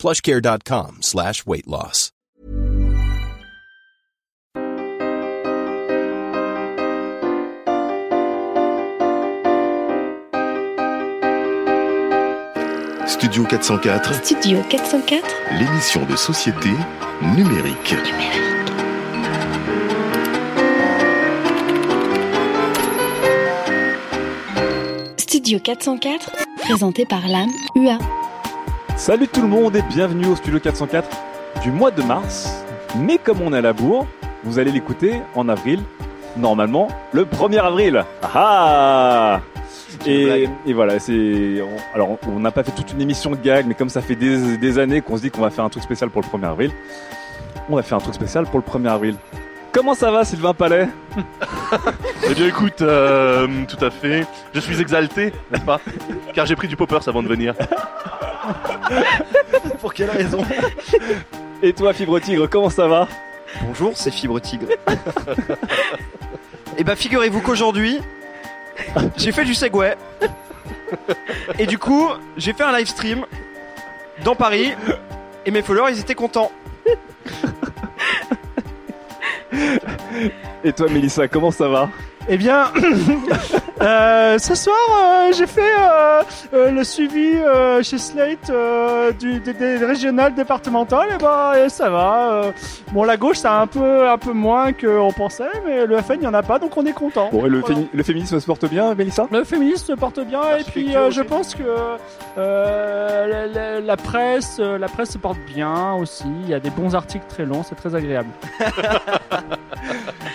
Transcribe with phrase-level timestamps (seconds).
[0.00, 2.10] plushcare.com slash weight loss.
[13.06, 15.26] Studio 404, Studio 404
[15.58, 16.70] l'émission de société
[17.20, 17.94] numérique.
[25.18, 26.30] Studio 404
[26.62, 27.98] présenté par l'âme UA.
[29.00, 31.08] Salut tout le monde et bienvenue au Studio 404
[31.62, 32.62] du mois de mars.
[32.98, 34.06] Mais comme on est à la bourre,
[34.44, 35.80] vous allez l'écouter en avril,
[36.36, 38.04] normalement le 1er avril.
[38.22, 39.40] Ah ah
[40.06, 41.62] et, et voilà, c'est.
[41.94, 44.58] Alors, on n'a pas fait toute une émission de gag, mais comme ça fait des,
[44.58, 46.70] des années qu'on se dit qu'on va faire un truc spécial pour le 1er avril,
[47.70, 49.16] on va faire un truc spécial pour le 1er avril.
[49.72, 50.88] Comment ça va, Sylvain Palais
[52.28, 54.26] Eh bien écoute, euh, tout à fait.
[54.52, 55.80] Je suis exalté, n'est-ce pas
[56.34, 57.54] Car j'ai pris du poppers avant de venir.
[59.80, 60.44] Pour quelle raison
[61.62, 63.06] Et toi, Fibre Tigre, comment ça va
[63.62, 64.66] Bonjour, c'est Fibre Tigre.
[66.76, 68.00] Et bah figurez-vous qu'aujourd'hui,
[69.16, 69.96] j'ai fait du Segway.
[71.58, 73.24] Et du coup, j'ai fait un live stream
[74.24, 74.72] dans Paris.
[75.46, 76.50] Et mes followers, ils étaient contents.
[80.64, 81.90] Et toi, Mélissa, comment ça va?
[82.28, 82.66] Eh bien,
[83.82, 85.72] euh, ce soir, euh, j'ai fait
[86.52, 87.32] euh, le suivi
[87.82, 88.50] chez Slate
[89.18, 91.08] du, des, des régionales départementales.
[91.14, 92.42] Et bah, et ça va.
[92.92, 96.14] bon, la gauche, ça a un peu, un peu moins qu'on pensait, mais le FN,
[96.14, 97.30] il n'y en a pas, donc on est content.
[97.32, 97.74] Bon, et le, Voilà.
[97.76, 99.26] fémi- le féminisme se porte bien, Mélissa?
[99.32, 101.62] Le féminisme se porte bien et puis je pense que
[102.36, 106.24] la, la- la presse, la presse se porte bien aussi.
[106.44, 108.28] Il y a des bons articles très longs, c'est très agréable.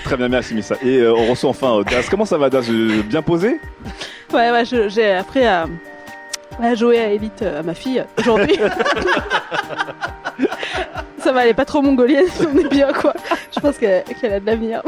[0.04, 0.76] Très bien, merci Mélissa.
[0.84, 2.10] Et on reçoit enfin Daz.
[2.10, 3.60] Comment ça va, Euh, Bien posé
[4.34, 5.66] Ouais, ouais, j'ai appris à,
[6.62, 8.58] à jouer à Elite euh, à ma fille aujourd'hui.
[11.20, 13.12] Ça va, elle est pas trop mongolienne, on est bien quoi.
[13.54, 14.84] Je pense qu'elle a de l'avenir.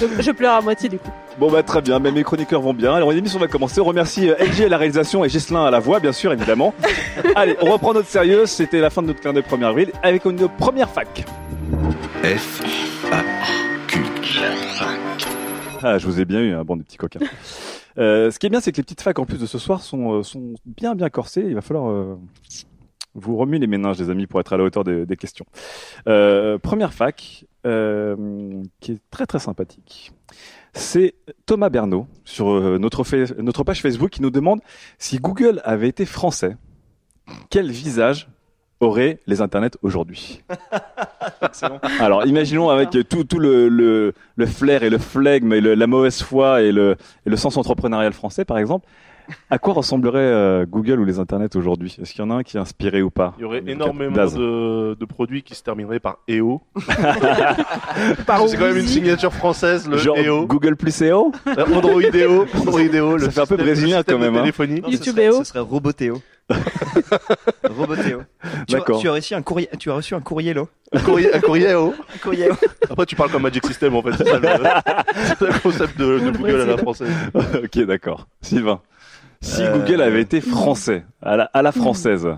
[0.00, 1.10] je, je pleure à moitié du coup.
[1.38, 2.94] Bon bah très bien, mais mes chroniqueurs vont bien.
[2.94, 3.80] Alors l'émission va commencer.
[3.80, 6.72] On remercie euh, LG à la réalisation et Gislin à la voix, bien sûr, évidemment.
[7.34, 8.46] Allez, on reprend notre sérieux.
[8.46, 11.24] C'était la fin de notre clin d'œil 1er avril avec une première fac.
[12.24, 12.91] F.
[15.84, 17.20] Ah, je vous ai bien eu, un bon des petits coquins.
[17.98, 19.82] Euh, ce qui est bien, c'est que les petites facs en plus de ce soir
[19.82, 21.44] sont, euh, sont bien bien corsées.
[21.46, 22.16] Il va falloir euh,
[23.14, 25.44] vous remuer les méninges, les amis, pour être à la hauteur des, questions.
[26.04, 30.12] Première fac, qui est très très sympathique.
[30.72, 32.46] C'est Thomas Bernot sur
[32.78, 34.60] notre, notre page Facebook qui nous demande
[34.98, 36.56] si Google avait été français,
[37.50, 38.28] quel visage
[38.82, 40.42] auraient les internets aujourd'hui.
[42.00, 45.86] Alors imaginons avec tout, tout le, le, le flair et le flegme et le- la
[45.86, 48.86] mauvaise foi et le, et le sens entrepreneurial français par exemple,
[49.50, 51.96] à quoi ressemblerait euh, Google ou les internets aujourd'hui?
[52.00, 53.34] Est-ce qu'il y en a un qui est inspiré ou pas?
[53.38, 56.62] Il y aurait énormément de, de produits qui se termineraient par EO.
[58.26, 60.46] Par C'est quand même une signature française, le Genre EO.
[60.46, 62.46] Google plus EO Euh, Android EO.
[62.54, 63.18] Android EO.
[63.18, 64.40] Ça le fait un peu brésilien quand même, hein.
[64.40, 64.80] téléphonie.
[64.80, 65.38] Non, YouTube ce serait, EO.
[65.38, 66.22] ce serait Robotéo.
[67.68, 68.22] Robotéo.
[68.66, 69.00] Tu, D'accord.
[69.00, 70.64] tu as reçu un courrier, tu as reçu un courrier là.
[70.92, 71.94] Un courrier, un courrier EO.
[72.14, 72.48] Un courrier.
[72.90, 74.12] Après, tu parles comme Magic System, en fait.
[74.18, 74.48] C'est ça le,
[75.38, 77.08] c'est le concept de, de Google à la française.
[77.34, 78.26] Ok d'accord.
[78.40, 78.80] Sylvain,
[79.42, 82.28] si Euh, Google avait été français, à la, à la française,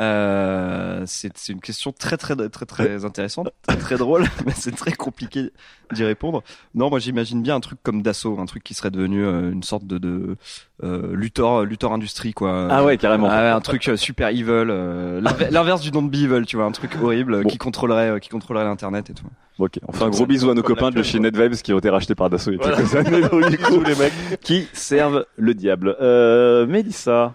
[0.00, 4.74] Euh, c'est c'est une question très très très très intéressante, très, très drôle, mais c'est
[4.74, 5.50] très compliqué
[5.92, 6.42] d'y répondre.
[6.74, 9.62] Non, moi j'imagine bien un truc comme Dassault, un truc qui serait devenu euh, une
[9.64, 10.36] sorte de, de
[10.84, 12.68] euh, Luthor, Luthor Industrie quoi.
[12.70, 13.28] ah ouais carrément.
[13.30, 16.46] Ah ouais, un truc euh, super evil, euh, l'inver- l'inverse du nom de Be Evil,
[16.46, 17.48] tu vois, un truc horrible Bon.
[17.48, 19.26] qui contrôlerait, euh, qui contrôlerait l'internet et tout.
[19.58, 21.90] Ok, on fait un gros bisou à nos copains de chez NetVibes qui ont été
[21.90, 22.76] rachetés par Dassault il y a Voilà.
[22.76, 24.12] quelques années, donc, du coup, les mecs.
[24.40, 25.96] qui servent le diable.
[26.00, 27.34] Euh, Mélissa,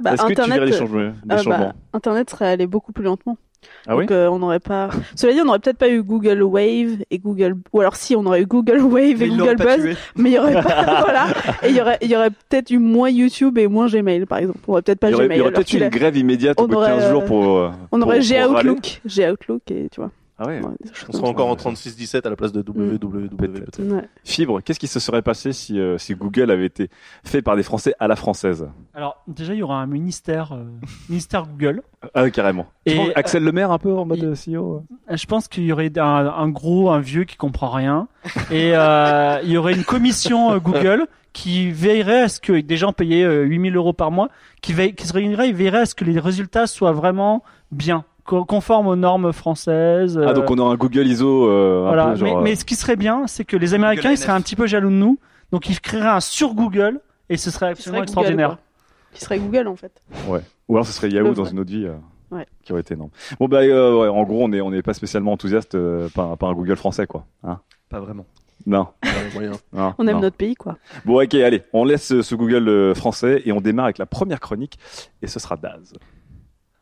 [0.00, 1.72] Bah, est-ce que tu verrais Internet, des changements, des euh, bah, changements?
[1.92, 3.36] Internet serait allé beaucoup plus lentement.
[3.86, 4.02] Ah oui?
[4.04, 4.90] Donc euh, on n'aurait pas.
[5.14, 7.54] Cela dit, on n'aurait peut-être pas eu Google Wave et Google.
[7.72, 9.96] Ou alors si, on aurait eu Google Wave et ils Google Buzz, tué.
[10.16, 11.00] mais il y aurait pas.
[11.04, 11.26] voilà.
[11.62, 14.58] Et il y aurait, y aurait peut-être eu moins YouTube et moins Gmail, par exemple.
[14.68, 15.36] On aurait peut-être pas Il y aurait, Gmail.
[15.36, 17.10] il y aurait peut-être qu'il une grève immédiate au on bout de aurait, 15 euh,
[17.12, 17.56] jours pour.
[17.56, 18.68] euh, On aurait pour- G pour râler.
[18.70, 20.10] Outlook, G Outlook et tu vois.
[20.44, 20.60] Ah ouais.
[20.60, 20.70] Ouais,
[21.08, 21.70] On comme sera encore en ça.
[21.70, 23.92] 36-17 à la place de www.
[23.92, 24.08] Ouais.
[24.24, 26.88] Fibre, qu'est-ce qui se serait passé si, euh, si Google avait été
[27.24, 28.68] fait par des Français à la française?
[28.94, 30.64] Alors, déjà, il y aura un ministère, euh,
[31.08, 31.82] ministère Google.
[32.14, 32.66] Ah, carrément.
[32.86, 35.64] Et, penses Axel Lemaire un peu en mode il- euh, CEO Euh, Je pense qu'il
[35.64, 38.08] y aurait un, un gros, un vieux qui comprend rien.
[38.50, 42.76] Et euh, il y aurait une commission euh, Google qui veillerait à ce que des
[42.76, 44.28] gens payés euh, 8000 euros par mois,
[44.62, 47.42] qui, veille, qui se réunirait et veillerait à ce que les résultats soient vraiment
[47.72, 50.18] bien, co- conformes aux normes françaises.
[50.22, 51.48] Ah, euh, donc on aura un Google ISO.
[51.48, 52.06] euh, un voilà.
[52.10, 54.20] peu genre, mais, euh, mais ce qui serait bien, c'est que les Américains ils NF.
[54.20, 55.18] seraient un petit peu jaloux de nous,
[55.52, 58.58] donc ils créeraient un sur Google et ce serait absolument serait extraordinaire.
[59.12, 60.02] Qui serait Google en fait.
[60.68, 61.86] Ou alors ce serait Yahoo dans une autre vie.
[61.86, 61.94] euh,
[62.30, 62.46] Ouais.
[62.64, 63.10] Qui aurait été énorme.
[63.38, 66.36] Bon, bah, euh, ouais, en gros, on est, on n'est pas spécialement enthousiaste euh, par,
[66.36, 67.26] par un Google français, quoi.
[67.44, 68.26] Hein Pas vraiment.
[68.66, 68.88] non.
[69.36, 69.50] Ouais,
[69.98, 70.20] On aime non.
[70.22, 70.76] notre pays quoi.
[71.04, 74.40] Bon, ok, allez, on laisse ce, Google euh, français et on démarre avec la première
[74.40, 74.78] chronique
[75.22, 75.92] et ce sera Daz.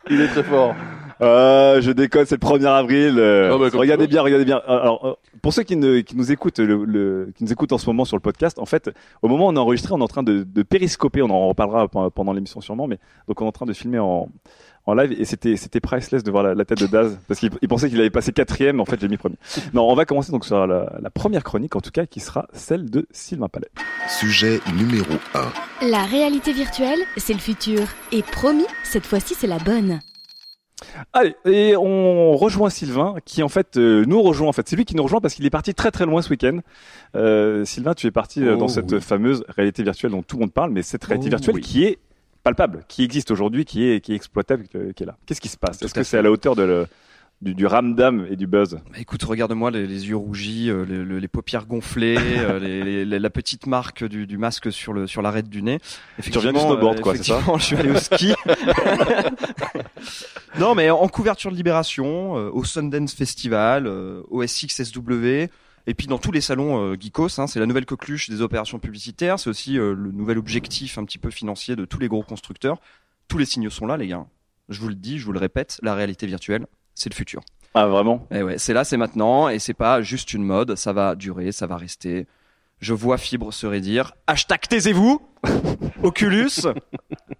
[0.09, 0.75] Il est très fort.
[1.21, 3.15] Euh, je déconne, c'est le 1er avril.
[3.19, 4.61] euh, Ah bah, regardez bien, regardez bien.
[4.67, 5.13] Alors, euh,
[5.43, 8.05] pour ceux qui, ne, qui nous écoutent, le, le- qui nous écoutent en ce moment
[8.05, 8.91] sur le podcast, en fait,
[9.23, 11.23] au moment où on a enregistré, on est en train de, de périscoper.
[11.23, 12.99] On en reparlera pe- pendant l'émission sûrement, mais
[13.29, 14.29] donc on est en train de filmer en,
[14.87, 17.51] en live et c'était c'était priceless de voir la, la tête de Daz parce qu'il
[17.63, 18.81] il pensait qu'il avait passé quatrième.
[18.81, 19.37] En fait, j'ai mis premier.
[19.75, 22.47] Non, on va commencer donc sur la, la première chronique, en tout cas, qui sera
[22.53, 23.69] celle de Sylvain Palais.
[24.09, 25.15] Sujet numéro
[25.83, 25.89] 1.
[25.89, 27.81] La réalité virtuelle, c'est le futur.
[28.13, 30.01] Et promis, cette fois-ci, c'est la bonne.
[31.13, 34.49] Allez, et on rejoint Sylvain, qui en fait euh, nous rejoint.
[34.49, 36.31] En fait, c'est lui qui nous rejoint parce qu'il est parti très très loin ce
[36.31, 36.59] week-end.
[37.15, 39.01] Euh, Sylvain, tu es parti euh, Oh, dans cette oui.
[39.01, 41.61] fameuse réalité virtuelle dont tout le monde parle, mais cette réalité Oh, virtuelle oui.
[41.61, 41.99] qui est
[42.43, 45.17] palpable, qui existe aujourd'hui, qui est qui est exploitable, qui est là.
[45.27, 45.81] Qu'est-ce qui se passe?
[45.83, 46.87] Est-ce que c'est à la hauteur de le,
[47.43, 51.05] du, du ramdam et du buzz Bah, écoute, regarde-moi les, les yeux rougis, euh, les,
[51.05, 55.07] les- les paupières gonflées, euh, les- les- la petite marque du, du masque sur le
[55.07, 55.79] sur l'arête du nez.
[56.19, 58.33] reviens du snowboard, quoi, c'est ça Je suis allé au ski.
[60.59, 65.49] non, mais en couverture de Libération, euh, au Sundance Festival, euh, au SXSW.
[65.89, 68.79] Et puis dans tous les salons euh, geekos, hein, c'est la nouvelle coqueluche des opérations
[68.79, 72.23] publicitaires, c'est aussi euh, le nouvel objectif un petit peu financier de tous les gros
[72.23, 72.79] constructeurs.
[73.27, 74.25] Tous les signaux sont là, les gars.
[74.69, 77.43] Je vous le dis, je vous le répète, la réalité virtuelle, c'est le futur.
[77.75, 78.27] Ah vraiment?
[78.31, 81.53] Eh ouais, c'est là, c'est maintenant, et c'est pas juste une mode, ça va durer,
[81.53, 82.27] ça va rester.
[82.81, 85.23] Je vois Fibre se redire hashtag taisez-vous
[86.03, 86.51] Oculus,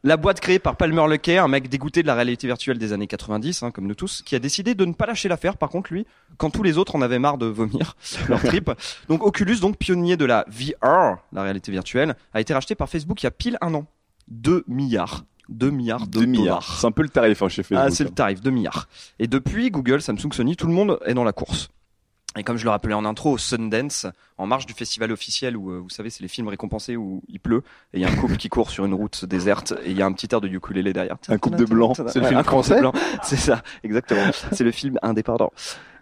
[0.05, 3.09] la boîte créée par Palmer Luckey, un mec dégoûté de la réalité virtuelle des années
[3.09, 5.93] 90, hein, comme nous tous, qui a décidé de ne pas lâcher l'affaire, par contre
[5.93, 6.07] lui,
[6.37, 7.97] quand tous les autres en avaient marre de vomir
[8.29, 8.71] leur trip.
[9.09, 13.23] Donc Oculus, donc pionnier de la VR, la réalité virtuelle, a été racheté par Facebook
[13.23, 13.87] il y a pile un an.
[14.29, 15.25] 2 milliards.
[15.49, 16.45] 2 milliards de 2 milliards.
[16.61, 16.79] dollars.
[16.81, 17.87] C'est un peu le tarif hein, chez Facebook.
[17.89, 18.89] Ah, c'est le tarif, 2 milliards.
[19.19, 21.69] Et depuis, Google, Samsung, Sony, tout le monde est dans la course.
[22.39, 24.07] Et comme je le rappelais en intro, au Sundance,
[24.39, 27.39] en marge du festival officiel où, euh, vous savez, c'est les films récompensés où il
[27.39, 27.63] pleut,
[27.93, 30.01] et il y a un couple qui court sur une route déserte, et il y
[30.01, 31.17] a un petit air de ukulélé derrière.
[31.29, 31.95] Un couple de blancs.
[32.09, 32.81] C'est le Ouais, film français.
[33.23, 34.31] C'est ça, exactement.
[34.53, 35.53] C'est le film indépendant.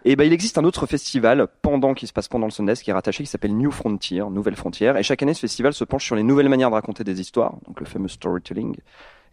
[0.05, 2.89] Et ben, il existe un autre festival pendant qui se passe pendant le Sundance qui
[2.89, 4.95] est rattaché qui s'appelle New Frontier, Nouvelle Frontière.
[4.97, 7.55] Et chaque année, ce festival se penche sur les nouvelles manières de raconter des histoires,
[7.67, 8.77] donc le fameux storytelling.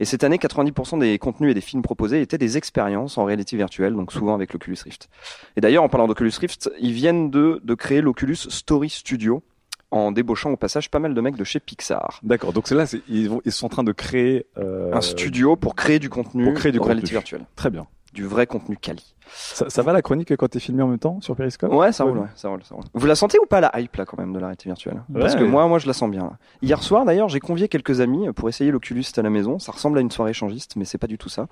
[0.00, 3.56] Et cette année, 90% des contenus et des films proposés étaient des expériences en réalité
[3.56, 5.08] virtuelle, donc souvent avec l'Oculus Rift.
[5.56, 9.42] Et d'ailleurs, en parlant d'Oculus Rift, ils viennent de, de créer l'Oculus Story Studio
[9.90, 12.20] en débauchant au passage pas mal de mecs de chez Pixar.
[12.22, 12.52] D'accord.
[12.52, 15.98] Donc là, ils, vont, ils sont en train de créer euh, Un studio pour créer
[15.98, 17.46] du contenu pour créer du en réalité virtuelle.
[17.56, 17.86] Très bien.
[18.14, 19.14] Du vrai contenu quali.
[19.30, 21.70] Ça, ça va la chronique quand t'es filmé en même temps sur Periscope?
[21.70, 22.84] Ouais, ça roule, ouais, ça roule, ça roule.
[22.94, 25.02] Vous la sentez ou pas la hype là quand même de la réalité virtuelle?
[25.12, 25.40] Parce Ouais.
[25.40, 26.22] que moi, moi, je la sens bien.
[26.22, 26.32] Là.
[26.62, 29.58] Hier soir, d'ailleurs, j'ai convié quelques amis pour essayer l'Oculus à la maison.
[29.58, 31.46] Ça ressemble à une soirée échangiste, mais c'est pas du tout ça.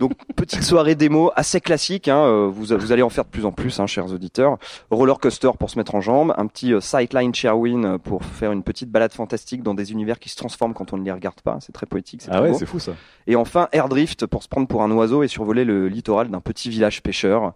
[0.00, 2.08] Donc petite soirée démo assez classique.
[2.08, 4.58] Hein, euh, vous, vous allez en faire de plus en plus, hein, chers auditeurs.
[4.90, 8.64] Roller coaster pour se mettre en jambes, un petit euh, Sightline Sherwin pour faire une
[8.64, 11.58] petite balade fantastique dans des univers qui se transforment quand on ne les regarde pas.
[11.60, 12.22] C'est très poétique.
[12.22, 12.92] c'est Ah très ouais, c'est fou ça.
[13.28, 16.70] Et enfin, Airdrift pour se prendre pour un oiseau et survoler le littoral d'un petit
[16.70, 17.52] village pêcheur.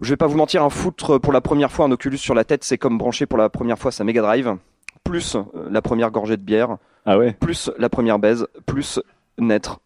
[0.00, 2.44] Je vais pas vous mentir, un foutre pour la première fois un Oculus sur la
[2.44, 4.56] tête, c'est comme brancher pour la première fois sa Mega Drive,
[5.04, 7.32] plus euh, la première gorgée de bière, Ah ouais.
[7.38, 8.98] plus la première baise, plus
[9.38, 9.80] naître.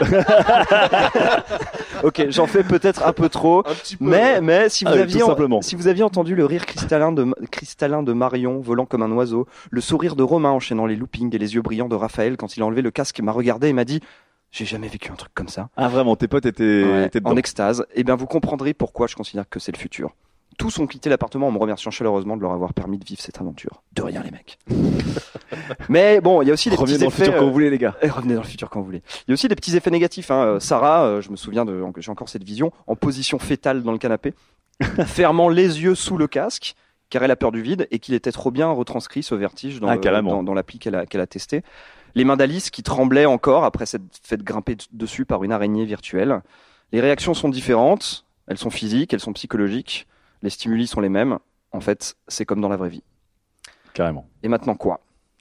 [2.02, 4.04] ok, j'en fais peut-être un peu trop, Un petit peu.
[4.04, 5.20] mais mais si vous Ah aviez
[5.62, 9.46] si vous aviez entendu le rire cristallin de cristallin de Marion volant comme un oiseau,
[9.70, 12.62] le sourire de Romain enchaînant les loopings et les yeux brillants de Raphaël quand il
[12.62, 14.00] a enlevé le casque, m'a regardé et m'a dit
[14.50, 15.68] j'ai jamais vécu un truc comme ça.
[15.76, 19.14] Ah vraiment, tes potes étaient, Ouais, étaient en extase, et bien vous comprendrez pourquoi je
[19.16, 20.10] considère que c'est le futur.
[20.58, 23.40] Tous ont quitté l'appartement en me remerciant chaleureusement de leur avoir permis de vivre cette
[23.40, 23.82] aventure.
[23.94, 24.58] De rien les mecs.
[25.88, 27.24] Mais bon, il y a aussi des Revenez petits dans le effets.
[27.24, 27.96] futur quand euh, vous voulez les gars.
[28.02, 29.02] et revenez dans le futur quand vous voulez.
[29.26, 30.30] Il y a aussi des petits effets négatifs.
[30.30, 30.44] Hein.
[30.44, 33.92] Euh, Sarah, euh, je me souviens de, j'ai encore cette vision, en position fétale dans
[33.92, 34.34] le canapé,
[35.06, 36.74] fermant les yeux sous le casque,
[37.08, 39.88] car elle a peur du vide et qu'il était trop bien retranscrit ce vertige dans,
[39.88, 41.62] Ah, le- dans, dans l'appli qu'elle a, qu'elle a testé.
[42.14, 46.42] Les mains d'Alice qui tremblaient encore après s'être fait grimper dessus par une araignée virtuelle.
[46.92, 48.24] Les réactions sont différentes.
[48.46, 50.08] Elles sont physiques, elles sont psychologiques,
[50.42, 51.38] les stimuli sont les mêmes.
[51.70, 53.04] En fait, c'est comme dans la vraie vie.
[53.94, 54.26] Carrément.
[54.42, 54.98] Et maintenant quoi?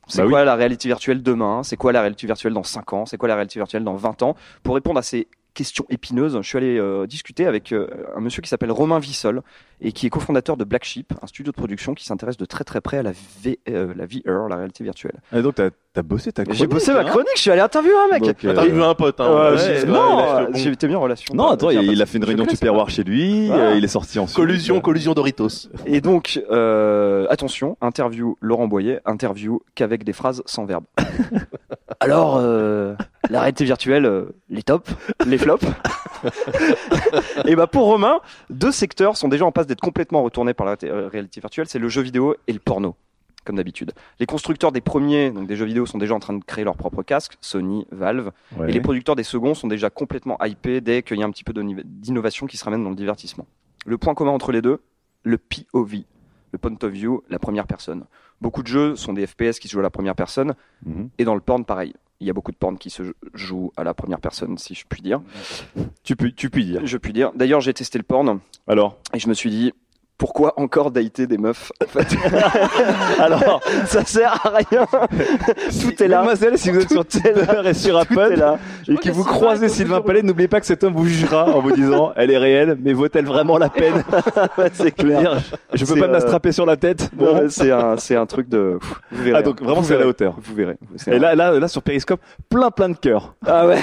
[0.08, 0.30] C'est Bah oui.
[0.32, 1.64] quoi la réalité virtuelle demain?
[1.64, 3.06] C'est quoi la réalité virtuelle dans 5 ans?
[3.08, 4.36] C'est quoi la réalité virtuelle dans 20 ans?
[4.62, 8.42] Pour répondre à ces questions épineuses, je suis allé euh, discuter avec euh, un monsieur
[8.42, 9.42] qui s'appelle Romain Vissol
[9.82, 12.64] et qui est cofondateur de Black Sheep, un studio de production qui s'intéresse de très
[12.64, 15.20] très près à la, v, euh, la VR, la réalité virtuelle.
[15.34, 17.62] Et donc, t'as as bossé ta J'ai chronique, bossé ma hein chronique, je suis allé
[17.62, 18.46] interviewer un mec.
[18.46, 19.52] Euh, T'as vu un pote, hein.
[19.52, 21.34] Ouais, j'ai- non, j'ai été mis en relation.
[21.34, 24.36] Non, attends, Bien, il, a fait une réunion tupperware chez lui, il est sorti ensuite.
[24.36, 25.70] Collusion, collusion Doritos.
[25.86, 30.86] Et donc, euh, attention, interview Laurent Boyer, interview qu'avec des phrases sans verbe.
[32.00, 32.96] Alors, euh,
[33.30, 34.90] la réalité virtuelle, euh, les tops,
[35.26, 35.66] les flops.
[37.46, 40.72] et bah pour Romain, deux secteurs sont déjà en passe d'être complètement retournés par la
[40.74, 42.96] réalité- euh, réalité virtuelle, c'est le jeu vidéo et le porno.
[43.46, 43.94] Comme d'habitude.
[44.20, 46.76] Les constructeurs des premiers, donc des jeux vidéo, sont déjà en train de créer leur
[46.76, 48.70] propre casque, Sony, Valve, Ouais.
[48.70, 51.46] et les producteurs des seconds sont déjà complètement hypés dès qu'il y a un petit
[51.46, 53.48] peu d'innovation qui se ramène dans le divertissement.
[53.86, 54.82] Le point commun entre les deux,
[55.24, 56.04] le POV,
[56.52, 58.06] le point of view, la première personne.
[58.42, 60.54] Beaucoup de jeux sont des FPS qui se jouent à la première personne,
[60.86, 61.10] Mhm.
[61.18, 61.94] et dans le porn, pareil.
[62.22, 64.84] Il y a beaucoup de porn qui se jouent à la première personne, si je
[64.88, 65.22] puis dire.
[66.04, 66.86] Tu peux, tu puis dire.
[66.86, 67.32] Je puis dire.
[67.34, 69.74] D'ailleurs, j'ai testé le porn, Alors, et je me suis dit,
[70.20, 72.16] pourquoi encore dater des meufs en fait
[73.20, 74.86] Alors, ça sert à rien.
[75.82, 76.18] Tout est là.
[76.18, 77.06] Mademoiselle, si vous êtes sur.
[77.06, 78.60] Tinder et sur Apple là.
[78.88, 81.72] et que vous croisez Sylvain Palais, n'oubliez pas que cet homme vous jugera en vous
[81.72, 84.04] disant elle est réelle, mais vaut-elle vraiment la peine
[84.74, 85.42] c'est clair.
[85.74, 87.10] je peux pas me la euh, strapper sur la tête.
[87.48, 88.78] C'est un, c'est un truc de.
[89.12, 89.40] Vous verrez.
[89.40, 89.66] Ah, donc hein.
[89.66, 90.36] vraiment, c'est à la hauteur.
[90.42, 90.76] Vous verrez.
[91.08, 93.36] Et là, là, là, sur Periscope, plein, plein de cœurs.
[93.48, 93.80] Ah ouais,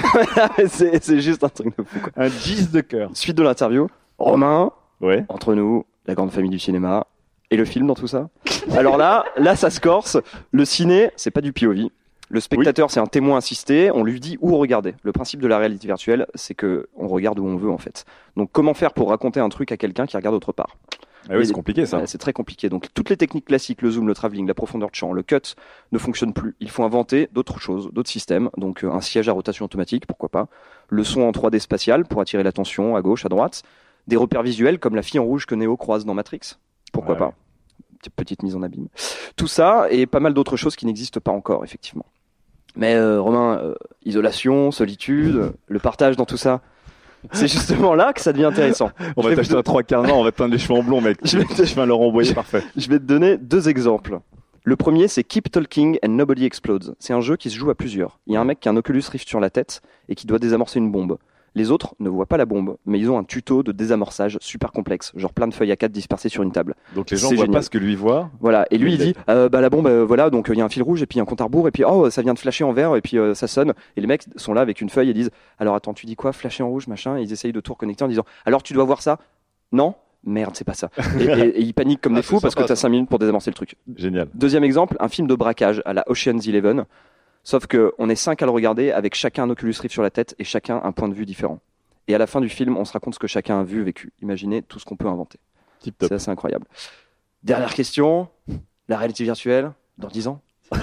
[0.68, 1.98] c'est c'est juste un truc de fou.
[2.00, 2.12] Quoi.
[2.16, 3.10] Un 10 de cœur.
[3.14, 3.88] Suite de l'interview.
[4.18, 5.24] Romain, Ouais.
[5.28, 7.06] entre nous, la grande famille du cinéma
[7.50, 8.28] et le film dans tout ça.
[8.76, 10.18] Alors là, là, ça se corse.
[10.50, 11.88] Le ciné, c'est pas du POV.
[12.28, 13.90] Le spectateur, c'est un témoin assisté.
[13.92, 14.94] On lui dit où regarder.
[15.02, 18.04] Le principe de la réalité virtuelle, c'est que on regarde où on veut en fait.
[18.36, 20.76] Donc, comment faire pour raconter un truc à quelqu'un qui regarde autre part?
[21.28, 22.06] Ah oui, c'est compliqué ça.
[22.06, 22.68] C'est très compliqué.
[22.68, 25.54] Donc toutes les techniques classiques, le zoom, le travelling, la profondeur de champ, le cut,
[25.92, 26.54] ne fonctionnent plus.
[26.60, 28.50] Il faut inventer d'autres choses, d'autres systèmes.
[28.56, 30.46] Donc euh, un siège à rotation automatique, pourquoi pas.
[30.88, 33.62] Le son en 3D spatial pour attirer l'attention à gauche, à droite.
[34.06, 36.40] Des repères visuels comme la fille en rouge que Neo croise dans Matrix.
[36.92, 37.32] Pourquoi Ouais, pas.
[38.14, 38.86] Petite- mise en abîme.
[39.34, 42.06] Tout ça et pas mal d'autres choses qui n'existent pas encore, effectivement.
[42.76, 46.60] Mais euh, Romain, euh, isolation, solitude, le partage dans tout ça.
[47.32, 48.90] C'est justement là que ça devient intéressant.
[49.16, 51.00] On Je va t'acheter un trois quarts on va te teindre les cheveux en blond,
[51.00, 51.18] mec.
[51.24, 52.62] Je vais te- fais un Laurent Boyer parfait.
[52.76, 54.20] Je vais te donner deux exemples.
[54.62, 56.94] Le premier, c'est Keep Talking and Nobody Explodes.
[57.00, 58.20] C'est un jeu qui se joue à plusieurs.
[58.28, 60.26] Il y a un mec qui a un Oculus Rift sur la tête et qui
[60.26, 61.18] doit désamorcer une bombe.
[61.56, 64.70] Les autres ne voient pas la bombe, mais ils ont un tuto de désamorçage super
[64.72, 66.74] complexe, genre plein de feuilles à 4 dispersées sur une table.
[66.94, 67.50] Donc les gens voient génial.
[67.50, 68.30] pas ce que lui voit.
[68.40, 68.66] Voilà.
[68.70, 70.64] Et lui, il dit, euh, bah la bombe, euh, voilà, donc euh, il y a
[70.64, 72.38] un fil rouge et puis un compte à rebours et puis oh, ça vient de
[72.38, 73.72] flasher en vert et puis euh, ça sonne.
[73.96, 76.32] Et les mecs sont là avec une feuille et disent, alors attends, tu dis quoi,
[76.34, 77.16] flasher en rouge, machin?
[77.16, 79.18] Et ils essayent de tout reconnecter en disant, alors tu dois voir ça?
[79.72, 79.94] Non?
[80.24, 80.90] Merde, c'est pas ça.
[81.20, 82.82] Et, et- et ils paniquent comme Ah, des fous c'est parce que sympa, t'as ça.
[82.82, 83.76] 5 minutes pour désamorcer le truc.
[83.96, 84.28] Génial.
[84.34, 86.84] Deuxième exemple, un film de braquage à la Ocean's Eleven.
[87.46, 90.10] Sauf que on est cinq à le regarder avec chacun un Oculus Rift sur la
[90.10, 91.60] tête et chacun un point de vue différent.
[92.08, 94.12] Et à la fin du film, on se raconte ce que chacun a vu, vécu.
[94.20, 95.38] Imaginez tout ce qu'on peut inventer.
[95.78, 96.08] Tip top.
[96.08, 96.66] C'est assez incroyable.
[97.44, 98.28] Dernière question.
[98.88, 100.40] La réalité virtuelle, dans 10 ans?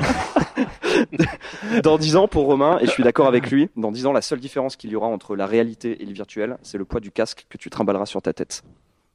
[1.83, 4.21] Dans 10 ans pour Romain, et je suis d'accord avec lui, dans 10 ans, la
[4.21, 7.11] seule différence qu'il y aura entre la réalité et le virtuel, c'est le poids du
[7.11, 8.61] casque que tu trimballeras sur ta tête.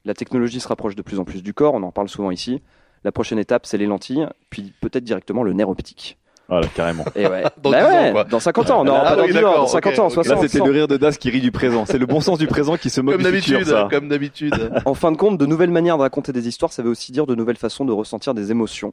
[0.04, 2.60] La technologie se rapproche de plus en plus du corps, on en parle souvent ici.
[3.04, 6.18] La prochaine étape, c'est les lentilles, puis peut-être directement le nerf optique.
[6.48, 7.04] Voilà, carrément.
[7.14, 7.42] Et ouais.
[7.62, 8.24] Dans Bah 10 ans, ouais, quoi.
[8.24, 10.12] dans 50 ans, non, Ah pas dans oui, 10 ans, dans 50 ans, ok.
[10.14, 10.64] 60 Là, c'était 100.
[10.66, 11.84] le rire de Das qui rit du présent.
[11.84, 13.88] C'est le bon sens du présent qui se moque Comme du futur, d'habitude, ça.
[13.90, 14.72] comme d'habitude.
[14.86, 17.26] En fin de compte, de nouvelles manières de raconter des histoires, ça veut aussi dire
[17.26, 18.92] de nouvelles façons de ressentir des émotions.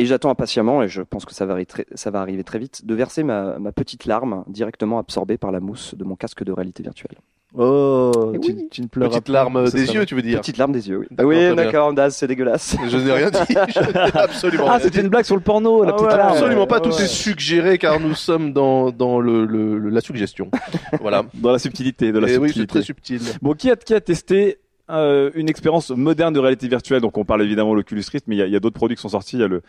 [0.00, 2.60] Et j'attends impatiemment, et je pense que ça va, arri- très- ça va arriver très
[2.60, 6.44] vite, de verser ma, ma petite larme directement absorbée par la mousse de mon casque
[6.44, 7.18] de réalité virtuelle.
[7.54, 8.68] Oh, Eh tu, oui.
[8.70, 10.40] tu ne pleuras Petite larme des yeux, tu veux dire.
[10.40, 11.06] Petite larme des yeux, oui.
[11.16, 12.76] Ah oui, d'accord, Daz, c'est dégueulasse.
[12.88, 13.38] Je n'ai rien dit.
[13.48, 16.16] Je n'ai absolument Ah, rien c'était une blague sur le porno, la Ah petite ouais,
[16.16, 16.32] larme.
[16.32, 17.02] Absolument pas, tout ouais.
[17.02, 20.50] est suggéré car nous sommes dans, dans le, le- le- la suggestion.
[21.00, 21.24] Voilà.
[21.34, 23.20] Dans la subtilité, de la Et oui, c'est très subtil.
[23.40, 24.58] Bon, qui a, qui a testé
[24.90, 28.36] euh, une expérience moderne de réalité virtuelle Donc, on parle évidemment de l'Oculus Rift, mais
[28.36, 29.36] il y a, il y a d'autres produits qui sont sortis.
[29.36, 29.62] Il y a le,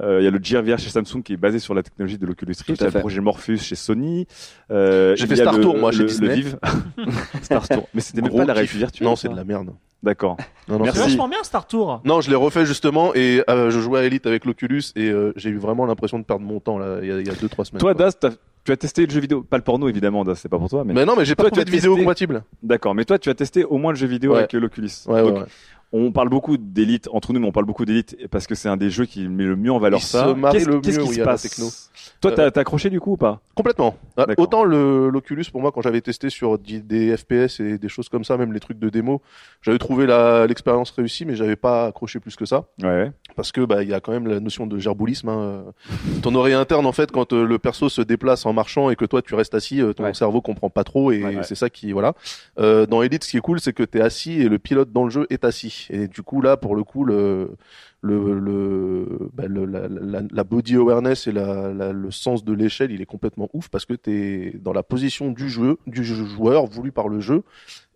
[0.00, 2.18] euh, il y a le Gear VR chez Samsung qui est basé sur la technologie
[2.18, 2.80] de l'Oculus Rift.
[2.80, 4.26] Il y a le projet Morpheus chez Sony.
[4.70, 6.28] Euh, J'ai fait Star le- Tour, moi, chez le, Disney.
[6.28, 6.58] Le Vive.
[7.42, 7.88] Star Tour.
[7.94, 9.06] Mais c'était même pas de la réalité virtuelle.
[9.08, 9.70] Non, c'est de la merde.
[10.02, 10.36] D'accord.
[10.68, 10.98] Non, non, Merci.
[10.98, 12.02] C'est c'est- vachement bien Star Tour.
[12.04, 15.32] Non, je l'ai refait justement et euh, je jouais à Elite avec l'Oculus et euh,
[15.36, 17.80] j'ai eu vraiment l'impression de perdre mon temps là il y a 2-3 semaines.
[17.80, 18.04] Toi, quoi.
[18.04, 18.30] Das, t'as-
[18.66, 20.92] tu as testé le jeu vidéo, pas le porno évidemment, c'est pas pour toi, mais,
[20.92, 22.42] Mais non, mais j'ai pas Toi, trouvé de vidéo compatible.
[22.62, 22.94] d'accord.
[22.94, 24.38] Mais toi, tu as testé au moins le jeu vidéo Ouais.
[24.40, 24.90] avec l'Oculus.
[25.06, 25.44] Ouais, ouais, Donc, ouais.
[25.92, 28.76] On parle beaucoup d'élite entre nous, mais on parle beaucoup d'élite parce que c'est un
[28.76, 30.34] des jeux qui met le mieux en valeur Il ça.
[30.52, 31.68] Qu'est-ce qui se passe techno.
[32.20, 33.40] Toi, Euh, t'as accroché du coup ou pas?
[33.54, 33.96] Complètement.
[34.16, 34.34] D'accord.
[34.38, 38.36] Autant l'Oculus pour moi quand j'avais testé sur des FPS et des choses comme ça,
[38.36, 39.22] même les trucs de démo,
[39.62, 40.06] j'avais trouvé
[40.48, 43.12] l'expérience réussie, mais j'avais pas accroché plus que ça Ouais.
[43.36, 45.28] parce que bah il y a quand même la notion de gerboulisme.
[45.28, 45.64] Hein.
[46.22, 49.04] Ton oreille interne en fait quand euh, le perso se déplace en marchant et que
[49.04, 50.14] toi tu restes assis, euh, ton Ouais.
[50.14, 51.42] cerveau comprend pas trop et ouais.
[51.42, 52.14] c'est ça qui voilà.
[52.58, 55.04] Euh, dans Elite, ce qui est cool, c'est que t'es assis et le pilote dans
[55.04, 57.50] le jeu est assis et du coup là pour le coup le
[58.02, 62.52] le, le, bah, le- la, la, la body awareness et la, la- le sens de
[62.52, 66.04] l'échelle, il est complètement ouf parce que tu es dans la position du jeu, du
[66.04, 67.42] joueur voulu par le jeu.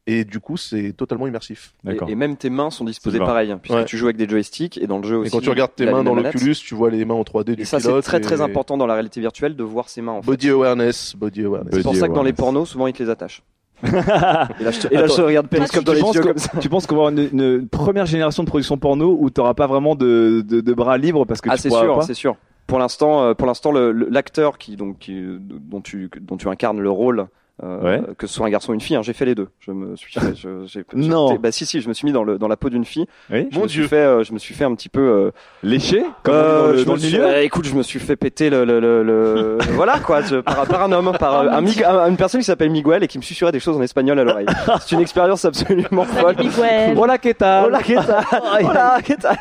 [0.07, 1.75] Et du coup, c'est totalement immersif.
[1.85, 2.09] D'accord.
[2.09, 3.85] Et, et même tes mains sont disposées pareil, hein, puisque Ouais.
[3.85, 5.29] tu joues avec des joysticks et dans le jeu aussi.
[5.29, 7.63] Et quand tu regardes tes mains dans l'Oculus, tu vois les mains en 3D du
[7.63, 8.03] Et ça, c'est pilote.
[8.03, 10.27] très très et- important dans la réalité virtuelle de voir ses mains en fait.
[10.27, 11.75] Body awareness, body awareness.
[11.75, 13.43] C'est pour ça que dans les pornos, souvent ils te les attachent.
[13.85, 16.51] Et là, je te, et là, je te regarde périscope dans les yeux comme ça.
[16.61, 19.67] tu penses qu'on va avoir une, une première génération de production porno où t'auras pas
[19.67, 22.37] vraiment de, de, de bras libres parce que Ah, tu c'est sûr, pas c'est sûr.
[22.67, 26.91] Pour l'instant, euh, pour l'instant, l'acteur qui donc qui, dont tu dont tu incarnes le
[26.91, 27.27] rôle.
[27.63, 28.03] Euh, Ouais.
[28.19, 29.49] que ce soit un garçon ou une fille, hein, j'ai fait les deux.
[29.61, 31.29] Je me suis, fait- je, j'ai, Non.
[31.33, 33.07] j'ai- bah si si, je me suis mis dans le dans la peau d'une fille.
[33.31, 33.49] Oui.
[33.51, 33.83] Je Mon me Dieu.
[33.83, 35.31] suis fait, euh, je me suis fait un petit peu euh,
[35.63, 38.17] Léché comme dit Euh, dans le, dans suis- milieu euh, écoute, je me suis fait
[38.17, 42.09] péter le, le, le, le- voilà quoi, je- par, par un homme, par euh, un,
[42.09, 44.47] une personne qui s'appelle Miguel et qui me susurrait des choses en espagnol à l'oreille.
[44.81, 46.37] C'est une expérience absolument folle.
[46.39, 46.97] Miguel.
[46.97, 47.67] Hola, ¿qué tal?
[47.67, 48.25] Hola, ¿qué tal?
[48.63, 49.37] Hola, ¿qué tal?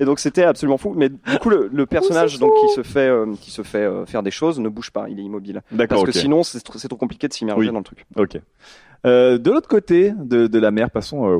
[0.00, 0.92] Et donc c'était absolument fou.
[0.96, 4.04] Mais du coup, le, le personnage donc qui se fait, euh, qui se fait euh,
[4.06, 5.62] faire des choses ne bouge pas, il est immobile.
[5.70, 7.72] D'accord, Parce que sinon, c'est trop, c'est trop compliqué de s'immerger Oui.
[7.72, 8.06] dans le truc.
[8.16, 8.40] Ok.
[9.04, 11.38] Euh, de l'autre côté de, de la mer, passons euh,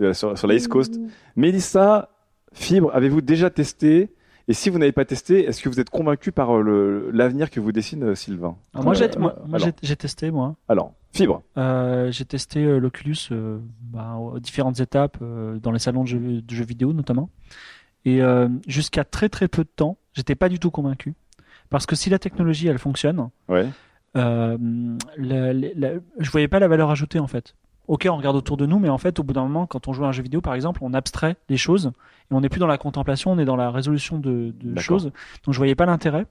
[0.00, 0.98] euh, sur, sur la East Coast.
[1.36, 2.08] Mélissa,
[2.52, 4.10] Fibre, avez-vous déjà testé?
[4.46, 7.50] Et si vous n'avez pas testé, est-ce que vous êtes convaincu par euh, le- l'avenir
[7.50, 8.56] que vous dessine Sylvain?
[8.74, 10.54] Ah, moi, j'ai, moi, moi, alors, j'ai- j'ai testé, moi.
[10.68, 11.42] alors, Fibre.
[11.56, 16.08] Euh, j'ai testé euh, l'Oculus euh, bah, aux différentes étapes, euh, dans les salons de
[16.08, 17.30] jeux, de jeux vidéo notamment.
[18.04, 21.14] Et euh, jusqu'à très très peu de temps, j'étais pas du tout convaincu.
[21.70, 23.66] Parce que si la technologie elle fonctionne, Ouais.
[24.16, 24.56] Euh,
[25.16, 27.54] la, la- la- je voyais pas la valeur ajoutée en fait.
[27.86, 29.92] Ok, on regarde autour de nous, mais en fait, au bout d'un moment, quand on
[29.92, 31.92] joue à un jeu vidéo, par exemple, on abstrait les choses
[32.30, 35.12] et on n'est plus dans la contemplation, on est dans la résolution de, de choses.
[35.44, 36.24] Donc, je voyais pas l'intérêt.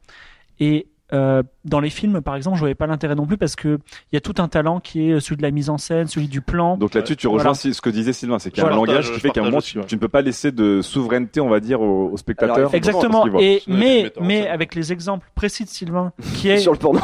[0.60, 3.78] Et euh, dans les films, par exemple, je voyais pas l'intérêt non plus parce que
[4.12, 6.28] il y a tout un talent qui est celui de la mise en scène, celui
[6.28, 6.76] du plan.
[6.78, 7.54] Donc là-dessus, tu rejoins Voilà.
[7.56, 8.76] si- ce que disait Sylvain, c'est qu'il y a Voilà.
[8.76, 9.86] un langage qui fait qu'à un moment, aussi, tu, ouais.
[9.86, 12.56] tu ne peux pas laisser de souveraineté, on va dire, au, au spectateur.
[12.58, 13.26] Alors, Exactement.
[13.40, 17.00] Et mais mais avec les exemples précis de Sylvain, qui est Sur le porno.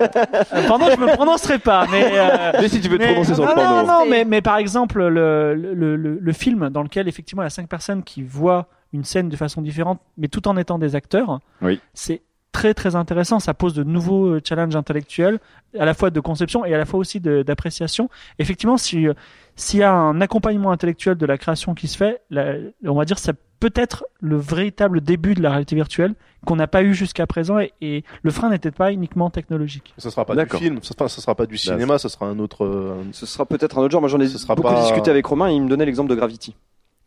[0.00, 3.34] Euh, pardon, je me prononcerai pas, mais euh, Mais si tu veux te mais- prononcer
[3.34, 3.76] sur non, le porno.
[3.82, 7.46] Non, non, mais, mais par exemple, le, le, le, le film dans lequel effectivement il
[7.46, 10.78] y a cinq personnes qui voient une scène de façon différente, mais tout en étant
[10.78, 11.80] des acteurs, Oui.
[11.92, 12.22] c'est
[12.56, 13.38] très très intéressant.
[13.38, 15.38] Ça pose de nouveaux euh, challenges intellectuels,
[15.78, 18.08] à la fois de conception et à la fois aussi d'appréciation.
[18.38, 19.14] Effectivement, si euh,
[19.56, 23.04] s'il y a un accompagnement intellectuel de la création qui se fait, la- on va
[23.04, 26.14] dire ça peut être le véritable début de la réalité virtuelle
[26.46, 29.94] qu'on n'a pas eu jusqu'à présent et, et le frein n'était pas uniquement technologique.
[29.98, 32.38] Ça sera pas du film, ça sera, ça sera pas du cinéma, ça sera un
[32.38, 32.64] autre.
[32.64, 34.02] euh, un- Ce sera peut-être un autre genre.
[34.02, 36.10] Moi, j'en ai Ce sera beaucoup pas- discuté avec Romain et il me donnait l'exemple
[36.10, 36.54] de Gravity.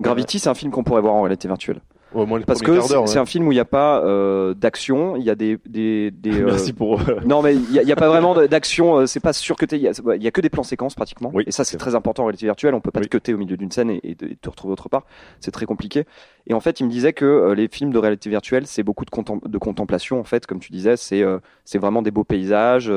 [0.02, 1.82] Gravity, c'est un film qu'on pourrait voir en réalité virtuelle.
[2.14, 3.18] Au moins le Parce que c'est ouais.
[3.18, 6.32] un film où il n'y a pas euh, d'action, il y a des des, des
[6.42, 7.00] euh, Merci pour.
[7.02, 9.06] euh, non mais il y, a- pas vraiment d'action.
[9.08, 11.32] C'est pas sûr que il y, y a que des plans séquences pratiquement.
[11.34, 12.74] Oui, et ça c'est très important en réalité virtuelle.
[12.74, 13.06] On peut pas Oui.
[13.08, 15.06] te cutter au milieu d'une scène et, te retrouver autre part.
[15.40, 16.06] C'est très compliqué.
[16.48, 19.06] Et en fait, il me disait que euh, les films de réalité virtuelle, c'est beaucoup
[19.06, 20.98] de, contem- de contemplation en fait, comme tu disais.
[20.98, 21.24] C'est
[21.66, 22.92] c'est vraiment des beaux paysages,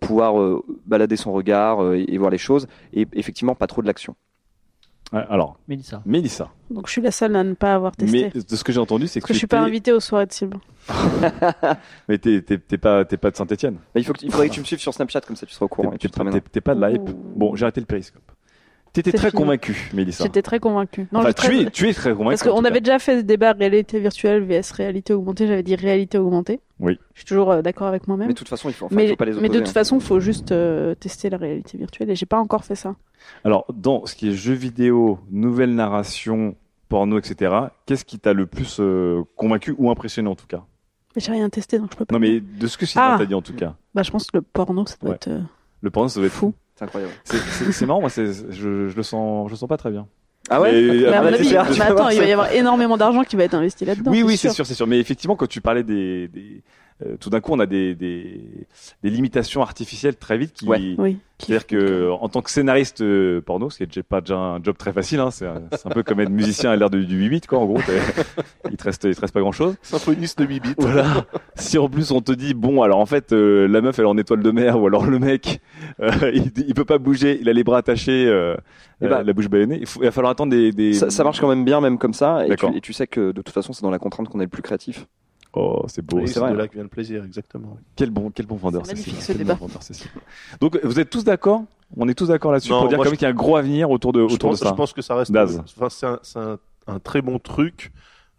[0.00, 0.34] pouvoir
[0.86, 2.66] balader son regard et, et voir les choses.
[2.92, 4.14] Et effectivement, pas trop de l'action.
[5.12, 6.02] Alors, Mélissa.
[6.06, 6.50] Mélissa.
[6.70, 8.30] Donc je suis la seule à ne pas avoir testé.
[8.34, 10.26] Mais de ce que j'ai entendu, c'est que, que je suis pas invitée aux soirées
[10.26, 10.60] de Sylvain.
[12.08, 12.40] Mais t'es
[12.78, 13.76] pas, pas de Saint-Etienne.
[13.94, 15.54] Mais il, faut que, il faudrait que tu me suives sur Snapchat comme ça tu
[15.54, 15.92] seras au courant.
[15.98, 17.08] T'es pas de l'hype.
[17.08, 17.32] Ouh.
[17.36, 18.22] Bon, j'ai arrêté le périscope.
[18.92, 20.24] T'étais très convaincu, Mélissa.
[20.24, 21.06] J'étais très convaincue.
[21.12, 22.38] Non, Enfin, je tu, très- es, tu es très convaincu.
[22.42, 25.46] Parce qu'on avait déjà fait ce débat réalité virtuelle vs réalité augmentée.
[25.46, 26.60] J'avais dit réalité augmentée.
[26.80, 26.98] Oui.
[27.14, 28.26] Je suis toujours euh, d'accord avec moi-même.
[28.26, 29.42] Mais de toute façon, il faut, enfin, Mais, faut pas les opposer.
[29.42, 29.72] mais de toute hein.
[29.72, 32.96] façon, il faut juste euh, tester la réalité virtuelle et j'ai pas encore fait ça.
[33.44, 36.56] Alors, dans ce qui est jeux vidéo, nouvelle narration,
[36.88, 37.54] porno, etc.,
[37.86, 40.64] qu'est-ce qui t'a le plus euh, convaincu ou impressionné en tout cas?
[41.14, 42.14] Mais j'ai rien testé donc je peux pas.
[42.14, 43.18] Non, mais de ce que Sylvain Ah.
[43.18, 43.74] t'a dit en tout cas.
[43.94, 45.16] Bah, je pense que le porno, ça doit Ouais.
[45.16, 45.40] être euh,
[45.82, 46.54] Le porno, ça doit être fou.
[46.80, 47.12] C'est incroyable.
[47.24, 50.06] C'est- marrant, moi, c'est- je, je le sens, je le sens pas très bien.
[50.48, 52.24] Ah ouais Mais, Mais Ah à bah, mon c'est avis, clair, mais attends, il va
[52.26, 54.10] y avoir énormément d'argent qui va être investi là-dedans.
[54.10, 54.86] oui, oui, c'est sûr, c'est sûr.
[54.86, 56.62] Mais effectivement, quand tu parlais des, des
[57.04, 58.40] euh, tout d'un coup, on a des, des,
[59.02, 60.66] des limitations artificielles très vite qui.
[60.66, 60.94] Ouais.
[60.98, 61.18] Oui.
[61.38, 64.62] C'est-à-dire que en tant que scénariste euh, porno, ce qui est déjà pas déjà un
[64.62, 67.28] job très facile, hein, c'est un, peu comme être musicien à l'ère du, du 8
[67.30, 67.60] bits quoi.
[67.60, 67.78] En gros,
[68.70, 69.74] il te reste il te reste pas grand-chose.
[69.80, 70.74] Symphoniste de 8 bits.
[70.76, 71.24] Voilà.
[71.54, 74.08] si en plus on te dit bon, alors en fait euh, la meuf elle est
[74.08, 75.62] en étoile de mer ou alors le mec
[76.00, 78.54] euh, il, il peut pas bouger, il a les bras attachés, euh,
[79.00, 79.78] Eh euh, ben, la bouche ballonnée.
[79.80, 80.72] Il, faut- il va falloir attendre des.
[80.72, 80.92] des...
[80.92, 82.46] Ça, ça marche quand même bien, même comme ça.
[82.46, 84.44] Et tu, et tu sais que de toute façon, c'est dans la contrainte qu'on est
[84.44, 85.06] le plus créatif.
[85.52, 86.18] Oh, c'est beau.
[86.18, 87.76] Oui, c'est de là que vient le plaisir, exactement.
[87.96, 89.26] Quel bon, quel bon vendeur, C'est magnifique, Cécile.
[89.26, 89.54] ce Quel débat.
[89.54, 90.10] bon vendeur, Cécile.
[90.60, 91.64] Donc, vous êtes tous d'accord?
[91.96, 93.36] On est tous d'accord là-dessus pour dire moi, quand même je- qu'il y a un
[93.36, 94.70] gros avenir autour de, je, autour pense, de ça.
[94.70, 95.34] je pense que ça reste.
[95.36, 97.90] Enfin, c'est un, c'est un- un très bon truc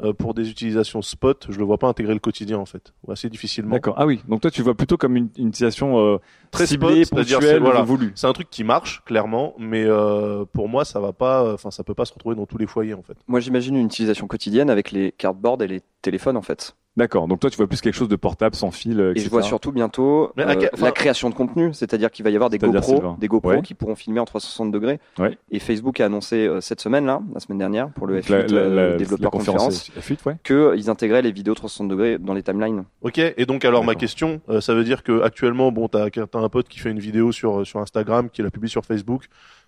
[0.04, 1.48] euh, pour des utilisations spot.
[1.50, 3.72] Je le vois pas intégrer le quotidien en fait, ou assez difficilement.
[3.76, 3.96] D'accord.
[3.98, 4.22] Ah oui.
[4.30, 6.18] Donc toi, tu vois plutôt comme une, une utilisation euh,
[6.50, 7.84] Très ciblée, spot, ponctuelle, voilà.
[7.84, 8.12] voulue.
[8.16, 11.54] C'est un truc qui marche clairement, mais euh, pour moi, ça va pas.
[11.54, 13.18] Enfin, ça peut pas se retrouver dans tous les foyers en fait.
[13.28, 16.76] Moi, j'imagine une utilisation quotidienne avec les cardboards et les téléphones, en fait.
[16.98, 17.28] D'accord.
[17.30, 19.42] Donc toi, tu vois plus quelque chose de portable, sans fil, euh, Et je vois
[19.44, 23.28] surtout bientôt euh, la création de contenu, c'est-à-dire qu'il va y avoir des GoPro, des
[23.30, 23.62] GoPro Ouais.
[23.62, 25.00] qui pourront filmer en 360 degrés.
[25.18, 25.38] Ouais.
[25.52, 28.32] Et Facebook a annoncé euh, cette semaine là, la semaine dernière, pour le Donc, F8
[28.32, 29.92] la, la, euh, la- développeur la conférence conférence,
[30.26, 30.36] F8, ouais.
[30.76, 32.84] qu'ils intégraient les vidéos 360 degrés dans les timelines.
[33.02, 33.20] Ok.
[33.20, 36.50] Et donc alors ma question, euh, ça veut dire que actuellement, bon, t'as as un
[36.50, 39.26] pote qui fait une vidéo sur sur Instagram, qui la publie sur Facebook.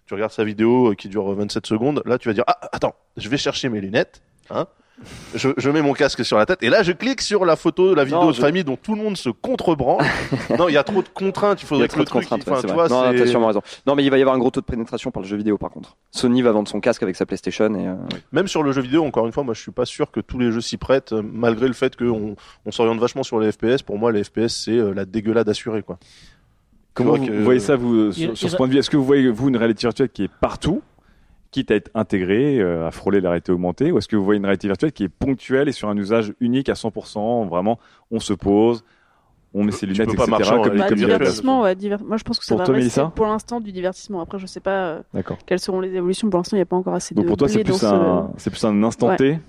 [0.07, 2.01] Tu regardes sa vidéo euh, qui dure 27 secondes.
[2.05, 4.21] Là, tu vas dire ah attends, je vais chercher mes lunettes.
[4.49, 4.67] Hein
[5.36, 7.93] je, je mets mon casque sur la tête et là je clique sur la photo,
[7.95, 10.06] la vidéo Non, de je- famille dont tout le monde se contrebranche.
[10.58, 11.62] non, il y a trop de contraintes.
[11.62, 12.73] Il Il y faudrait a que trop le de truc, contraintes, enfin, ouais, c'est tu
[12.73, 13.62] vois, Non, t'as sûrement raison.
[13.88, 15.58] Non, mais il va y avoir un gros taux de pénétration par le jeu vidéo
[15.58, 15.97] par contre.
[16.12, 17.95] Sony va vendre son casque avec sa PlayStation et euh,
[18.32, 20.38] même sur le jeu vidéo, encore une fois, moi je suis pas sûr que tous
[20.39, 23.82] les jeux s'y prêtent, euh, malgré le fait qu'on on s'oriente vachement sur les FPS.
[23.82, 25.97] Pour moi, les FPS c'est euh, la dégueulade assurée quoi.
[26.93, 28.77] Comment vous, que- vous voyez ça, vous, sur, Il- sur il- ce point de vue?
[28.79, 30.84] Est-ce que vous voyez, vous, une réalité virtuelle qui est partout,
[31.53, 34.39] quitte à être intégrée, euh, à frôler la réalité augmentée, ou est-ce que vous voyez
[34.39, 37.79] une réalité virtuelle qui est ponctuelle et sur un usage unique à 100%, vraiment,
[38.11, 38.83] on se pose,
[39.53, 40.25] on met ses lunettes, etc.
[40.63, 43.59] comme, Bah, comme divertissement, ouais, Moi, je pense que ça Pour va rester pour l'instant
[43.61, 44.19] du divertissement.
[44.21, 45.01] Après, je sais pas euh,
[45.45, 46.27] quelles seront les évolutions.
[46.29, 47.85] Pour l'instant, il n'y a pas encore assez Donc de pour toi, c'est plus, ce-
[47.85, 49.17] un, c'est plus un instant Ouais.
[49.17, 49.39] T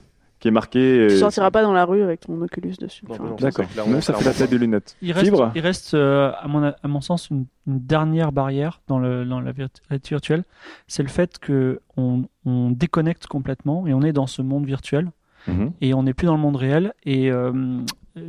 [0.45, 1.07] qui est marqué.
[1.09, 3.07] Tu et- sortiras pas dans la rue avec ton Oculus dessus.
[3.09, 3.65] Non, non, D'accord.
[3.89, 4.95] Même ça fait la taille des lunettes.
[5.01, 8.83] Il reste, Fibre il reste euh, à, mon, à mon sens, une, une dernière barrière
[8.87, 10.45] dans, le, dans la réalité virtuelle.
[10.87, 15.11] C'est le fait que on, on déconnecte complètement et on est dans ce monde virtuel
[15.47, 15.73] Mhm.
[15.81, 16.93] et on n'est plus dans le monde réel.
[17.05, 17.53] Et euh,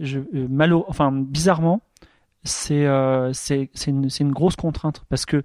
[0.01, 1.81] je, euh, malo- enfin, bizarrement,
[2.43, 5.43] c'est euh, c'est c'est une, c'est une grosse contrainte parce que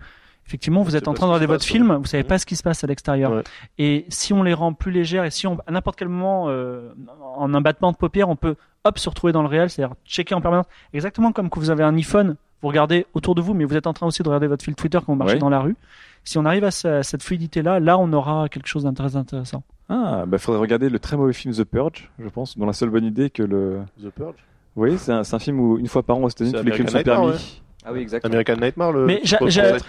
[0.50, 2.56] effectivement, vous êtes en train de regarder votre passe, film, vous savez pas ce qui
[2.56, 3.30] se passe à l'extérieur.
[3.32, 3.42] Ouais.
[3.78, 6.92] Et si on les rend plus légères et si on, à n'importe quel moment, euh,
[7.36, 10.34] en un battement de paupières, on peut hop se retrouver dans le réel, c'est-à-dire checker
[10.34, 13.64] en permanence, exactement comme quand vous avez un iPhone, vous regardez autour de vous, mais
[13.64, 15.38] vous êtes en train aussi de regarder votre fil Twitter quand vous marchez Ouais.
[15.38, 15.76] dans la rue.
[16.24, 19.20] Si on arrive à, ce- à cette fluidité-là, là, on aura quelque chose d'intéressant.
[19.20, 19.62] intéressant.
[19.88, 22.90] Ah, bah faudrait regarder le très mauvais film The Purge, je pense, dont la seule
[22.90, 23.80] bonne idée que le.
[24.02, 24.34] The Purge?
[24.76, 26.88] Vous voyez, c'est un, film où une fois par an aux États-Unis, tous les crimes
[26.88, 27.60] sont permis.
[27.84, 28.24] Ah oui, exact.
[28.26, 29.06] American Nightmare, le.
[29.06, 29.22] Mais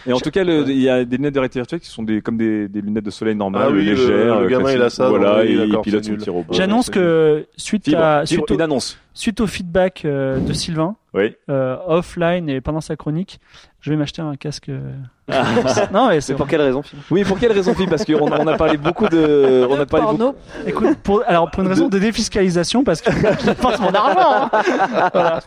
[0.07, 2.21] Et en tout cas, il y a des lunettes de réalité virtuelle qui sont des,
[2.21, 4.39] comme des, des lunettes de soleil normales, Ah oui, le- légères.
[4.39, 6.19] le gamin, il a ça, Voilà, et il pilote son nul.
[6.19, 6.53] petit robot.
[6.53, 8.79] J'annonce que suite, Fibre, à, fibre, suite, au,
[9.13, 11.35] suite au feedback euh, de Sylvain, Oui.
[11.49, 13.39] euh, offline et pendant sa chronique,
[13.81, 14.69] je vais m'acheter un casque.
[14.69, 14.91] euh,
[15.93, 17.05] non, mais c'est pour quelle raison Philippe?
[17.09, 17.89] Oui, pour quelle raison, Philippe?
[17.89, 19.65] Parce qu'on on a parlé beaucoup de.
[19.69, 20.35] On a parlé beaucoup.
[20.65, 23.11] Écoute, pour, alors pour une raison de défiscalisation, parce que
[23.45, 24.49] je pense mon argent.
[24.53, 25.39] hein.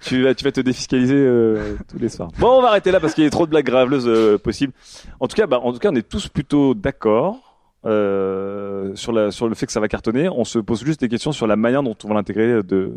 [0.00, 2.30] Tu vas, tu vas te défiscaliser euh, tous les soirs.
[2.38, 4.72] Bon, on va arrêter là parce qu'il y a trop de blagues graveleuses euh, possibles.
[5.20, 7.38] En tout cas, bah, en tout cas, on est tous plutôt d'accord
[7.86, 10.28] euh, sur, la, sur le fait que ça va cartonner.
[10.28, 12.92] On se pose juste des questions sur la manière dont on va l'intégrer de,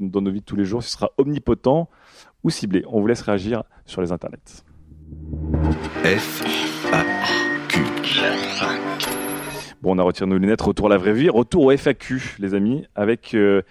[0.00, 0.82] dans nos vies de tous les jours.
[0.82, 1.88] Ce sera omnipotent
[2.44, 2.84] ou ciblé.
[2.88, 4.64] On vous laisse réagir sur les internets.
[6.04, 6.44] F,
[6.92, 7.04] A,
[7.68, 7.80] Q.
[9.80, 12.54] Bon, on a retiré nos lunettes, retour à la vraie vie, retour au FAQ, les
[12.54, 13.62] amis, avec euh,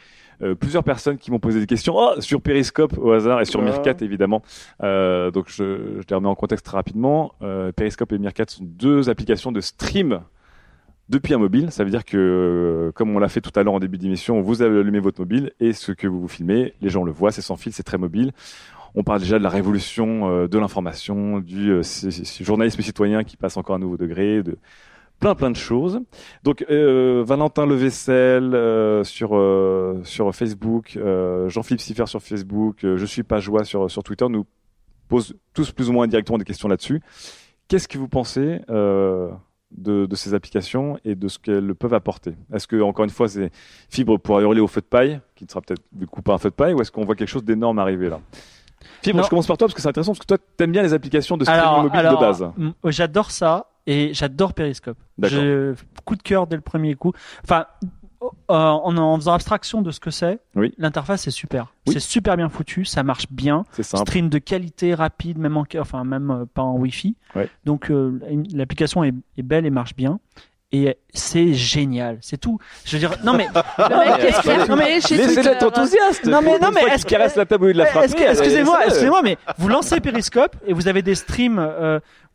[0.42, 3.62] euh, plusieurs personnes qui m'ont posé des questions oh, sur Periscope au hasard et sur.
[3.62, 4.44] Meerkat évidemment.
[4.84, 7.34] Euh, donc je, je les remets en contexte très rapidement.
[7.42, 10.22] Euh, Periscope et Meerkat sont deux applications de stream
[11.10, 11.72] depuis un mobile.
[11.72, 14.42] Ça veut dire que, euh, comme on l'a fait tout à l'heure en début d'émission,
[14.42, 17.42] vous allumé votre mobile et ce que vous vous filmez, les gens le voient, c'est
[17.42, 18.32] sans fil, c'est très mobile.
[18.96, 21.82] On parle déjà de la révolution euh, de l'information, du euh,
[22.42, 24.58] journalisme citoyen qui passe encore à un nouveau degré, de
[25.20, 26.00] plein plein de choses.
[26.44, 30.98] Donc euh, Valentin Levessel euh, sur euh, sur Facebook,
[31.48, 34.46] Jean-Philippe Siffer sur Facebook, je suis pas sur sur Twitter nous
[35.08, 37.02] posent tous plus ou moins indirectement des questions là-dessus.
[37.68, 38.60] Qu'est-ce que vous pensez
[39.72, 43.28] de, de ces applications et de ce qu'elles peuvent apporter Est-ce que encore une fois
[43.28, 43.52] c'est
[43.90, 46.38] fibre pour hurler au feu de paille, qui ne sera peut-être du coup pas un
[46.38, 48.20] feu de paille, ou est-ce qu'on voit quelque chose d'énorme arriver là?
[49.02, 49.24] Fibre, Non.
[49.24, 51.36] je commence par toi parce que c'est intéressant parce que toi t'aimes bien les applications
[51.38, 52.52] de streaming Alors, mobile alors, de base.
[52.86, 54.98] J'adore ça et j'adore Periscope.
[55.18, 55.40] D'accord.
[55.40, 55.74] J'ai
[56.06, 57.12] coup de cœur dès le premier coup.
[57.44, 57.66] Enfin,
[58.24, 60.74] euh, en, en faisant abstraction de ce que c'est, Oui.
[60.78, 61.74] l'interface est super.
[61.86, 61.94] Oui.
[61.94, 63.64] C'est super bien foutu, ça marche bien.
[63.82, 67.16] Stream de qualité, rapide, même en, enfin même euh, pas en Wi-Fi.
[67.36, 67.50] Ouais.
[67.66, 68.20] Donc euh,
[68.54, 70.20] l'application est, est belle et marche bien.
[70.74, 72.60] Et c'est génial, c'est tout.
[72.84, 76.26] Je veux dire, non mais, Le mec non, mais Laissez l'être enthousiaste.
[76.26, 79.22] Non, mais- non, mais est-ce qu'il que- caresse la table de la que- excusez-moi, excusez-moi,
[79.24, 81.58] mais vous lancez Periscope et vous avez des streams.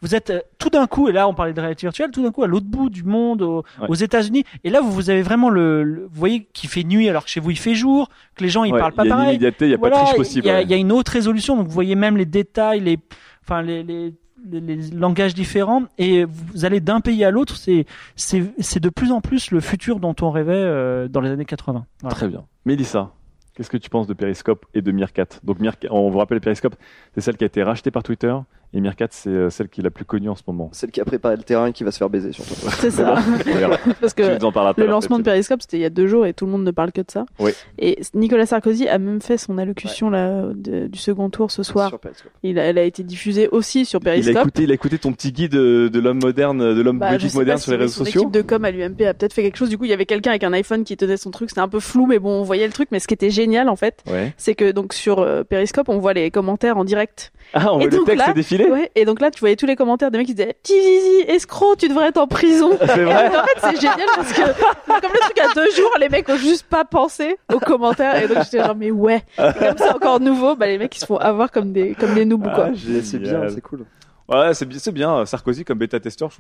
[0.03, 2.31] Vous êtes euh, tout d'un coup, et là on parlait de réalité virtuelle, tout d'un
[2.33, 3.87] coup à l'autre bout du monde, au- Ouais.
[3.89, 7.09] aux États-Unis, et là vous, vous avez vraiment le, le- vous voyez qu'il fait nuit
[7.09, 9.09] alors que chez vous il fait jour, que les gens ils Ouais, parlent pas Il
[9.09, 9.35] y a une pareil.
[9.37, 10.45] immédiateté, il n'y a Voilà, pas de triche possible.
[10.45, 10.63] Il y, a- ouais.
[10.65, 12.99] il y a une autre résolution, donc vous voyez même les détails, les,
[13.45, 14.13] enfin les, les,
[14.51, 17.57] les, les langages différents, et vous allez d'un pays à l'autre.
[17.57, 17.87] C'est,
[18.17, 21.45] c'est, c'est de plus en plus le futur dont on rêvait euh, dans les années
[21.45, 21.87] 80.
[22.01, 22.15] Voilà.
[22.17, 22.43] Très bien.
[22.65, 23.13] Mélissa,
[23.55, 26.75] qu'est-ce que tu penses de Periscope et de Meerkat Donc Meerkat, on vous rappelle Periscope,
[27.15, 28.35] c'est celle qui a été rachetée par Twitter
[28.75, 30.71] et Meerkat, c'est euh, celle qui est la plus connue en ce moment.
[30.73, 32.55] Celle qui a préparé le terrain et qui va se faire baiser surtout.
[32.79, 33.15] C'est ça.
[34.01, 35.25] Parce que le lancement de.
[35.25, 37.11] Periscope, c'était il y a deux jours et tout le monde ne parle que de
[37.11, 37.25] ça.
[37.39, 37.53] Oui.
[37.79, 41.91] Et Nicolas Sarkozy a même fait son allocution là, de- du second tour ce soir.
[41.91, 42.01] Sur.
[42.43, 44.37] Il a, elle a été diffusée aussi sur Il a, Periscope.
[44.39, 47.33] écouté, il a écouté ton petit guide de, de l'homme moderne, de l'homme Bah, politique
[47.33, 48.21] pas moderne si sur les réseaux son sociaux.
[48.23, 49.69] équipe de com à l'UMP a peut-être fait quelque chose.
[49.69, 51.51] Du coup, il y avait quelqu'un avec un iPhone qui tenait son truc.
[51.51, 52.89] C'était un peu flou, mais bon, on voyait le truc.
[52.91, 54.33] Mais ce qui était génial, en fait, Ouais.
[54.37, 57.33] c'est que donc sur euh, Periscope, on voit les commentaires en direct.
[57.55, 58.91] Ah, on Et voit le donc là- défiler Ouais.
[58.95, 61.89] Et donc là, tu voyais tous les commentaires des mecs qui disaient Tizizi, escroc, tu
[61.89, 62.71] devrais être en prison.
[62.81, 66.09] C'est vrai en fait, c'est génial parce que comme le truc à deux jours, les
[66.09, 68.23] mecs ont juste pas pensé aux commentaires.
[68.23, 69.23] Et donc j'étais genre mais ouais.
[69.39, 72.15] Et comme c'est encore nouveau, bah les mecs ils se font avoir comme des comme
[72.15, 72.69] des noobs quoi.
[72.69, 73.85] Ah, C'est bien, c'est cool.
[74.29, 75.27] Ouais, c'est bien, bien.
[75.27, 76.31] Sarkozy comme bêta-testeur,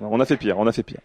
[0.00, 1.00] on a fait pire, on a fait pire.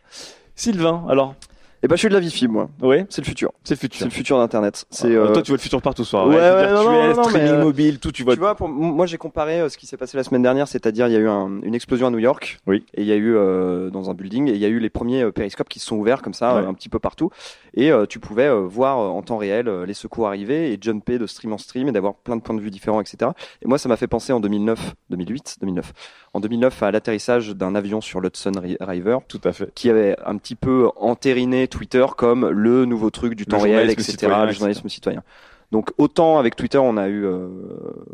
[0.55, 1.35] Sylvain, alors
[1.83, 2.69] Et bah, je suis de la Wi-Fi, moi.
[2.81, 3.51] Ouais, C'est le futur.
[3.63, 4.05] c'est le C'est futur.
[4.07, 4.85] le futur d'Internet.
[4.89, 6.27] C'est, Ah, euh, Toi, tu vois le futur partout soir.
[6.27, 8.33] Ouais, réalité ouais, non, non, streaming mais, euh, mobile, tout, tu vois.
[8.33, 11.07] Tu vois, pour, moi j'ai comparé euh, ce qui s'est passé la semaine dernière, c'est-à-dire
[11.07, 12.83] il y a eu un- une explosion à New York, Oui.
[12.95, 14.89] et il y a eu euh, dans un building, et il y a eu les
[14.89, 16.61] premiers euh, périscopes qui se sont ouverts comme ça, Ouais.
[16.63, 17.29] euh, un petit peu partout,
[17.75, 20.79] et euh, tu pouvais euh, voir euh, en temps réel euh, les secours arriver et
[20.81, 23.31] jumper de stream en stream et d'avoir plein de points de vue différents, etc.
[23.61, 25.91] Et moi ça m'a fait penser en 2009, 2008, 2009,
[26.33, 29.69] en 2009 à l'atterrissage d'un avion sur l'Hudson Ri- River Tout à fait.
[29.75, 33.89] qui avait un petit peu entériné Twitter comme le nouveau truc du Le temps réel,
[33.89, 34.11] etc.
[34.11, 34.57] citoyen, le etc.
[34.59, 35.23] journalisme citoyen.
[35.71, 37.47] Donc autant avec Twitter, on a eu euh,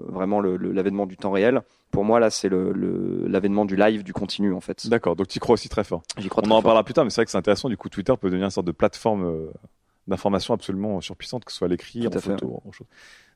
[0.08, 1.62] vraiment l'avènement du temps réel.
[1.92, 4.88] Pour moi, là, c'est le- le- l'avènement du live, du continu, en fait.
[4.88, 6.02] D'accord, donc tu crois aussi très fort.
[6.18, 6.64] J'y crois On très en fort.
[6.64, 7.68] parlera plus tard, mais c'est vrai que c'est intéressant.
[7.68, 9.52] Du coup, Twitter peut devenir une sorte de plateforme euh,
[10.08, 12.88] d'information absolument surpuissante, que ce soit à l'écrit, en photo, en chose.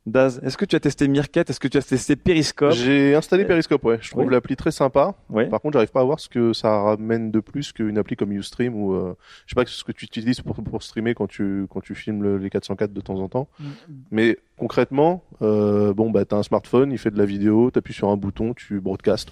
[0.05, 1.45] Daz, est-ce que tu as testé Meerkat?
[1.47, 2.73] Est-ce que tu as testé Periscope?
[2.73, 3.97] J'ai installé Euh, Periscope, ouais.
[4.01, 4.31] Je trouve oui.
[4.31, 5.15] l'appli très sympa.
[5.31, 5.47] Ouais.
[5.47, 8.31] Par contre, j'arrive pas à voir ce que ça ramène de plus qu'une appli comme
[8.31, 9.15] Ustream ou euh,
[9.47, 12.21] je sais pas ce que tu utilises pour, pour streamer quand tu quand tu filmes
[12.21, 13.47] le- les 404 de temps en temps.
[13.59, 13.63] Mm.
[14.11, 18.09] Mais concrètement, euh, bon bah t'as un smartphone, il fait de la vidéo, t'appuies sur
[18.09, 19.29] un bouton, tu broadcast.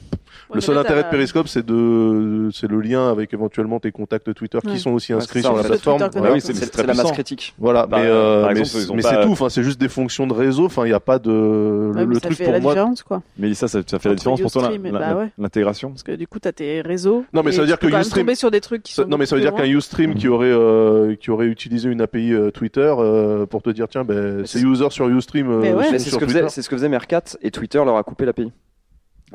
[0.53, 4.57] le seul intérêt de Periscope, c'est de c'est le lien avec éventuellement tes contacts Twitter
[4.65, 4.71] Ouais.
[4.73, 6.01] qui sont aussi Ouais, inscrits ça, sur la plateforme.
[6.33, 7.53] Oui, c'est- la masse critique.
[7.59, 8.87] Voilà, Bah, mais, euh, mais c'est
[9.21, 9.29] tout.
[9.31, 10.62] Enfin, c'est juste des fonctions de réseau.
[10.65, 12.59] Enfin, il n'y a pas de le, Ouais, mais le ça truc fait pour la
[12.59, 12.73] moi.
[12.73, 13.21] différence quoi.
[13.37, 15.31] Mélissa, ça, ça fait la différence pour toi, bah ouais.
[15.37, 17.25] l'intégration Parce que du coup, t'as tes réseaux.
[17.33, 19.09] Non, mais ça veut dire tu que Ustream- sur des trucs qui Ça- sont.
[19.09, 22.33] non mais ça veut dire qu'un Ustream qui aurait euh, qui aurait utilisé une API
[22.33, 25.73] euh, Twitter euh, pour te dire tiens ben ces c'est- users sur Ustream euh, Mais
[25.73, 25.91] ouais.
[25.91, 26.39] Mais c'est ce sur que Twitter.
[26.41, 28.51] faisait, c'est ce que faisait Mercat et Twitter leur a coupé l'API.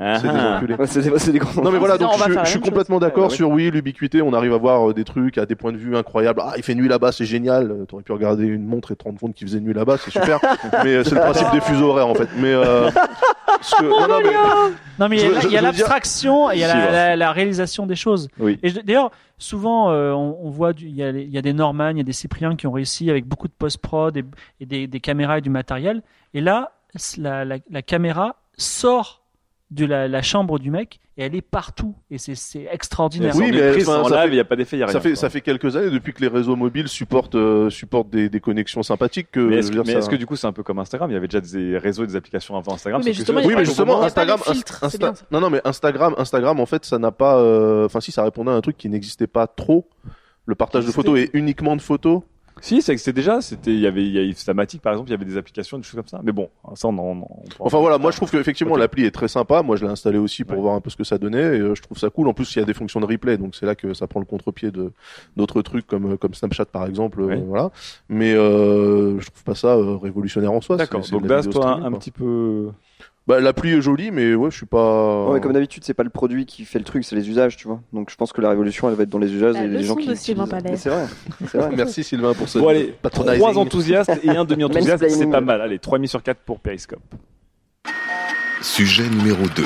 [0.00, 0.74] Ah, C'est des enculés.
[0.74, 1.60] Ouais, c'est des, c'est des grands.
[1.62, 2.62] Non mais voilà donc je, suis chose.
[2.62, 5.56] complètement d'accord Ouais, sur oui l'ubiquité on arrive à voir euh, des trucs à des
[5.56, 8.44] points de vue incroyables ah il fait nuit là-bas c'est génial Euh, t'aurais pu regarder
[8.46, 10.38] une montre et te rendre compte qu'il faisait nuit là-bas c'est super
[10.84, 14.20] mais euh, c'est le principe des fuseaux horaires en fait mais euh, que- non, non,
[14.22, 14.30] mais-
[15.00, 17.08] Non, mais il y a- y dire- l'abstraction et il y a Si, la, voilà.
[17.10, 18.28] la- la réalisation des choses.
[18.38, 18.58] Oui.
[18.62, 21.88] Et je- d'ailleurs, souvent, euh, on, on voit, du- il y, a, y des Norman,
[21.90, 24.24] il y a des Cypriens qui ont réussi avec beaucoup de post-prod et,
[24.60, 26.02] et des, des caméras et du matériel.
[26.34, 26.70] Et là,
[27.16, 29.22] la, la caméra sort
[29.70, 31.94] de la, la chambre du mec et elle est partout.
[32.10, 33.34] Et c'est- c'est extraordinaire.
[33.36, 34.80] Oui, mais mais prise enfin, en ça live, fait- il n'y a pas d'effet, il
[34.80, 34.92] y a rien.
[34.94, 35.16] ça fait quoi.
[35.16, 38.82] ça fait quelques années depuis que les réseaux mobiles supportent euh, supportent des, des connexions
[38.82, 41.10] sympathiques que Mais est-ce que, ça- du coup c'est un peu comme Instagram?
[41.10, 43.02] Il y avait déjà des réseaux et des applications avant Instagram.
[43.02, 46.66] Oui, mais justement, Oui, mais justement, Instagram, filtres, Insta- non, non, mais Instagram, Instagram, en
[46.66, 49.46] fait, ça n'a pas, euh, enfin, si, ça répondait à un truc qui n'existait pas
[49.46, 49.86] trop.
[50.46, 52.22] Le partage de photos et uniquement de photos.
[52.60, 55.08] Si, c'est que c'était déjà, c'était, il y avait, il y a Stamatic par exemple,
[55.10, 56.20] il y avait des applications, des choses comme ça.
[56.22, 57.02] Mais bon, ça on en.
[57.02, 58.80] on on Enfin voilà, moi je trouve qu'effectivement Ok.
[58.80, 59.62] l'appli est très sympa.
[59.62, 60.62] Moi je l'ai installé aussi pour Ouais.
[60.62, 62.28] voir un peu ce que ça donnait et euh, je trouve ça cool.
[62.28, 64.20] En plus il y a des fonctions de replay, donc c'est là que ça prend
[64.20, 64.92] le contre-pied de
[65.36, 67.20] d'autres trucs comme euh, comme Snapchat par exemple.
[67.22, 67.70] euh, voilà.
[68.08, 70.76] Mais euh, je trouve pas ça révolutionnaire en soi.
[70.76, 71.02] D'accord.
[71.10, 72.70] Donc vidéo toi, un, petit peu.
[73.28, 75.26] Bah l'appli est jolie, mais ouais, je suis pas.
[75.26, 77.58] Ouais, mais comme d'habitude, c'est pas le produit qui fait le truc, c'est les usages,
[77.58, 77.82] tu vois.
[77.92, 79.82] Donc je pense que la révolution, elle va être dans les usages La et les
[79.82, 81.06] gens qui C'est vrai.
[81.46, 81.70] C'est vrai.
[81.76, 85.60] Merci Sylvain pour ce Bon allez, trois enthousiastes et un demi-enthousiaste, c'est pas mal.
[85.60, 87.02] Allez, 3 sur 4 pour Periscope.
[88.62, 89.62] Sujet numéro 2.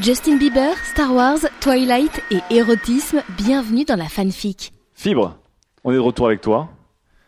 [0.00, 4.72] Justin Bieber, Star Wars, Twilight et érotisme, bienvenue dans la fanfic.
[4.94, 5.36] Fibre,
[5.84, 6.70] on est de retour avec toi.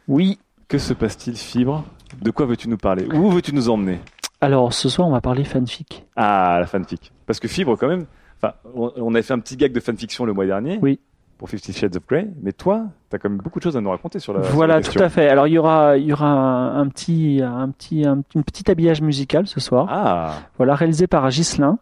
[0.08, 0.38] Oui.
[0.68, 1.84] Que se passe-t-il, Fibre?
[2.22, 3.06] De quoi veux-tu nous parler?
[3.12, 4.00] Où veux-tu nous emmener?
[4.40, 6.04] Alors, ce soir, on va parler fanfic.
[6.16, 7.12] Ah, la fanfic.
[7.26, 8.06] Parce que Fibre, quand même,
[8.40, 10.78] enfin, on, on avait fait un petit gag de fanfiction le mois dernier.
[10.82, 11.00] Oui.
[11.38, 12.28] Pour Fifty Shades of Grey.
[12.42, 14.42] Mais toi, t'as quand même beaucoup de choses à nous raconter sur la.
[14.42, 15.28] sur voilà, la tout à fait.
[15.28, 18.70] Alors, il y aura, il y aura un, un petit, un petit, un, un petit
[18.70, 19.86] habillage musical ce soir.
[19.90, 21.78] Ah, Voilà, réalisé par Ghislain.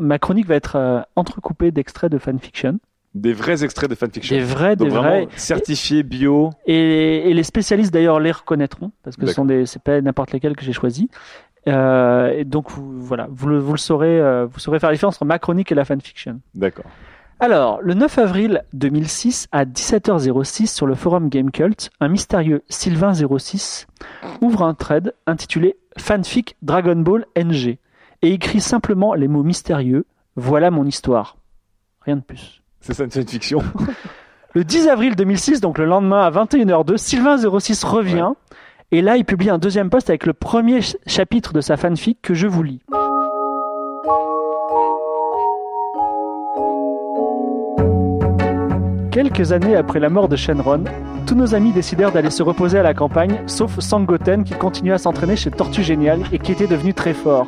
[0.00, 2.78] Ma chronique va être euh, entrecoupée d'extraits de fanfiction.
[3.14, 4.36] Des vrais extraits de fanfiction.
[4.36, 5.28] Des vrais, Donc des vrais.
[5.36, 6.50] certifiés bio.
[6.66, 10.32] Et, et les spécialistes d'ailleurs les reconnaîtront parce que ce sont des, c'est pas n'importe
[10.32, 11.08] lesquels que j'ai choisi.
[11.66, 14.94] Euh, et donc vous, voilà, vous le, vous le saurez, euh, vous saurez faire la
[14.96, 16.40] différence entre ma chronique et la fanfiction.
[16.54, 16.84] D'accord.
[17.40, 23.86] Alors, le 9 avril 2006 à 17h06 sur le forum Gamecult, un mystérieux Sylvain06
[24.40, 27.78] ouvre un thread intitulé Fanfic Dragon Ball NG
[28.22, 31.36] et écrit simplement les mots mystérieux Voilà mon histoire.
[32.02, 32.62] Rien de plus.
[32.86, 33.62] C'est ça une fanfiction.
[34.54, 38.30] Le 10 avril 2006, donc le lendemain à 21h02, Sylvain06 revient.
[38.92, 42.18] Et là, il publie un deuxième post avec le premier ch- chapitre de sa fanfic
[42.22, 42.80] que je vous lis.
[49.10, 50.84] Quelques années après la mort de Shenron,
[51.26, 54.98] tous nos amis décidèrent d'aller se reposer à la campagne, sauf Sangoten qui continuait à
[54.98, 57.46] s'entraîner chez Tortue Génial et qui était devenu très fort.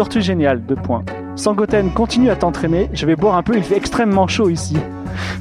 [0.00, 1.04] Tortue Génial, deux points.
[1.36, 4.78] Sangoten continue à t'entraîner, je vais boire un peu, il fait extrêmement chaud ici.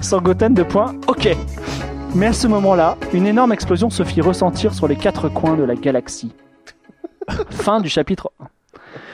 [0.01, 1.29] Sangoten, deux points, ok.
[2.13, 5.63] Mais à ce moment-là, une énorme explosion se fit ressentir sur les quatre coins de
[5.63, 6.33] la galaxie.
[7.49, 8.47] fin du chapitre 1.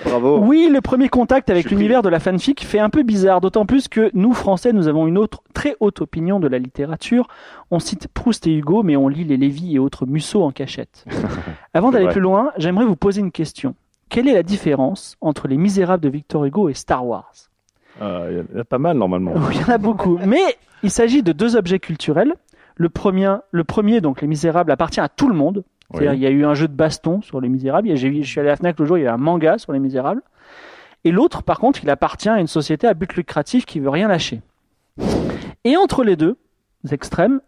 [0.10, 0.39] Bravo.
[0.39, 3.88] Oui, le premier contact avec l'univers de la fanfic fait un peu bizarre, d'autant plus
[3.88, 7.27] que nous, Français, nous avons une autre très haute opinion de la littérature.
[7.69, 11.05] On cite Proust et Hugo, mais on lit les Lévy et autres Musso en cachette.
[11.75, 13.75] Avant d'aller plus loin, j'aimerais vous poser une question.
[14.10, 17.32] Quelle est la différence entre Les Misérables de Victor Hugo et Star Wars?
[18.00, 19.34] Ah, Il y, y a pas mal normalement.
[19.52, 20.18] Il y en a beaucoup.
[20.26, 20.41] Mais
[20.84, 22.34] il s'agit de deux objets culturels.
[22.76, 25.63] Le premier, le premier, donc Les Misérables, appartient à tout le monde.
[25.94, 26.06] Oui.
[26.13, 27.89] Il y a eu un jeu de baston sur Les Misérables.
[27.91, 29.72] A- Je suis allé à la Fnac le jour, il y a un manga sur
[29.72, 30.22] Les Misérables.
[31.04, 34.08] Et l'autre, par contre, il appartient à une société à but lucratif qui veut rien
[34.08, 34.41] lâcher.
[35.63, 36.38] Et entre les deux
[36.91, 37.41] extrêmes,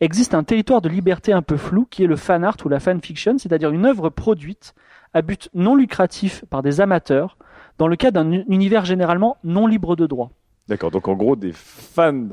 [0.00, 2.80] existe un territoire de liberté un peu flou qui est le fan art ou la
[2.80, 4.74] fanfiction, c'est-à-dire une œuvre produite
[5.14, 7.38] à but non lucratif par des amateurs
[7.78, 10.30] dans le cadre d'un univers généralement non libre de droit.
[10.68, 10.90] D'accord.
[10.90, 12.28] Donc en gros, des fans,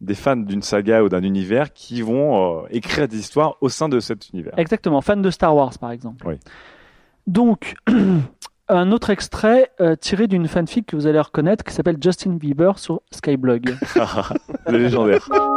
[0.00, 3.88] des fans d'une saga ou d'un univers qui vont euh, écrire des histoires au sein
[3.88, 4.58] de cet univers.
[4.58, 6.26] Exactement, fan de Star Wars par exemple.
[6.26, 6.34] Oui.
[7.26, 7.74] Donc,
[8.68, 12.78] un autre extrait euh, tiré d'une fanfic que vous allez reconnaître qui s'appelle Justin Bieber
[12.78, 13.74] sur Skyblog.
[14.66, 15.28] Le légendaire.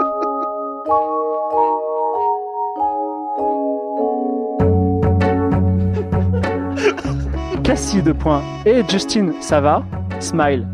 [7.64, 8.42] Cassie, deux points.
[8.66, 9.84] Et Justin, ça va
[10.20, 10.68] Smile.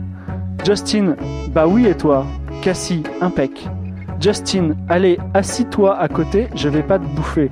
[0.66, 1.16] Justin,
[1.50, 2.26] bah oui et toi
[2.62, 3.68] Cassie, impec.
[4.20, 7.50] Justin, allez, assis-toi à côté, je vais pas te bouffer.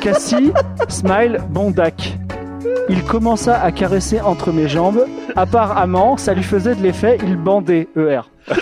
[0.00, 0.52] Cassie,
[0.88, 2.18] smile, bon dac.
[2.88, 5.04] Il commença à caresser entre mes jambes.
[5.36, 7.86] Apparemment, ça lui faisait de l'effet, il bandait.
[7.96, 8.22] ER.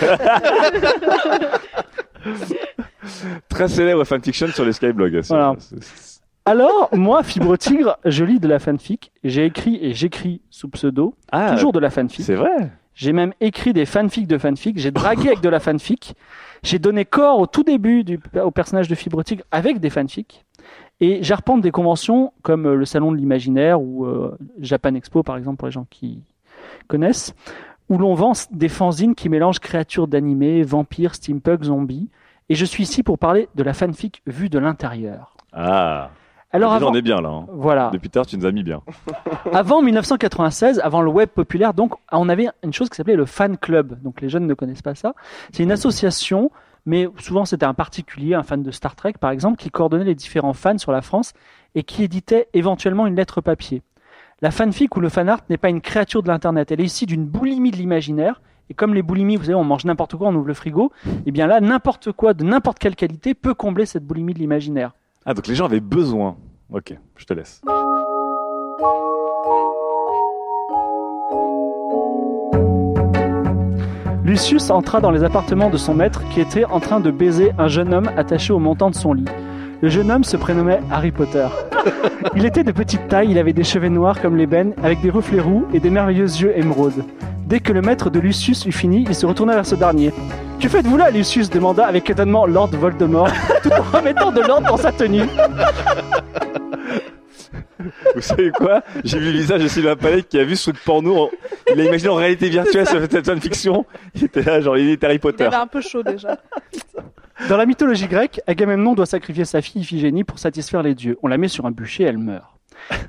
[3.49, 5.21] Très célèbre fanfiction sur les Skyblogs.
[5.23, 5.55] C'est- Voilà.
[6.49, 9.11] Alors, moi, Fibre Tigre, je lis de la fanfic.
[9.23, 11.13] J'ai écrit et j'écris sous pseudo.
[11.31, 12.25] Ah, toujours de la fanfic.
[12.25, 12.71] c'est vrai.
[12.95, 14.79] J'ai même écrit des fanfics de fanfic.
[14.79, 16.15] J'ai dragué avec de la fanfic.
[16.63, 20.43] J'ai donné corps au tout début du, au personnage de Fibre Tigre avec des fanfics.
[20.99, 25.37] Et j'arpente des conventions comme euh, le Salon de l'Imaginaire ou euh, Japan Expo, par
[25.37, 26.23] exemple, pour les gens qui
[26.87, 27.35] connaissent,
[27.89, 32.09] où l'on vend des fanzines qui mélangent créatures d'animés, vampires, steampunk, zombies.
[32.49, 35.35] Et je suis ici pour parler de la fanfic vue de l'intérieur.
[35.53, 36.09] Ah.
[36.51, 37.29] Alors Déjà, avant, on est bien là.
[37.29, 37.45] hein.
[37.51, 37.89] voilà.
[37.93, 38.81] Depuis tard, tu nous as mis bien.
[39.53, 43.57] Avant 1996, avant le web populaire, donc on avait une chose qui s'appelait le fan
[43.57, 44.01] club.
[44.01, 45.13] Donc les jeunes ne connaissent pas ça.
[45.51, 46.49] C'est une association,
[46.87, 50.15] mais souvent c'était un particulier, un fan de Star Trek par exemple, qui coordonnait les
[50.15, 51.33] différents fans sur la France
[51.75, 53.83] et qui éditait éventuellement une lettre papier.
[54.41, 56.71] La fanfic ou le fan art n'est pas une créature de l'internet.
[56.71, 58.41] Elle est ici d'une boulimie de l'imaginaire.
[58.71, 60.91] Et comme les boulimies, vous savez, on mange n'importe quoi, on ouvre le frigo.
[61.25, 64.93] Et bien là, n'importe quoi de n'importe quelle qualité peut combler cette boulimie de l'imaginaire.
[65.31, 66.37] Ah, donc les gens avaient besoin.
[66.73, 67.61] Ok, je te laisse.
[74.23, 77.67] Lucius entra dans les appartements de son maître qui était en train de baiser un
[77.67, 79.25] jeune homme attaché au montant de son lit.
[79.81, 81.47] Le jeune homme se prénommait Harry Potter.
[82.35, 85.39] Il était de petite taille, il avait des cheveux noirs comme l'ébène, avec des reflets
[85.39, 87.05] roux et des merveilleux yeux émeraudes.
[87.45, 90.11] Dès que le maître de Lucius eut fini, il se retourna vers ce dernier.
[90.59, 93.29] Que faites-vous là, Lucius demanda avec étonnement Lord Voldemort,
[93.63, 95.23] tout en remettant de l'ordre dans sa tenue.
[98.15, 98.83] Vous savez quoi?
[99.05, 101.17] J'ai vu le visage de Sylvain Palais qui a vu ce truc porno.
[101.23, 101.29] en-
[101.73, 103.85] Il a imaginé en réalité virtuelle cette cette fanfiction.
[104.15, 105.45] Il était là, genre, il était Harry Il Potter.
[105.45, 106.37] avait un peu chaud déjà.
[107.47, 111.17] Dans la mythologie grecque, Agamemnon doit sacrifier sa fille Iphigénie pour satisfaire les dieux.
[111.23, 112.58] On la met sur un bûcher, elle meurt.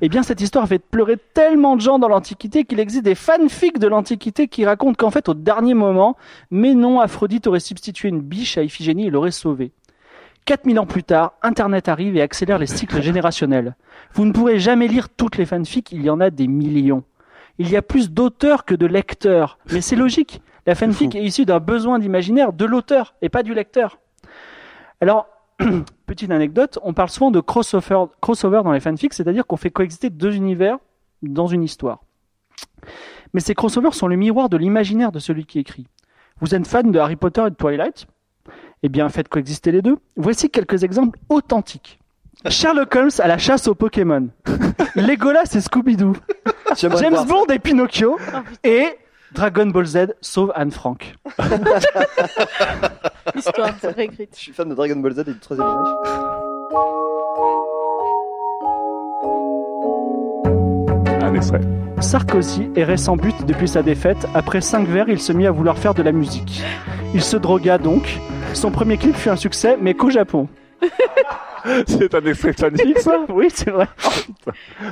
[0.01, 3.79] Eh bien, cette histoire fait pleurer tellement de gens dans l'Antiquité qu'il existe des fanfics
[3.79, 6.17] de l'Antiquité qui racontent qu'en fait, au dernier moment,
[6.49, 9.71] mais non, Aphrodite aurait substitué une biche à Iphigénie et l'aurait sauvée.
[10.45, 13.75] 4000 ans plus tard, Internet arrive et accélère les cycles générationnels.
[14.13, 17.03] Vous ne pourrez jamais lire toutes les fanfics, il y en a des millions.
[17.57, 19.59] Il y a plus d'auteurs que de lecteurs.
[19.71, 20.41] Mais c'est logique.
[20.65, 23.99] La fanfic est issue d'un besoin d'imaginaire de l'auteur et pas du lecteur.
[24.99, 25.27] Alors,
[26.05, 30.09] petite anecdote, on parle souvent de crossover, crossover dans les fanfics, c'est-à-dire qu'on fait coexister
[30.09, 30.77] deux univers
[31.21, 31.99] dans une histoire.
[33.33, 35.87] Mais ces crossovers sont le miroir de l'imaginaire de celui qui écrit.
[36.39, 38.07] Vous êtes fan de Harry Potter et de Twilight?
[38.83, 39.97] Eh bien, faites coexister les deux.
[40.15, 41.99] Voici quelques exemples authentiques.
[42.49, 44.29] Sherlock Holmes à la chasse aux Pokémon.
[44.95, 46.15] Legolas et Scooby-Doo.
[46.75, 47.25] James.
[47.27, 48.17] Bond et Pinocchio.
[48.63, 48.87] Et
[49.33, 51.15] Dragon Ball Z sauve Anne Frank.
[53.35, 54.31] L'histoire réécrite.
[54.35, 55.87] Je suis fan de Dragon Ball Z et du Troisième Reich.
[61.23, 61.61] Un extrait.
[62.01, 64.27] Sarkozy errait sans but depuis sa défaite.
[64.33, 66.61] Après cinq verres, il se mit à vouloir faire de la musique.
[67.13, 68.19] Il se drogua donc.
[68.53, 70.49] Son premier clip fut un succès, mais qu'au Japon.
[71.87, 73.19] C'est un extrait de fanfic, ça?
[73.29, 73.87] Oui, c'est vrai.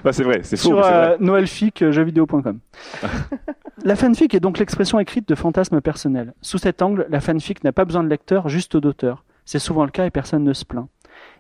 [0.04, 0.68] Bah, c'est vrai, c'est faux.
[0.68, 2.60] Sur euh, noelfic, euh, jeuxvideo.com.
[3.84, 6.34] la fanfic est donc l'expression écrite de fantasmes personnels.
[6.42, 9.24] Sous cet angle, la fanfic n'a pas besoin de lecteur, juste d'auteur.
[9.46, 10.88] C'est souvent le cas et personne ne se plaint.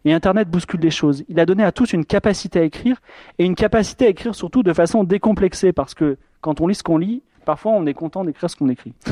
[0.05, 1.23] Et Internet bouscule les choses.
[1.27, 2.97] Il a donné à tous une capacité à écrire
[3.37, 6.83] et une capacité à écrire surtout de façon décomplexée parce que quand on lit ce
[6.83, 8.93] qu'on lit, parfois on est content d'écrire ce qu'on écrit.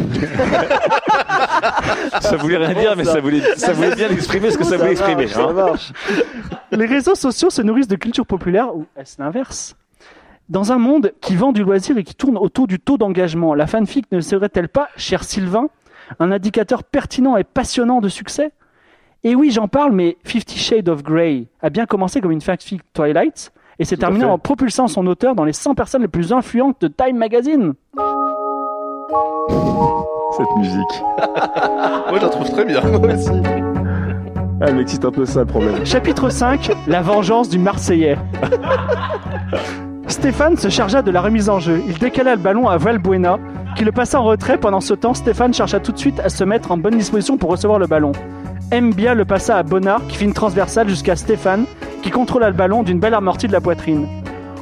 [2.22, 4.92] Ça voulait rien dire, mais ça voulait, ça voulait bien exprimer ce que ça voulait
[4.92, 5.28] exprimer.
[5.28, 5.54] Ça hein.
[5.54, 5.92] marche.
[6.72, 9.76] Les réseaux sociaux se nourrissent de culture populaire ou est-ce l'inverse?
[10.50, 13.68] Dans un monde qui vend du loisir et qui tourne autour du taux d'engagement, la
[13.68, 15.68] fanfic ne serait-elle pas, cher Sylvain,
[16.20, 18.54] un indicateur pertinent et passionnant de succès?
[19.26, 22.82] Et oui, j'en parle, mais Fifty Shades of Grey a bien commencé comme une fanfic
[22.94, 26.80] Twilight et s'est terminé en propulsant son auteur dans les 100 personnes les plus influentes
[26.80, 27.74] de Time Magazine.
[30.38, 31.04] Cette musique.
[32.08, 32.82] Moi, je la trouve très bien.
[34.62, 35.86] Elle m'excite un peu ça, le problème.
[35.86, 38.18] Chapitre 5 La vengeance du Marseillais.
[40.08, 41.82] Stéphane se chargea de la remise en jeu.
[41.88, 43.38] Il décala le ballon à Valbuena,
[43.76, 44.58] qui le passa en retrait.
[44.58, 47.50] Pendant ce temps, Stéphane chercha tout de suite à se mettre en bonne disposition pour
[47.50, 48.14] recevoir le ballon.
[48.72, 51.66] Mbia le passa à Bonnard, qui fit une transversale jusqu'à Stéphane,
[52.02, 54.08] qui contrôla le ballon d'une belle amortie de la poitrine.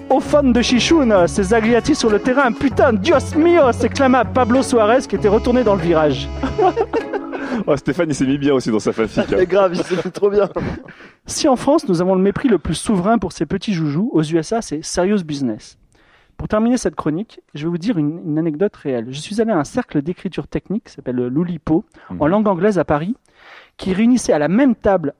[0.10, 5.02] Au fun de Chichoun, ces Agliati sur le terrain, putain, Dios mio s'exclama Pablo Suarez
[5.08, 6.28] qui était retourné dans le virage.
[7.68, 9.20] Oh, Stéphane, il s'est mis bien aussi dans sa fanfic.
[9.20, 9.26] hein.
[9.30, 10.49] C'est grave, il s'est fait trop bien.
[11.28, 14.22] Si en France, nous avons le mépris le plus souverain pour ces petits joujoux, aux
[14.22, 15.78] USA, c'est serious business.
[16.38, 19.08] Pour terminer cette chronique, je vais vous dire une, une anecdote réelle.
[19.10, 22.28] Je suis allé à un cercle d'écriture technique qui s'appelle le Loulipo, en Mhm.
[22.28, 23.16] langue anglaise à Paris,
[23.78, 25.14] qui réunissait à la même table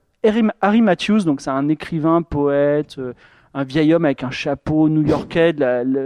[0.60, 3.12] Harry, Matthews, donc c'est un écrivain, poète, euh,
[3.54, 5.54] un vieil homme avec un chapeau new-yorkais,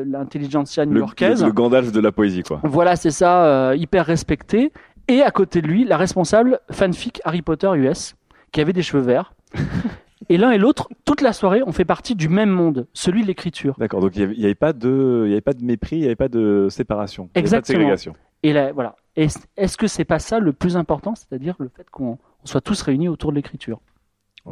[0.06, 1.40] l'intelligentsia Le, new-yorkaise.
[1.42, 2.60] le- le Gandalf de la poésie, quoi.
[2.64, 4.72] Voilà, c'est ça, euh, hyper respecté.
[5.10, 8.14] Et à côté de lui, la responsable fanfic Harry Potter US,
[8.52, 9.34] qui avait des cheveux verts.
[10.28, 13.26] et l'un et l'autre, toute la soirée, ont fait partie du même monde, celui de
[13.26, 13.74] l'écriture.
[13.76, 16.06] D'accord, donc il n'y avait, pas de, il y avait pas de mépris, il n'y
[16.06, 17.24] avait pas de séparation.
[17.24, 17.60] Il y avait Exactement.
[17.60, 18.14] Pas de ségrégation.
[18.44, 18.94] Et là, voilà.
[19.16, 22.80] Est-ce que c'est pas ça le plus important, c'est-à-dire le fait qu'on on soit tous
[22.80, 23.80] réunis autour de l'écriture?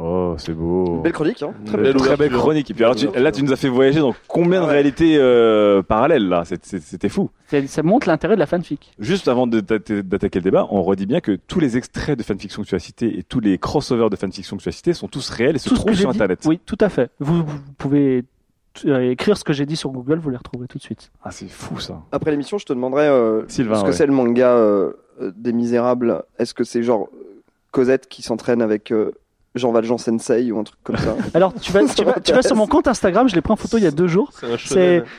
[0.01, 1.01] Oh, c'est beau.
[1.01, 1.51] Belle chronique, hein.
[1.65, 2.37] Très Très belle belle, ouverture.
[2.39, 2.71] chronique.
[2.71, 4.71] Et puis alors, tu- Belle là, tu nous as fait voyager dans combien de Ouais.
[4.71, 6.43] réalités euh, parallèles là?
[6.45, 7.29] C'était fou.
[7.67, 8.91] Ça montre l'intérêt de la fanfic.
[8.99, 12.67] Juste avant d'attaquer le débat, on redit bien que tous les extraits de fanfiction que
[12.67, 15.29] tu as cités et tous les crossovers de fanfiction que tu as cités sont tous
[15.29, 16.43] réels et se Tout que trouvent sur dit, Internet.
[16.45, 17.09] oui, tout à fait.
[17.19, 18.23] Vous, vous pouvez
[18.85, 21.11] euh, écrire ce que j'ai dit sur Google, vous les retrouverez tout de suite.
[21.23, 22.01] Ah, c'est fou ça.
[22.11, 23.93] Après l'émission, je te demanderai euh, Sylvain, ce que ouais.
[23.93, 24.93] c'est le manga euh,
[25.35, 26.23] des Misérables?
[26.37, 27.41] Est-ce que c'est genre euh,
[27.71, 29.11] Cosette qui s'entraîne avec euh,
[29.59, 32.41] Jean Valjean Sensei ou un truc comme ça Alors, tu vas, tu, vas, tu vas
[32.41, 34.31] sur mon compte Instagram, je l'ai pris en photo il y a deux jours.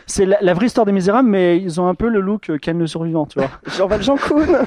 [0.06, 2.58] C'est la, la vraie histoire des Misérables, mais ils ont un peu le look euh,
[2.58, 3.50] Ken le survivant, tu vois.
[3.76, 4.46] Jean Valjean Kun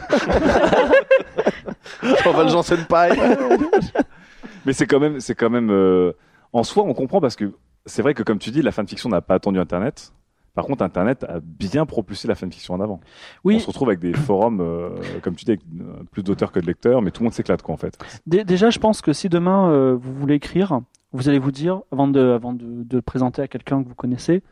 [2.03, 3.09] Jean Valjean Senpai.
[4.65, 6.13] Mais c'est quand même, c'est quand même, euh,
[6.53, 7.51] en soi, on comprend parce que
[7.85, 10.13] c'est vrai que comme tu dis, la fanfiction n'a pas attendu Internet.
[10.55, 12.99] Par contre, Internet a bien propulsé la fanfiction en avant.
[13.43, 14.89] On Oui, se retrouve avec des forums, euh,
[15.23, 17.61] comme tu dis, avec euh, plus d'auteurs que de lecteurs, mais tout le monde s'éclate
[17.63, 17.97] quoi en fait.
[18.27, 20.79] dé- déjà, je pense que si demain euh, vous voulez écrire,
[21.11, 23.95] vous allez vous dire, avant de, avant de, de le présenter à quelqu'un que vous
[23.95, 24.43] connaissez,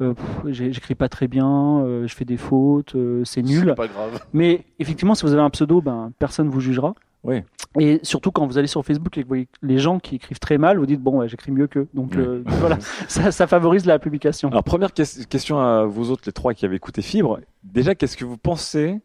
[0.00, 0.14] euh,
[0.46, 3.64] j'écris pas très bien, euh, je fais des fautes, euh, c'est nul.
[3.70, 4.20] C'est pas grave.
[4.32, 6.94] Mais effectivement, si vous avez un pseudo, ben, personne vous jugera.
[7.24, 7.42] Oui.
[7.80, 10.38] Et surtout quand vous allez sur Facebook et que vous voyez les gens qui écrivent
[10.38, 11.88] très mal, vous dites bon, ouais, j'écris mieux qu'eux.
[11.94, 12.20] Donc Oui.
[12.22, 14.48] euh, voilà, ça, ça favorise la publication.
[14.50, 17.40] Alors première ques- question à vous autres, les trois qui avez écouté Fibre.
[17.64, 19.00] Déjà, qu'est-ce que vous pensez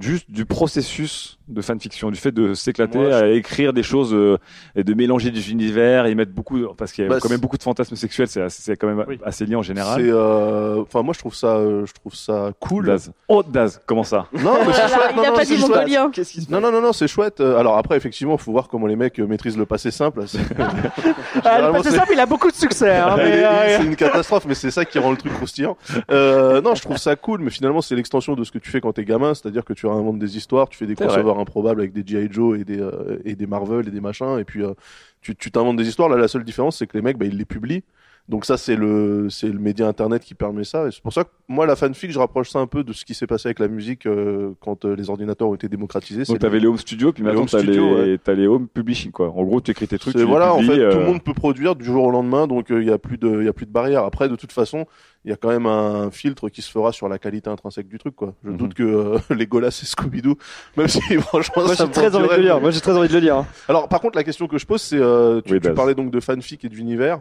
[0.00, 4.38] juste du processus de fanfiction, du fait de s'éclater je- à écrire des choses euh,
[4.76, 7.40] et de mélanger des univers et mettre beaucoup, parce qu'il y a Bah, quand même
[7.40, 9.18] beaucoup de fantasmes sexuels, c'est quand même Oui.
[9.24, 10.02] assez lié en général.
[10.02, 12.86] Euh, enfin, moi, je trouve ça, euh, je trouve ça cool.
[12.86, 13.12] Daz.
[13.28, 14.26] Oh Daz, comment ça?
[14.32, 15.10] Non, mais c'est chouette.
[15.12, 16.10] il non, a non, pas dit mongolien.
[16.50, 17.40] Non, non, non, non, c'est chouette.
[17.40, 20.24] Alors après, effectivement, faut voir comment les mecs maîtrisent le passé simple.
[20.26, 20.38] C'est-
[21.44, 22.96] Ah, le passé simple, il a beaucoup de succès.
[22.96, 25.76] hein, Il c'est une catastrophe, mais c'est ça qui rend le truc croustillant.
[26.10, 28.80] Euh, non, je trouve ça cool, mais finalement, c'est l'extension de ce que tu fais
[28.80, 31.04] quand t'es gamin, c'est-à-dire que tu inventes des histoires, tu fais des C'est
[31.40, 32.28] improbables avec des G.I.
[32.30, 34.74] Joe et des, euh, et des Marvel et des machins, et puis euh,
[35.20, 36.08] tu tu t'inventes des histoires.
[36.08, 37.84] Là, la seule différence, c'est que les mecs, bah, ils les publient.
[38.28, 40.86] Donc ça, c'est le, c'est le média internet qui permet ça.
[40.86, 43.06] Et c'est pour ça que moi, la fanfic, je rapproche ça un peu de ce
[43.06, 46.24] qui s'est passé avec la musique euh, quand euh, les ordinateurs ont été démocratisés.
[46.24, 49.30] Donc t'avais les home studios, puis maintenant t'as les, t'as les home publishing quoi.
[49.30, 51.32] En gros, tu écris tes trucs, tu voilà, en fait, euh, tout le monde peut
[51.32, 53.64] produire du jour au lendemain, donc il y a plus de, il y a plus
[53.64, 54.04] de barrière.
[54.04, 54.84] Après, de toute façon,
[55.24, 57.96] il y a quand même un filtre qui se fera sur la qualité intrinsèque du
[57.98, 58.34] truc, quoi.
[58.44, 58.56] Je Mhm.
[58.58, 60.36] doute que euh, les Golas et Scooby-Doo,
[60.76, 62.60] même si franchement, Moi ça j'ai me très envie de le lire.
[62.60, 63.36] Moi j'ai très envie de le lire.
[63.38, 63.46] hein.
[63.68, 66.10] Alors, par contre, la question que je pose, c'est, euh, tu, Oui, tu parlais donc
[66.10, 67.20] de fanfic et d'univers.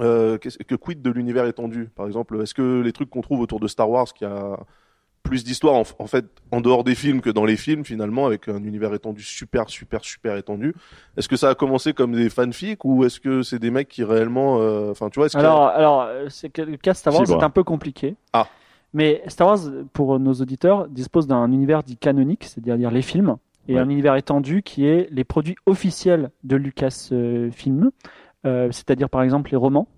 [0.00, 2.40] Euh, qu'est-ce- que quid de l'univers étendu, par exemple?
[2.42, 4.58] Est-ce que les trucs qu'on trouve autour de Star Wars, qui a
[5.22, 8.46] plus d'histoire en, en fait en dehors des films que dans les films finalement avec
[8.48, 10.72] un univers étendu super super super étendu
[11.16, 14.04] est-ce que ça a commencé comme des fanfics ou est-ce que c'est des mecs qui
[14.04, 17.40] réellement euh, enfin tu vois a- Alors, alors, c'est que le cas Star Wars, Fibre.
[17.40, 18.14] c'est un peu compliqué.
[18.32, 18.46] Ah.
[18.94, 19.58] Mais Star Wars,
[19.92, 23.34] pour nos auditeurs, dispose d'un univers dit canonique, c'est-à-dire les films,
[23.66, 23.80] et Ouais.
[23.80, 27.90] un univers étendu qui est les produits officiels de Lucasfilm, euh,
[28.70, 29.88] c'est-à-dire par exemple les romans.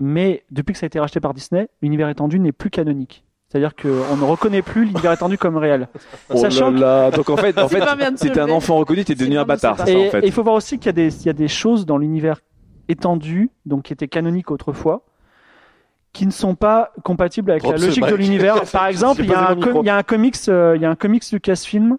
[0.00, 3.24] Mais depuis que ça a été racheté par Disney, l'univers étendu n'est plus canonique.
[3.48, 5.88] C'est-à-dire qu'on ne reconnaît plus l'univers étendu comme réel.
[6.28, 7.10] Oh Sachant là là.
[7.10, 7.80] Donc en fait, en fait,
[8.16, 10.18] t'étais un enfant reconnu, t'es devenu un bâtard, ça Et en fait.
[10.22, 11.96] et il faut voir aussi qu'il y, a des- il y a des choses dans
[11.96, 12.40] l'univers
[12.88, 15.02] étendu, donc qui étaient canoniques autrefois,
[16.12, 18.62] qui ne sont pas compatibles avec Drop la logique de l'univers.
[18.72, 20.94] Par exemple, y, a un il y a un comics, euh, il y a un
[20.94, 21.96] comics Lucasfilm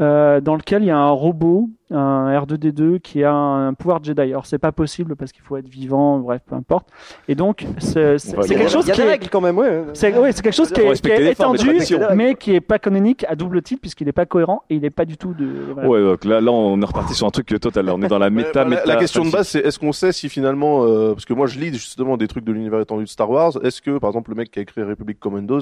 [0.00, 4.20] euh, dans lequel il y a un robot, un R2D2 qui a un pouvoir Jedi.
[4.20, 6.88] Alors c'est pas possible parce qu'il faut être vivant, bref, peu importe.
[7.28, 8.16] Et donc c'est
[8.48, 9.84] quelque chose Il y a qui des est règles quand même, ouais.
[9.94, 11.78] c'est ouais, quelque chose qui est, qui étendu,
[12.14, 14.90] mais qui est pas canonique à double titre puisqu'il n'est pas cohérent et il n'est
[14.90, 15.46] pas du tout de.
[15.74, 15.88] voilà.
[15.88, 17.88] Ouais, donc là, là, on est reparti sur un truc total.
[17.90, 20.84] On est dans la méta, la- question de base, c'est est-ce qu'on sait si finalement,
[20.84, 23.52] euh, parce que moi je lis justement des trucs de l'univers étendu de Star Wars,
[23.62, 25.60] est-ce que par exemple le mec qui a écrit Republic Commandos,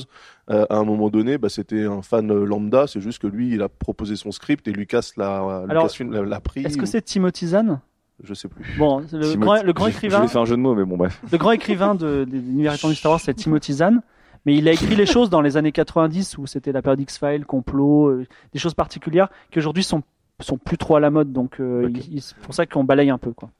[0.50, 3.50] euh, à un moment donné, bah, c'était un fan euh, lambda, c'est juste que lui
[3.54, 6.62] il a proposé son script et Lucas l'a, Alors, Lucasfilm l'a- l'a pris.
[6.64, 7.80] Est-ce que c'est Timothy Zahn?
[8.22, 8.64] Je sais plus.
[8.78, 10.74] Bon, le Timothy- grand, le grand j'ai- Je écrivain, voulais faire un jeu de mots,
[10.74, 11.20] mais bon, bref.
[11.30, 14.00] le grand écrivain de, de l'univers étendu Star Wars, c'est Timothy Zahn.
[14.46, 17.44] Mais il a écrit les choses dans les années 90 où c'était la période X-Files,
[17.46, 20.02] complot, euh, des choses particulières qui aujourd'hui sont
[20.40, 21.32] sont plus trop à la mode.
[21.32, 21.88] Donc euh,
[22.20, 23.50] c'est pour ça qu'on balaye un peu quoi.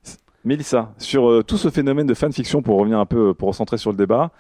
[0.45, 3.91] Mélissa, sur euh, tout ce phénomène de fanfiction, pour revenir un peu, pour recentrer sur
[3.93, 4.31] le débat,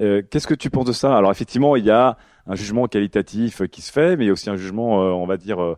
[0.00, 1.16] euh, qu'est-ce que tu penses de ça?
[1.16, 4.30] Alors effectivement, il y a un jugement qualitatif euh, qui se fait, mais il y
[4.30, 5.76] a aussi un jugement, euh, on va dire,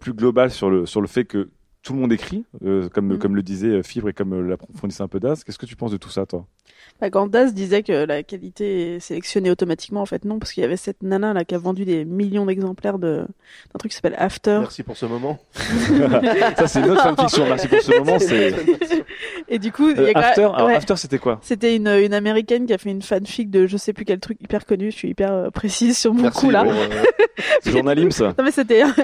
[0.00, 1.50] plus global sur le sur le fait que
[1.82, 3.18] tout le monde écrit, euh, comme Mm.
[3.18, 5.42] comme le disait euh, Fibre et comme euh, l'approfondissait un peu Das.
[5.44, 6.46] Qu'est-ce que tu penses de tout ça, toi?
[7.00, 10.62] Bah, quand Daz disait que la qualité est sélectionnée automatiquement, en fait non, parce qu'il
[10.62, 13.24] y avait cette nana là qui a vendu des millions d'exemplaires de
[13.72, 14.58] d'un truc qui s'appelle After.
[14.60, 15.38] Merci pour ce moment.
[16.56, 17.44] Ça, c'est une autre fanfiction.
[17.46, 18.18] Merci pour ce moment.
[19.48, 20.42] Et du coup, il y Euh, a quand même- After.
[20.54, 20.74] Alors ouais.
[20.76, 21.38] After, c'était quoi?
[21.42, 24.38] C'était une, une américaine qui a fait une fanfic de je sais plus quel truc
[24.40, 24.90] hyper connu.
[24.90, 26.62] Je suis hyper euh, précise sur mon Merci coup là.
[26.64, 26.88] pour, euh,
[27.62, 28.94] C'est Journalim, ça Non mais c'était un,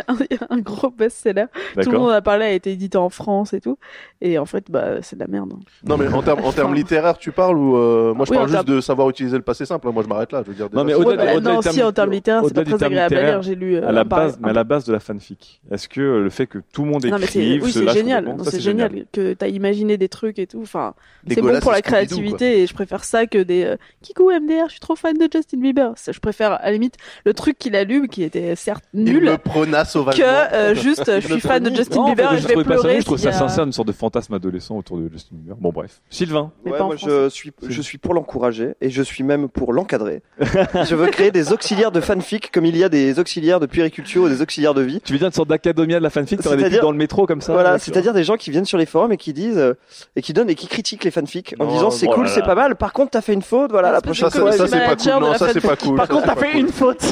[0.50, 1.46] un gros best-seller.
[1.82, 3.78] Tout le monde en a parlé, a été édité en France et tout.
[4.20, 5.50] Et en fait, bah c'est de la merde.
[5.54, 5.58] hein.
[5.84, 8.50] Non mais en termes en termes littéraires, tu parles ou euh, moi je Oui, parle
[8.50, 9.86] juste de savoir utiliser le passé simple.
[9.88, 9.92] hein.
[9.92, 10.42] Moi je m'arrête là.
[10.44, 10.68] Je veux dire.
[10.72, 13.42] Non, mais au-delà Ouais, si en termes littéraires, c'est pas très agréable à littéraires, lire.
[13.42, 13.76] J'ai lu.
[13.76, 16.00] euh, à la un par- base, mais à la base de la fanfic, est-ce que
[16.00, 19.96] le fait que tout le monde écrive, oui c'est génial, c'est génial que t'as imaginé
[19.96, 20.60] des trucs et tout.
[20.62, 20.94] Enfin,
[21.28, 24.64] c'est bon pour la créativité et je préfère ça que des euh, Kikou MDR.
[24.66, 25.92] Je suis trop fan de Justin Bieber.
[26.10, 29.24] Je préfère à la limite le truc qu'il a lu qui était certes Il nul
[29.24, 30.24] me prena sauvagement.
[30.24, 32.98] que euh, juste je suis fan de Justin Non, Bieber et je vais trouvais pas
[33.00, 35.56] je trouve ça sincère, une sorte de fantasme adolescent autour de Justin Bieber.
[35.60, 36.00] Bon, bref.
[36.10, 36.52] Sylvain.
[36.64, 40.22] Ouais, moi je suis, je suis pour l'encourager et je suis même pour l'encadrer.
[40.40, 44.24] je veux créer des auxiliaires de fanfic comme il y a des auxiliaires de puériculture
[44.24, 45.00] ou des auxiliaires de vie.
[45.04, 47.40] Tu veux dire une sorte d'académia de la fanfic T'aurais des dans le métro comme
[47.40, 49.74] ça voilà, là, c'est-à-dire des gens qui viennent sur les forums et qui disent euh,
[50.16, 52.76] et qui donnent et qui critiquent les fanfics en disant c'est cool, c'est pas mal.
[52.76, 54.52] Par contre, t'as fait une faute, voilà, la Espèce prochaine fois.
[54.52, 55.22] ça, c'est pas cool.
[55.22, 55.96] Non, la ça c'est pas cool.
[55.96, 57.02] Par contre, t'as fait une faute.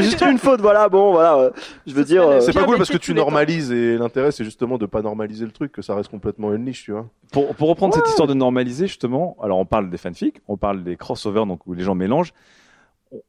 [0.00, 1.36] Juste une faute, voilà, bon, voilà.
[1.38, 1.50] euh,
[1.86, 4.76] Je veux dire, euh, C'est pas cool parce que tu normalises et l'intérêt c'est justement
[4.76, 7.08] de pas normaliser le truc, que ça reste complètement une niche, tu vois.
[7.32, 10.84] Pour, pour reprendre cette histoire de normaliser, justement, alors on parle des fanfics, on parle
[10.84, 12.34] des crossovers, donc où les gens mélangent.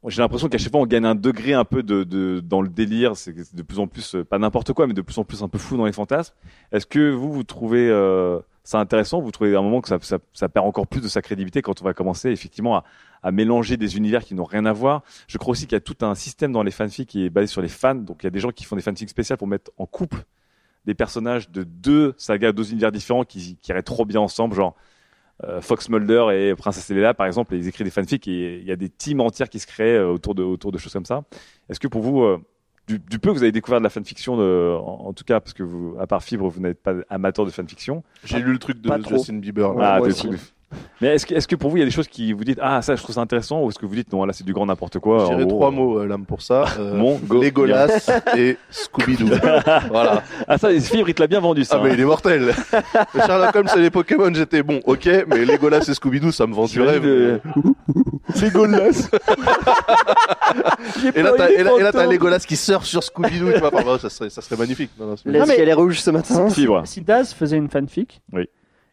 [0.07, 2.69] j'ai l'impression qu'à chaque fois on gagne un degré un peu de, de dans le
[2.69, 5.41] délire, c'est de plus en plus euh, pas n'importe quoi, mais de plus en plus
[5.41, 6.35] un peu fou dans les fantasmes.
[6.71, 9.21] Est-ce que vous vous trouvez euh, ça intéressant?
[9.21, 11.61] Vous trouvez à un moment que ça, ça, ça perd encore plus de sa crédibilité
[11.61, 12.83] quand on va commencer effectivement à,
[13.23, 15.03] à mélanger des univers qui n'ont rien à voir?
[15.27, 17.47] Je crois aussi qu'il y a tout un système dans les fanfics qui est basé
[17.47, 17.95] sur les fans.
[17.95, 20.25] Donc il y a des gens qui font des fanfics spéciales pour mettre en couple
[20.85, 24.75] des personnages de deux sagas, deux univers différents qui, qui iraient trop bien ensemble, genre
[25.43, 28.71] euh, Fox Mulder et Princesse Leia par exemple, ils écrivent des fanfics et il y
[28.71, 31.23] a des teams entières qui se créent euh, autour de autour de choses comme ça.
[31.69, 32.37] Est-ce que pour vous, euh,
[32.87, 35.39] du, du peu que vous avez découvert de la fanfiction, de, en, en tout cas
[35.39, 38.03] parce que vous, à part Fibre, vous n'êtes pas amateur de fanfiction.
[38.23, 38.91] J'ai lu le truc de.
[39.07, 39.75] Justin Bieber.
[39.75, 40.27] Ouais, ah, moi des aussi.
[40.27, 40.45] trucs de-
[41.01, 42.59] Mais est-ce que, est-ce que pour vous, il y a des choses qui vous dites,
[42.61, 44.53] ah, ça, je trouve ça intéressant, ou est-ce que vous dites, non, là, c'est du
[44.53, 45.29] grand n'importe quoi.
[45.29, 46.65] Gros, trois euh, mots, euh, l'âme, pour ça.
[46.79, 49.27] Euh, Mon go- Legolas et Scooby-Doo.
[49.89, 50.23] voilà.
[50.47, 51.77] Ah, ça, Fibre, il te l'a bien vendu, ça.
[51.79, 52.53] Ah, mais il est mortel.
[53.13, 56.53] Le Sherlock Holmes et les Pokémon, j'étais bon, ok, mais Legolas et Scooby-Doo, ça me
[56.53, 57.03] vend du rêve.
[57.05, 57.39] euh,
[58.41, 59.09] Legolas.
[61.15, 63.69] Et là, t'as, et là, et là, t'as Legolas qui surfe sur Scooby-Doo, tu vois.
[63.73, 64.91] Enfin, bah, ça serait, ça serait magnifique.
[64.99, 66.49] Non, non, c'est- Le Non, mais- ciel est rouge ce matin.
[66.49, 66.81] Fibre.
[66.85, 68.47] Si Daz faisait une fanfic, Oui.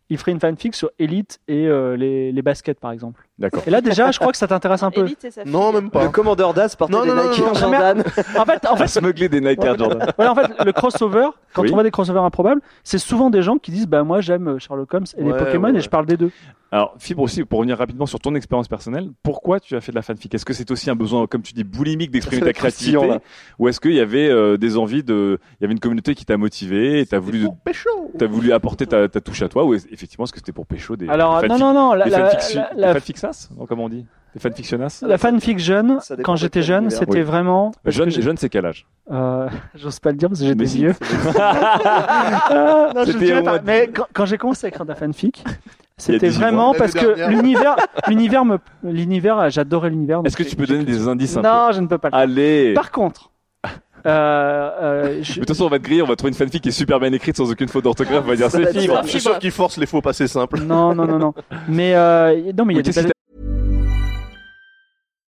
[0.08, 3.27] Il ferait une fanfic sur Elite et euh, les, les baskets, par exemple.
[3.38, 3.62] D'accord.
[3.66, 5.02] Et là, déjà, je crois que ça t'intéresse un peu.
[5.02, 5.26] Elite.
[5.46, 6.08] Non, même Le pas.
[6.08, 7.54] commandeur Das portait Non, des non, non, Nike non.
[7.54, 8.00] Jordan.
[8.36, 10.12] En fait, en On va fait, smuggler des Nike Air Jordan.
[10.16, 11.68] voilà, en fait, le crossover, quand Oui.
[11.70, 14.92] on voit des crossovers improbables, c'est souvent des gens qui disent bah moi j'aime Sherlock
[14.92, 16.30] Holmes et les Pokémon ouais, et je parle des deux.
[16.70, 19.96] Alors, Fibre aussi, pour revenir rapidement sur ton expérience personnelle, pourquoi tu as fait de
[19.96, 20.34] la fanfic?
[20.34, 23.06] Est-ce que c'est aussi un besoin, comme tu dis, boulimique d'exprimer ta créativité?
[23.08, 23.20] Là.
[23.58, 25.38] Ou est-ce qu'il y avait euh, des envies de.
[25.52, 27.46] Il y avait une communauté qui t'a motivé et t'as voulu,
[28.18, 30.94] t'as voulu apporter ta, ta touche à toi Ou effectivement, est-ce que c'était pour pécho
[30.96, 31.08] des.
[31.08, 32.92] Alors des non fanfic- non non, la, Des la,
[33.58, 34.04] Non, comment on dit
[34.34, 37.22] Des fanfictionas la fanfic jeune, Ça dépend quand j'étais jeune, c'était Oui.
[37.22, 38.86] vraiment Jeune, jeune c'est quel âge?
[39.10, 40.80] Euh, j'ose pas le dire parce que des si.
[40.80, 40.94] yeux.
[41.38, 43.60] Ah, non, je dirais pas.
[43.64, 45.44] Mais quand, quand j'ai commencé à écrire de la fanfic,
[45.96, 47.76] c'était 18 vraiment parce que l'univers,
[48.08, 50.20] l'univers me, l'univers, j'adorais l'univers.
[50.24, 51.48] Est-ce que tu peux donner des indices un peu?
[51.48, 52.10] Non, je ne peux pas.
[52.10, 52.14] le.
[52.16, 53.30] Allez Par contre,
[53.66, 53.70] euh,
[54.06, 56.68] euh, je- De toute façon, on va te griller, on va trouver une fanfic qui
[56.68, 58.22] est super bien écrite sans aucune faute d'orthographe.
[58.24, 59.00] On va dire c'est fibre.
[59.04, 60.60] Je suis sûr qu'ils forcent les faux passés simples.
[60.60, 61.34] non, non, non, non.
[61.68, 63.12] Mais euh, non, mais il y a des belles-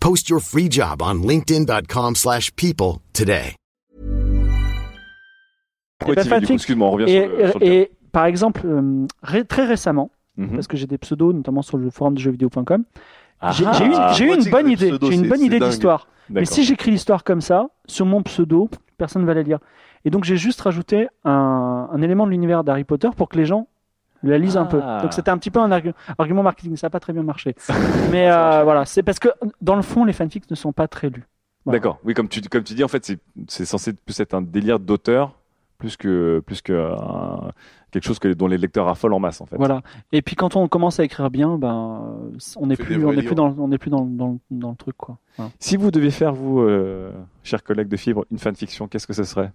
[0.00, 3.54] Post your free job on linkedin.com/people slash people today.
[7.06, 10.10] Et, sur le, sur le et par exemple, euh, ré- très récemment.
[10.36, 10.50] Mhm.
[10.54, 12.84] parce que j'ai des pseudos, notamment sur le forum de jeuxvideo.com,
[13.40, 14.92] Ah, j'ai eu, ah, eu une bonne idée.
[15.02, 16.06] J'ai une bonne idée d'histoire.
[16.30, 18.68] Mais si j'écris l'histoire comme ça, sur mon pseudo,
[18.98, 19.58] personne ne va la lire.
[20.04, 23.46] Et donc j'ai juste rajouté un, un élément de l'univers d'Harry Potter pour que les
[23.46, 23.66] gens
[24.22, 24.80] la lisent un peu.
[24.82, 25.00] Ah.
[25.02, 26.76] Donc c'était un petit peu un argu- argument marketing.
[26.76, 27.54] Ça n'a pas très bien marché.
[28.10, 29.28] Mais euh, voilà, c'est parce que
[29.60, 31.24] dans le fond, les fanfics ne sont pas très lus.
[31.64, 31.78] Voilà.
[31.78, 31.98] D'accord.
[32.04, 34.78] Oui, comme tu, comme tu dis, en fait, c'est, c'est censé plus être un délire
[34.80, 35.34] d'auteur
[35.76, 37.52] plus que, plus que un-
[37.92, 39.56] quelque chose que, dont les lecteurs raffolent en masse, en fait.
[39.56, 39.82] Voilà.
[40.12, 42.02] Et puis quand on commence à écrire bien, ben
[42.34, 44.76] euh, on n'est plus, on n'est plus dans, on n'est plus dans, dans, dans le
[44.76, 45.18] truc quoi.
[45.36, 45.52] Voilà.
[45.60, 47.12] Si vous deviez faire, vous, euh,
[47.44, 49.52] chers collègues de Fibre, une fanfiction, qu'est-ce que ce serait?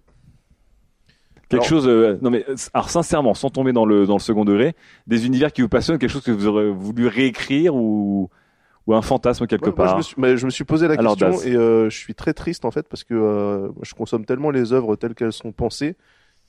[1.58, 4.20] Quelque Alors- chose, euh, non mais, euh, alors sincèrement, sans tomber dans le, dans le
[4.20, 4.76] second degré,
[5.08, 8.30] des univers qui vous passionnent, quelque chose que vous aurez voulu réécrire ou,
[8.88, 9.94] ou un fantasme quelque Ouais, moi, part.
[9.94, 12.16] je, me suis, mais je me suis posé la Alors, question et euh, je suis
[12.16, 15.52] très triste en fait parce que euh, je consomme tellement les œuvres telles qu'elles sont
[15.52, 15.96] pensées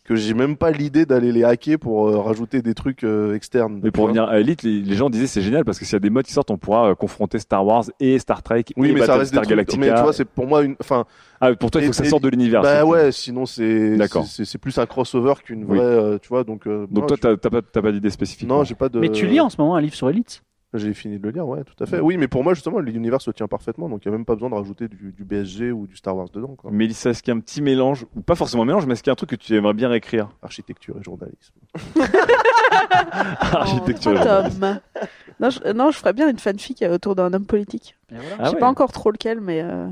[0.05, 3.80] que j'ai même pas l'idée d'aller les hacker pour euh, rajouter des trucs euh, externes.
[3.82, 5.96] Mais pour revenir à Elite, les, les gens disaient c'est génial parce que s'il y
[5.96, 8.90] a des modes qui sortent, on pourra euh, confronter Star Wars et Star Trek Oui,
[8.90, 9.50] et mais ça reste des Battlestar trucs.
[9.50, 9.80] Galactica.
[9.80, 10.76] Mais tu vois, c'est pour moi une.
[10.78, 11.05] Enfin,
[11.40, 12.61] Ah, pour toi, il faut que ça sorte de l'univers.
[12.62, 13.96] bah c'est- ouais, sinon c'est.
[13.96, 14.26] D'accord.
[14.26, 15.78] c'est- plus un crossover qu'une Oui.
[15.78, 15.86] vraie.
[15.86, 16.66] euh, tu vois, donc.
[16.66, 18.46] euh, Donc toi, je- t'as t'as pas, t'as pas d'idée spécifique.
[18.48, 19.00] Non, j'ai pas de.
[19.00, 20.42] Mais tu lis en ce moment un livre sur Elite.
[20.75, 22.01] J'ai fini de le lire, ouais, tout à fait.
[22.01, 24.35] Oui, mais pour moi, justement, l'univers se tient parfaitement, donc il n'y a même pas
[24.35, 26.55] besoin de rajouter du, du BSG ou du Star Wars dedans.
[26.57, 26.70] Quoi.
[26.72, 29.03] Mélissa, est-ce qu'il y a un petit mélange, ou pas forcément un mélange, mais est-ce
[29.03, 30.29] qu'il y a un truc que tu aimerais bien réécrire?
[30.43, 31.55] Architecture et journalisme.
[33.12, 34.12] Architecture.
[34.12, 34.81] et Oh, journalisme.
[35.41, 37.97] Non je, non, je ferais bien une fanfic euh, autour d'un homme politique.
[38.12, 38.61] Ah je sais ouais.
[38.61, 39.87] pas encore trop lequel, mais euh,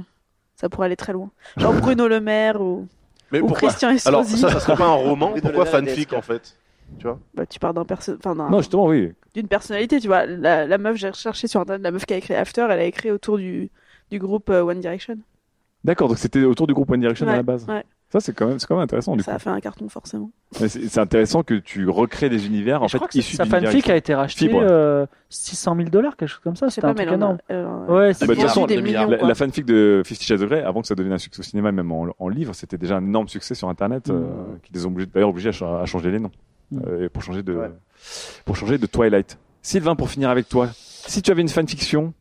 [0.57, 1.31] ça pourrait aller très loin.
[1.57, 2.87] Genre Bruno Le Maire ou,
[3.33, 4.39] Mais ou Christian Alors, Estrosi.
[4.39, 6.57] ça, ça serait pas un roman Pourquoi fanfic en fait?
[6.99, 7.19] Tu vois?
[7.35, 8.13] Bah, tu pars d'un perso...
[8.19, 9.13] enfin, d'un- Non, justement, oui.
[9.35, 10.27] D'une personnalité, tu vois.
[10.27, 12.85] La, la meuf, j'ai recherché sur internet, la meuf qui a écrit After, elle a
[12.85, 13.71] écrit autour du,
[14.11, 15.17] du groupe euh, One Direction.
[15.85, 17.67] D'accord, donc c'était autour du groupe One Direction à la base.
[17.69, 17.83] ouais.
[18.11, 19.37] Ça, c'est quand même, c'est quand même intéressant du Ça coup.
[19.37, 20.31] a fait un carton forcément.
[20.51, 23.47] C'est c'est intéressant que tu recrées des univers en je fait crois que issus sa
[23.47, 24.61] fanfic a été racheté Fibre.
[24.61, 26.69] euh, 600 000 dollars, quelque chose comme ça.
[26.69, 27.39] C'était pas, un truc énorme.
[27.89, 29.09] Ouais, c'est Bah, de toute façon, des millions.
[29.09, 31.73] La, fanfic de Fifty Shades of Grey, avant que ça devienne un succès au cinéma,
[31.73, 34.59] même en, en livre, c'était déjà un énorme succès sur Internet, euh, Mm.
[34.63, 36.31] qui les ont obligés, d'ailleurs obligés à, cha- à changer les noms
[36.71, 36.81] Mm.
[36.87, 37.71] euh, pour changer de Ouais.
[38.45, 39.39] Pour changer de Twilight.
[39.63, 42.13] Sylvain, pour finir avec toi, si tu avais une fanfiction,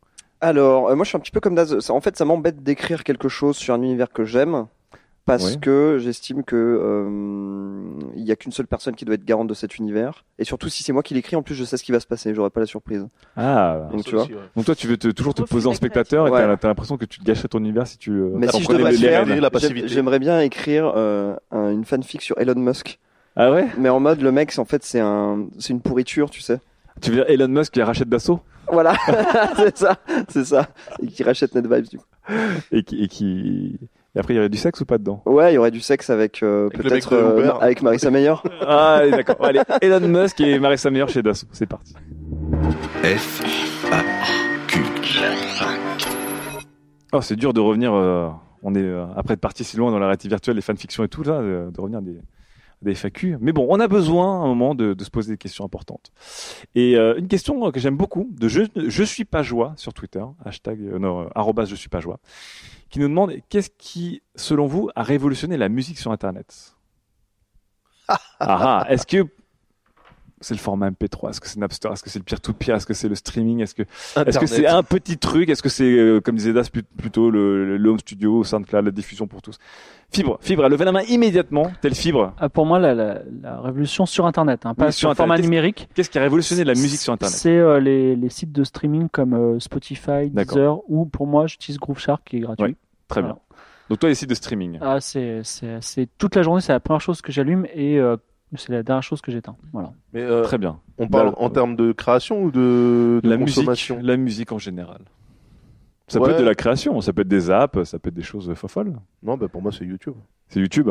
[0.41, 1.79] Alors, euh, moi je suis un petit peu comme Daz.
[1.79, 4.65] Ça- En fait, ça m'embête d'écrire quelque chose sur un univers que j'aime.
[5.23, 5.59] Parce Oui.
[5.59, 9.53] que j'estime que euh, il y a qu'une seule personne qui doit être garante de
[9.53, 10.25] cet univers.
[10.39, 12.07] Et surtout, si c'est moi qui l'écris, en plus, je sais ce qui va se
[12.07, 12.33] passer.
[12.33, 13.05] J'aurai pas la surprise.
[13.37, 14.25] ah, Donc, tu vois.
[14.55, 16.57] donc toi tu veux te- toujours te poser en spectateur et t'as Ouais.
[16.57, 18.11] t'as l'impression que tu te gâcherais ton univers si tu.
[18.11, 19.87] euh, Mais si je passivité.
[19.87, 22.99] j'aimerais bien écrire euh, un- une fanfic sur Elon Musk.
[23.35, 23.67] Ah ouais?
[23.77, 26.59] Mais en mode, le mec, c'est- en fait, c'est un, c'est une pourriture, tu sais.
[27.01, 28.41] Tu veux dire Elon Musk qui rachète d'assaut?
[28.71, 28.93] Voilà,
[29.57, 29.97] c'est ça,
[30.29, 30.67] c'est ça.
[31.01, 32.05] Et qui rachète NetVibes, du coup.
[32.71, 33.79] et qui, et qui
[34.15, 35.21] et après il y aurait du sexe ou pas dedans?
[35.25, 38.35] Ouais, il y aurait du sexe avec, euh, peut-être, de euh, avec Marissa Meyer.
[38.61, 39.37] Ah allez, d'accord.
[39.39, 41.93] Allez, Elon Musk et Marissa Meyer chez Dassault, c'est parti.
[43.03, 43.41] F,
[43.91, 44.03] A,
[44.67, 44.79] Q.
[47.13, 47.93] Oh, c'est dur de revenir.
[47.93, 48.29] euh,
[48.63, 51.07] on est euh, après être parti si loin dans la réalité virtuelle, les fanfictions et
[51.09, 52.17] tout là, de, de revenir à des,
[52.81, 53.37] des FAQ.
[53.39, 56.11] Mais bon, on a besoin à un moment de, se poser des questions importantes.
[56.75, 60.23] Et euh, une question que j'aime beaucoup de je, je suis pas joie sur Twitter,
[60.45, 62.19] hashtag euh, non, euh, arrobase je suis pas joie,
[62.89, 66.75] qui nous demande qu'est-ce qui, selon vous, a révolutionné la musique sur Internet?
[68.07, 69.27] ah, ah, est-ce que
[70.41, 71.89] c'est le format MP3 Est-ce que c'est Napster?
[71.93, 73.61] Est-ce que c'est le peer-to-peer Est-ce que c'est le streaming?
[73.61, 75.49] Est-ce que est-ce que c'est un petit truc?
[75.49, 78.91] Est-ce que c'est, euh, comme disait Das, plut- plutôt le, le home studio, SoundCloud, la
[78.91, 79.57] diffusion pour tous?
[80.11, 82.33] Fibre, Fibre, levez la main immédiatement, telle Fibre.
[82.37, 85.15] Ah, pour moi, la, la, la révolution sur Internet, hein, pas Oui, sur, sur le
[85.15, 85.87] format numérique.
[85.93, 87.33] Qu'est-ce qui a révolutionné la musique sur Internet?
[87.37, 90.57] C'est euh, les, les sites de streaming comme euh, Spotify, D'accord.
[90.57, 92.65] Deezer, ou pour moi, j'utilise Groove Shark qui est gratuit.
[92.65, 92.75] Oui.
[93.07, 93.37] Très bien.
[93.89, 94.79] Donc toi, les sites de streaming.
[94.81, 98.15] Ah, c'est, c'est, c'est toute la journée, c'est la première chose que j'allume et euh,
[98.57, 99.55] c'est la dernière chose que j'éteins.
[99.73, 99.91] Voilà.
[100.13, 100.79] Mais euh, Très bien.
[100.97, 104.51] on parle Bah, en termes de création ou de, de la musique, consommation la musique
[104.51, 105.01] en général.
[106.07, 106.25] Ça Ouais.
[106.27, 108.53] peut être de la création, ça peut être des apps, ça peut être des choses
[108.53, 108.93] folles.
[109.23, 110.15] Non, bah pour moi c'est YouTube.
[110.49, 110.89] C'est YouTube.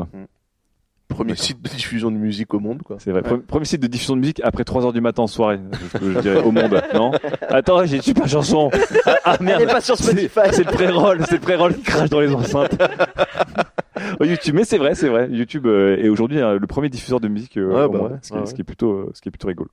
[1.11, 2.97] Premier site de diffusion de musique au monde, quoi.
[2.99, 3.21] C'est vrai.
[3.21, 5.59] Pre- Premier site de diffusion de musique après 3 heures du matin en soirée,
[6.01, 6.83] je, je dirais, au monde.
[6.95, 7.11] Non?
[7.49, 8.71] Attends, j'ai une super chanson.
[9.05, 9.61] Ah, ah, merde.
[9.63, 10.41] Elle est pas sur C'est Spotify.
[10.53, 12.77] c'est le pré-roll, c'est le pré-roll qui crache dans les enceintes.
[14.19, 15.29] Oh, YouTube, mais c'est vrai, c'est vrai.
[15.31, 18.13] YouTube euh, est aujourd'hui euh, le premier diffuseur de musique euh, Ouais, au bah monde,
[18.13, 19.69] ouais, ce, qui, est- ouais, ce qui est plutôt, euh, ce qui est plutôt rigolo.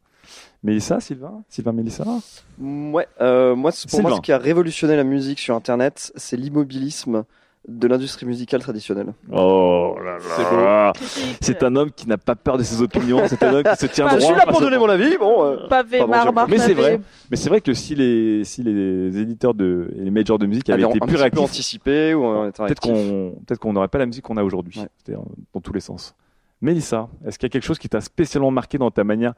[0.63, 2.03] Mélissa, Sylvain, Sylvain, Mélissa?
[2.59, 7.23] Ouais, euh, moi, pour moi, ce qui a révolutionné la musique sur Internet, c'est l'immobilisme
[7.68, 9.14] de l'industrie musicale traditionnelle.
[9.32, 10.93] Oh là C'est là.
[11.41, 13.22] C'est un homme qui n'a pas peur de ses opinions.
[13.28, 14.30] C'est un homme qui se tient Bah, Je droit.
[14.32, 15.18] suis là pour donner mon avis.
[15.18, 17.01] Bon, euh, Pavé, Pardon, Mais c'est vrai.
[17.30, 20.70] Mais c'est vrai que si les, si les éditeurs de, et les majors de musique
[20.70, 23.97] avaient avait été plus réactifs, anticipé ou on était peut-être qu'on peut-être qu'on n'aurait pas
[23.97, 25.16] la musique qu'on a aujourd'hui, Ouais.
[25.53, 26.16] Dans tous les sens.
[26.62, 29.34] Mélissa, est-ce qu'il y a quelque chose qui t'a spécialement marqué dans ta manière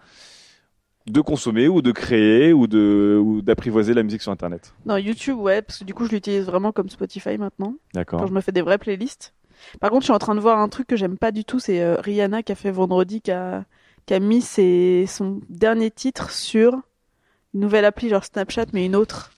[1.10, 5.38] de consommer ou de créer ou de ou d'apprivoiser la musique sur Internet Non, YouTube,
[5.38, 8.20] ouais, parce que du coup, je l'utilise vraiment comme Spotify maintenant, D'accord.
[8.20, 9.34] quand je me fais des vraies playlists.
[9.82, 11.60] Par contre, je suis en train de voir un truc que j'aime pas du tout,
[11.60, 13.66] c'est euh, Rihanna qui a fait vendredi, qui a,
[14.06, 16.74] qui a mis ses, son dernier titre sur
[17.54, 19.32] une nouvelle appli, genre Snapchat, mais une autre.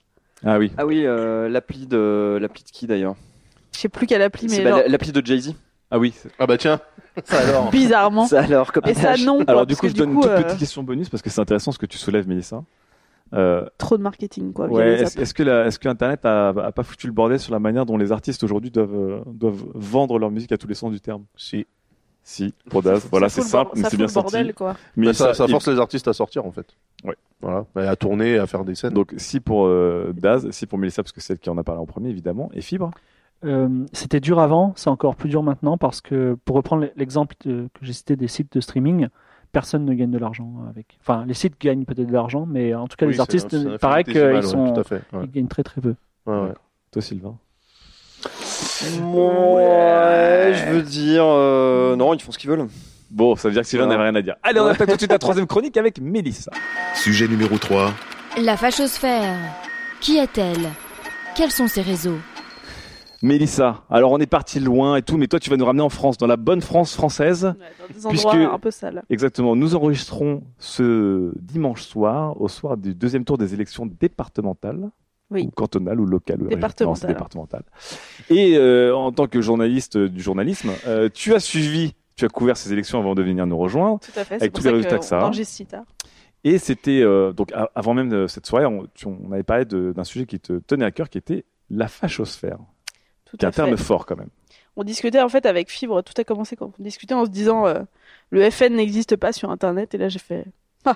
[0.44, 0.70] Ah oui.
[0.76, 3.16] Ah oui, euh, l'appli de l'appli de qui d'ailleurs?
[3.74, 5.54] Je sais plus quelle appli, mais C'est bah, genre, l'appli de Jay Z.
[5.94, 6.14] Ah oui.
[6.38, 6.80] Ah bah tiens,
[7.24, 7.70] ça alors.
[7.70, 8.26] bizarrement.
[8.26, 9.36] Ça alors comme Et ça, non.
[9.36, 11.22] quoi, Alors du parce coup, que je donne une toute euh, petite question bonus parce
[11.22, 12.64] que c'est intéressant ce que tu soulèves, Mélissa.
[13.34, 14.66] Euh, Trop de marketing, quoi.
[14.68, 15.16] via ouais, les est-ce apps.
[15.18, 17.86] est-ce que la, est-ce que Internet a, a pas foutu le bordel sur la manière
[17.86, 21.00] dont les artistes aujourd'hui doivent euh, doivent vendre leur musique à tous les sens du
[21.00, 21.24] terme?
[21.36, 21.66] Si.
[22.24, 23.04] Si, pour Daz.
[23.10, 24.32] Voilà, c'est fout le simple, mais ça c'est fout bien le sorti.
[24.32, 24.76] bordel, quoi.
[24.96, 26.66] Mais Bah, ça, ça il- force les artistes à sortir en fait.
[27.04, 27.16] Ouais.
[27.40, 28.92] Voilà, et à tourner, à faire des scènes.
[28.94, 31.64] Donc si pour euh, Daz, si pour Mélissa parce que c'est elle qui en a
[31.64, 32.92] parlé en premier évidemment, et Fibre?
[33.44, 37.68] Euh, c'était dur avant, c'est encore plus dur maintenant parce que, pour reprendre l'exemple que
[37.80, 39.08] j'ai cité des sites de streaming,
[39.50, 40.96] personne ne gagne de l'argent avec.
[41.00, 44.02] Enfin, les sites gagnent peut-être de l'argent, mais en tout cas, Oui, les artistes, pareil
[44.06, 44.74] infinitésimal, qu'ils sont.
[45.16, 45.24] Ouais.
[45.24, 45.94] ils gagnent très très peu.
[46.26, 46.52] Ouais, ouais.
[46.92, 47.36] Toi Sylvain.
[49.00, 52.66] Ouais, je veux dire, euh, non, ils font ce qu'ils veulent.
[53.10, 53.90] Bon, ça veut dire que Sylvain Ouais.
[53.90, 54.36] n'avait rien à dire.
[54.42, 56.50] Allez, on attaque tout de suite la troisième chronique avec Mélissa.
[56.94, 57.90] Sujet numéro 3.
[58.42, 59.36] La fachosphère.
[60.00, 60.68] Qui est-elle?
[61.36, 62.18] Quels sont ses réseaux?
[63.22, 65.88] Mélissa, alors on est parti loin et tout, mais toi tu vas nous ramener en
[65.88, 67.44] France, dans la bonne France française.
[67.44, 69.02] Ouais, dans des Puisque- endroits un peu sales.
[69.10, 74.90] Exactement, nous enregistrons ce dimanche soir, au soir du deuxième tour des élections départementales.
[75.30, 75.44] Oui.
[75.46, 76.06] Ou cantonales ou
[76.94, 77.62] c'est départemental.
[78.28, 82.28] Et euh, en tant que journaliste euh, du journalisme, euh, tu as suivi, tu as
[82.28, 83.98] couvert ces élections avant de venir nous rejoindre.
[84.00, 84.34] Tout à fait.
[84.34, 85.84] Avec tous les résultats que ça si tard.
[86.44, 87.02] Et c'était
[87.34, 90.84] donc avant même cette soirée, on, tu- on avait parlé d'un sujet qui te tenait
[90.84, 92.58] à cœur, qui était la fachosphère,
[93.32, 93.62] Tout qui est un fait.
[93.62, 94.28] terme fort quand même.
[94.76, 97.66] on discutait en fait avec Fibre, tout a commencé quand on discutait en se disant
[97.66, 97.80] euh,
[98.30, 100.44] le FN n'existe pas sur Internet, et là j'ai fait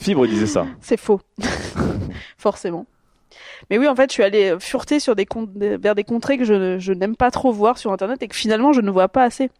[0.00, 0.66] Fibre disait ça.
[0.80, 1.20] c'est faux,
[2.36, 2.86] forcément.
[3.70, 5.26] Mais oui, en fait, je suis allée fureter sur des
[5.56, 8.72] vers des contrées que je, je n'aime pas trop voir sur Internet et que finalement
[8.72, 9.50] je ne vois pas assez.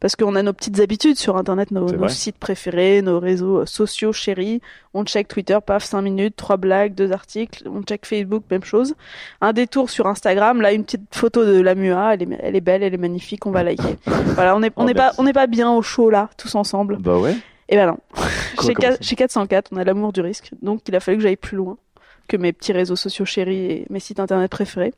[0.00, 4.12] Parce qu'on a nos petites habitudes sur Internet, nos, sites préférés, nos réseaux euh, sociaux
[4.12, 4.60] chéris.
[4.94, 7.68] On check Twitter, paf, 5 minutes, trois blagues, deux articles.
[7.68, 8.94] On check Facebook, même chose.
[9.40, 12.60] Un détour sur Instagram, là, une petite photo de la MUA, elle est, elle est
[12.60, 13.96] belle, elle est magnifique, on va liker.
[14.06, 16.98] Voilà, on n'est on Oh, n'est pas, on pas bien au chaud là, tous ensemble.
[16.98, 17.36] Bah ouais.
[17.68, 17.98] Et ben non.
[18.56, 20.50] Quoi, chez, chez 404, on a l'amour du risque.
[20.62, 21.76] Donc, il a fallu que j'aille plus loin
[22.26, 24.94] que mes petits réseaux sociaux chéris et mes sites internet préférés.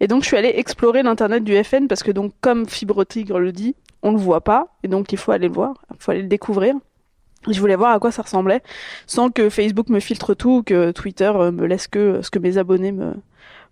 [0.00, 3.38] Et donc, je suis allée explorer l'internet du FN parce que, donc, comme Fibre Tigre
[3.38, 4.76] le dit, on le voit pas.
[4.82, 5.74] Et donc, il faut aller le voir.
[5.90, 6.74] Il faut aller le découvrir.
[7.48, 8.62] Je voulais voir à quoi ça ressemblait
[9.06, 12.38] sans que Facebook me filtre tout ou que Twitter euh, me laisse que ce que
[12.38, 13.12] mes abonnés me,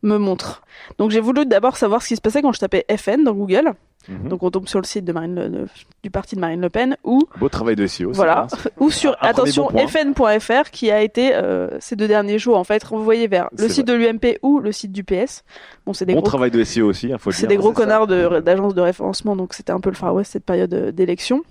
[0.03, 0.63] me montrent.
[0.99, 3.73] Donc, j'ai voulu d'abord savoir ce qui se passait quand je tapais FN dans Google.
[4.09, 4.29] Mhm.
[4.29, 5.69] Donc, on tombe sur le site de Marine Le- de-
[6.03, 8.11] du parti de Marine Le Pen où Beau travail de SEO.
[8.13, 8.47] voilà.
[8.79, 13.29] Ou sur, attention, fn.fr qui a été, euh, ces deux derniers jours, en fait, renvoyé
[13.29, 15.45] vers le site de l'UMP ou le site du PS.
[15.87, 18.07] Bon, c'est des Bon gros, travail de SEO aussi, faut le c'est des gros connards
[18.07, 21.43] d'agences de, référencement, donc c'était un peu le Far West cette période euh, d'élection.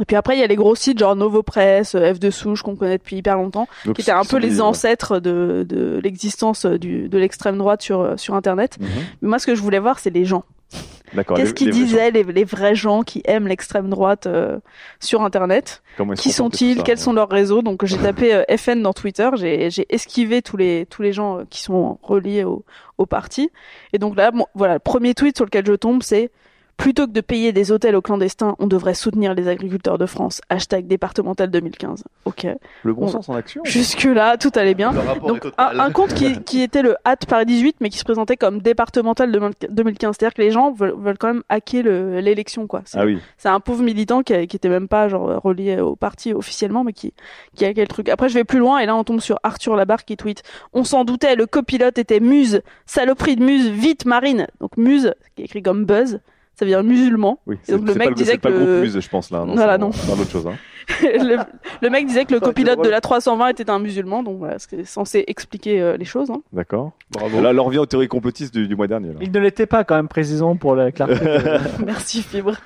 [0.00, 2.30] Et puis après, il y a les gros sites genre Novo Press, euh, F de
[2.30, 6.00] Souche qu'on connaît depuis hyper longtemps, Donc, qui étaient un peu les ancêtres de, de
[6.02, 8.76] l'existence de l'extrême droite sur, sur Internet.
[8.80, 8.88] Mhm.
[9.22, 10.44] Mais moi, ce que je voulais voir, c'est les gens.
[11.22, 14.58] Qu'est-ce qu'ils disaient, les, les vrais gens qui aiment l'extrême droite euh,
[15.00, 17.02] sur Internet Comment qui sont-ils Quels ouais.
[17.02, 20.86] sont leurs réseaux Donc j'ai tapé euh, FN dans Twitter, j'ai j'ai esquivé tous les
[20.86, 22.64] tous les gens euh, qui sont reliés au,
[22.98, 23.50] au parti.
[23.92, 26.30] Et donc là, bon, voilà, le premier tweet sur lequel je tombe, c'est
[26.76, 30.40] plutôt que de payer des hôtels aux clandestins, on devrait soutenir les agriculteurs de France.
[30.48, 32.04] Hashtag départemental 2015.
[32.24, 32.46] Ok.
[32.82, 33.08] Le bon Bon.
[33.08, 33.62] sens en action.
[33.64, 34.92] Jusque là, tout allait bien.
[34.92, 35.80] Le Donc est total.
[35.80, 38.60] un, un compte qui, qui était le hâte Paris 18, mais qui se présentait comme
[38.60, 40.16] départemental de 2015.
[40.18, 42.82] C'est-à-dire que les gens veulent, veulent quand même hacker le- l'élection, quoi.
[42.84, 43.18] C'est Ah oui.
[43.38, 46.82] c'est un pauvre militant qui, a- qui était même pas genre relié au parti officiellement,
[46.84, 47.12] mais qui
[47.54, 48.08] qui a quel truc.
[48.08, 50.82] Après, je vais plus loin et là, on tombe sur Arthur Labarre qui tweet On
[50.84, 54.46] s'en doutait, le copilote était Muse, saloperie de Muse, vite Marine.
[54.60, 56.20] Donc Muse, qui est écrit comme Buzz,
[56.56, 57.40] ça veut dire musulman.
[57.46, 59.00] Oui, Et donc, c'est le mec pas, disait c'est pas que le le- groupe Muse,
[59.00, 59.44] je pense, là.
[59.44, 59.90] Non, Voilà, non.
[59.92, 60.46] c'est autre chose.
[60.46, 60.54] Hein.
[61.02, 61.36] le,
[61.82, 64.84] le mec disait que le copilote de la 320 était un musulman, donc voilà, c'est
[64.84, 66.30] censé expliquer euh, les choses.
[66.30, 66.42] hein.
[66.52, 66.92] D'accord.
[67.10, 67.40] Bravo.
[67.40, 69.08] Là, là, on revient aux théories complotistes du, du mois dernier.
[69.08, 69.20] Là.
[69.22, 71.14] Il ne l'était pas quand même, précisons pour la clarté.
[71.14, 72.56] de- Merci Fibre.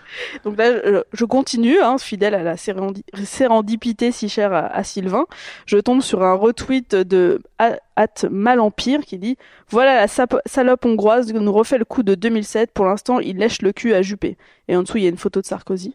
[0.45, 2.57] Donc là, je, je continue, hein, fidèle à la
[3.25, 5.27] sérendipité si chère à, à Sylvain.
[5.67, 9.37] Je tombe sur un retweet de At Malempire qui dit
[9.71, 10.07] Voilà la
[10.47, 12.73] salope hongroise nous refait le coup de 2007.
[12.73, 14.37] Pour l'instant, il lèche le cul à Juppé.
[14.69, 15.95] Et en dessous, il y a une photo de Sarkozy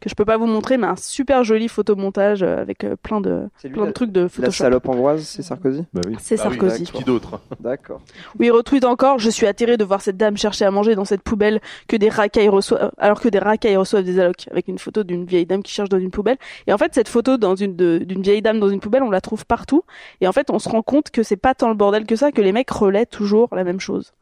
[0.00, 3.20] que je peux pas vous montrer, mais un super joli photomontage euh, avec euh, plein
[3.20, 4.52] de plein de la, trucs de la Photoshop.
[4.64, 6.16] salope hongroise, c'est Sarkozy Bah oui.
[6.18, 6.84] C'est oui, Sarkozy.
[6.84, 6.98] d'accord.
[7.00, 7.40] Qui d'autre?
[7.60, 8.00] D'accord.
[8.38, 9.18] Oui, il retweet encore.
[9.18, 12.08] Je suis atterré de voir cette dame chercher à manger dans cette poubelle que des
[12.08, 14.46] racailles reçoivent, alors que des racailles reçoivent des allocs.
[14.50, 16.38] Avec une photo d'une vieille dame qui cherche dans une poubelle.
[16.66, 19.10] Et en fait, cette photo dans une de- d'une vieille dame dans une poubelle, on
[19.10, 19.82] la trouve partout.
[20.22, 22.32] Et en fait, on se rend compte que c'est pas tant le bordel que ça,
[22.32, 24.14] que les mecs relaient toujours la même chose.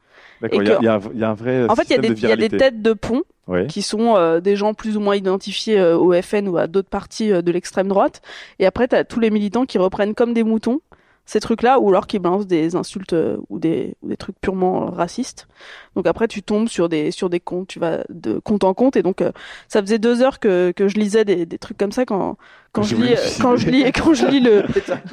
[0.43, 0.63] D'accord.
[0.63, 1.67] Il y, a- y un- il y a un vrai.
[1.69, 3.67] En fait, il y a des, y a têtes de pont Ouais.
[3.67, 6.91] qui sont euh, des gens plus ou moins identifiés euh, au FN ou à d'autres
[6.91, 8.21] partis euh, de l'extrême droite.
[8.59, 10.81] Et après, t'as tous les militants qui reprennent comme des moutons
[11.25, 14.85] ces trucs-là, ou alors qui balancent des insultes euh, ou des, ou des trucs purement
[14.85, 15.47] euh, racistes.
[15.95, 18.97] Donc après, tu tombes sur des sur des comptes, tu vas de compte en compte,
[18.97, 19.31] et donc euh,
[19.69, 22.39] ça faisait deux heures que, que je lisais des, des trucs comme ça quand
[22.73, 24.63] quand je lis quand je lis quand je lis le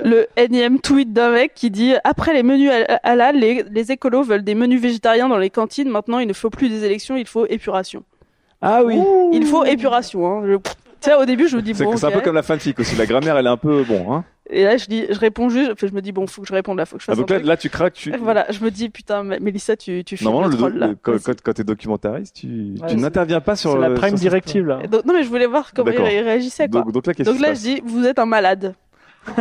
[0.05, 4.23] le énième tweet d'un mec qui dit après les menus hal- halal, les, les écolos
[4.23, 5.89] veulent des menus végétariens dans les cantines.
[5.89, 8.03] Maintenant, il ne faut plus des élections, il faut épuration.
[8.67, 8.99] Ah oui.
[9.31, 10.25] Il faut épuration.
[10.27, 10.41] Hein.
[10.47, 11.95] Je- Tu sais, au début, je me dis C'est bon.
[11.97, 12.95] c'est un peu comme la fanfic aussi.
[12.95, 14.11] La grammaire, elle est un peu bon.
[14.11, 14.23] Hein.
[14.49, 15.71] Et là, je dis, je réponds juste.
[15.73, 17.19] Enfin, je me dis bon, faut que je réponde là, faut que je Ah, fasse
[17.19, 17.47] donc un là, truc.
[17.49, 17.93] là, tu craques.
[17.93, 18.11] Tu...
[18.17, 21.21] Voilà, je me dis putain, Mélissa, tu tu Normalement, le le troll le- quand, Vas-y.
[21.21, 24.79] quand, quand t'es documentariste, tu, Ouais, tu c'est- n'interviens pas sur la prime directive là.
[24.89, 26.81] Donc- non, mais je voulais voir comment il réagissait quoi.
[26.81, 28.73] Donc, donc là, Donc je dis, vous êtes un malade.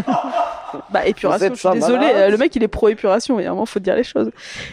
[0.91, 2.03] bah, épuration, je suis malade.
[2.15, 4.31] euh, Le mec, il est pro-épuration, et vraiment, faut dire les choses.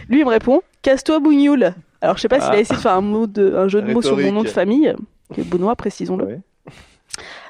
[0.08, 1.74] Lui, il me répond, casse-toi, bougnoule.
[2.02, 2.60] Alors, je sais pas s'il a Ah.
[2.60, 4.94] essayé de faire un, mot de, un jeu de mots sur mon nom de famille,
[5.32, 6.24] qui est Benoît, précisons-le.
[6.26, 6.40] Ouais.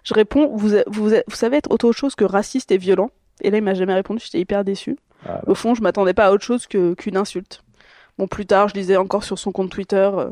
[0.05, 3.11] Je réponds, vous, vous, vous savez être autre chose que raciste et violent.
[3.41, 4.97] Et là, il m'a jamais répondu, j'étais hyper déçu.
[5.27, 7.63] Ah, Au fond, je m'attendais pas à autre chose que- qu'une insulte.
[8.19, 10.31] Bon, plus tard, je lisais encore sur son compte Twitter euh,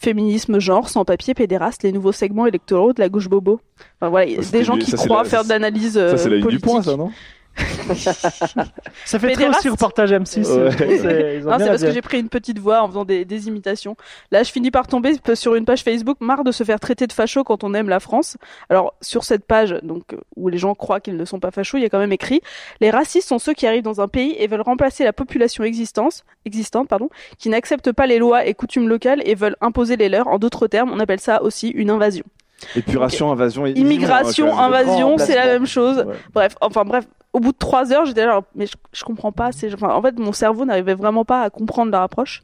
[0.00, 3.60] féminisme, genre, sans papier, pédéraste, les nouveaux segments électoraux de la gauche bobo.
[4.00, 6.28] Enfin, voilà, Ça, des gens qui ça, croient la- faire de l'analyse euh, Ça, c'est
[6.30, 7.10] la ligne du point, ça, non?
[7.94, 9.58] Ça fait très Fédéraste.
[9.60, 10.46] aussi reportage M6.
[10.48, 10.70] Ouais.
[10.98, 13.04] c'est- ils ont Non, bien c'est parce que j'ai pris une petite voix en faisant
[13.04, 13.96] des, des imitations.
[14.30, 17.12] Là, je finis par tomber sur une page Facebook, marre de se faire traiter de
[17.12, 18.36] facho quand on aime la France.
[18.68, 20.02] Alors, sur cette page, donc,
[20.36, 22.40] où les gens croient qu'ils ne sont pas fachos, il y a quand même écrit,
[22.80, 26.24] les racistes sont ceux qui arrivent dans un pays et veulent remplacer la population existence,
[26.44, 30.28] existante, pardon, qui n'accepte pas les lois et coutumes locales et veulent imposer les leurs.
[30.28, 32.24] En d'autres termes, on appelle ça aussi une invasion.
[32.76, 34.80] Épuration, invasion et Immigration, hein, quand même.
[34.88, 36.04] invasion, c'est la même chose.
[36.06, 36.14] Ouais.
[36.34, 39.32] Bref, enfin bref, au bout de trois heures, j'étais là, genre, mais je, je comprends
[39.32, 39.52] pas.
[39.52, 42.42] C'est, enfin, en fait, mon cerveau n'arrivait vraiment pas à comprendre leur approche,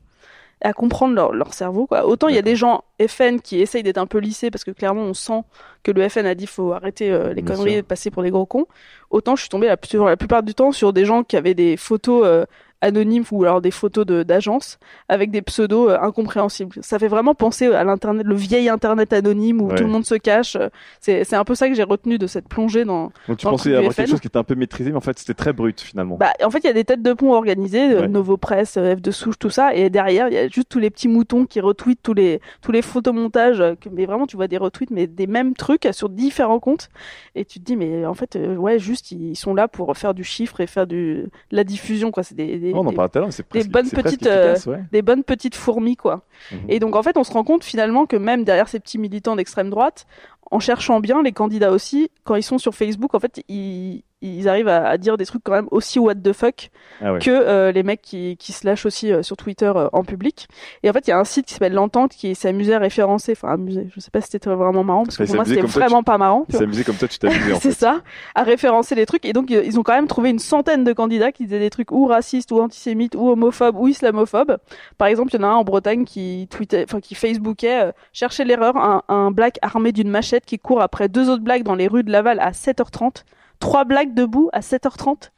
[0.62, 1.86] à comprendre leur, leur cerveau.
[1.86, 2.06] Quoi.
[2.06, 4.70] Autant il y a des gens FN qui essayent d'être un peu lissés parce que
[4.70, 5.42] clairement on sent
[5.82, 7.78] que le FN a dit faut arrêter euh, les Bien conneries sûr.
[7.80, 8.66] et passer pour des gros cons.
[9.10, 11.52] Autant je suis tombée la, sur la plupart du temps sur des gens qui avaient
[11.52, 12.46] des photos euh,
[12.86, 14.78] anonymes ou alors des photos de, d'agence
[15.08, 16.76] avec des pseudos euh, incompréhensibles.
[16.80, 19.74] Ça fait vraiment penser à l'internet, le vieil internet anonyme où Ouais.
[19.76, 20.56] tout le monde se cache.
[21.00, 23.74] C'est, un peu ça que j'ai retenu de cette plongée dans Donc tu dans pensais
[23.74, 26.16] avoir quelque chose qui était un peu maîtrisé, mais en fait c'était très brut finalement.
[26.16, 28.08] Bah, en fait, il y a des têtes de pont organisées, euh, Ouais.
[28.08, 30.78] Novo Press, euh, F de Souche, tout ça, et derrière, il y a juste tous
[30.78, 33.62] les petits moutons qui retweetent tous les tous les photomontages.
[33.80, 36.88] que- Mais vraiment, tu vois des retweets, mais des mêmes trucs sur différents comptes,
[37.34, 40.14] et tu te dis, mais en fait, euh, ouais, juste ils sont là pour faire
[40.14, 42.22] du chiffre et faire du de la diffusion, quoi.
[42.22, 44.52] C'est des, des, Oh, on en des- parlait tout à l'heure, c'est bonnes petites, euh,
[44.54, 44.82] efficace, ouais.
[44.92, 46.22] des bonnes petites fourmis, quoi.
[46.52, 46.58] Mhm.
[46.68, 49.36] Et donc, en fait, on se rend compte finalement que même derrière ces petits militants
[49.36, 50.06] d'extrême droite,
[50.50, 54.48] en cherchant bien, les candidats aussi, quand ils sont sur Facebook, en fait, ils, ils
[54.48, 56.70] arrivent à, à dire des trucs quand même aussi what the fuck
[57.02, 57.18] Ah ouais.
[57.18, 60.48] que euh, les mecs qui, qui se lâchent aussi euh, sur Twitter euh, en public.
[60.82, 63.32] Et en fait, il y a un site qui s'appelle L'Entente qui amusé à référencer,
[63.32, 65.98] enfin amusé, je sais pas si c'était vraiment marrant, parce que pour moi, c'était vraiment
[65.98, 66.46] tu- pas marrant.
[66.60, 68.00] amusé comme toi, tu t'es amusé en C'est ça,
[68.34, 69.24] à référencer les trucs.
[69.26, 71.90] Et donc, ils ont quand même trouvé une centaine de candidats qui disaient des trucs
[71.92, 74.56] ou racistes, ou antisémites, ou homophobes, ou islamophobes.
[74.98, 78.44] Par exemple, il y en a un en Bretagne qui tweetait, enfin, qui facebookait, cherchez
[78.44, 81.88] l'erreur, un, un black armé d'une machette qui court après deux autres blacks dans les
[81.88, 83.24] rues de Laval à 7h30.
[83.60, 85.30] Trois blacks debout à 7h30.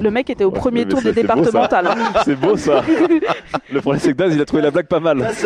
[0.00, 1.86] Le mec était au Ouais, premier tour des départementales.
[1.88, 1.96] hein.
[2.24, 2.82] C'est beau ça.
[3.72, 5.28] Le problème c'est que Daz il a trouvé la blague pas mal.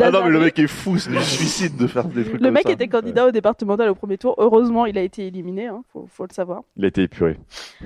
[0.00, 2.38] Ah non, mais le mec est fou, c'est du suicide de faire des trucs Le
[2.40, 2.72] comme mec ça.
[2.72, 4.34] était candidat au départemental au premier tour.
[4.36, 6.60] Heureusement, il a été éliminé, hein, faut, faut le savoir.
[6.76, 7.38] Il a été épuré.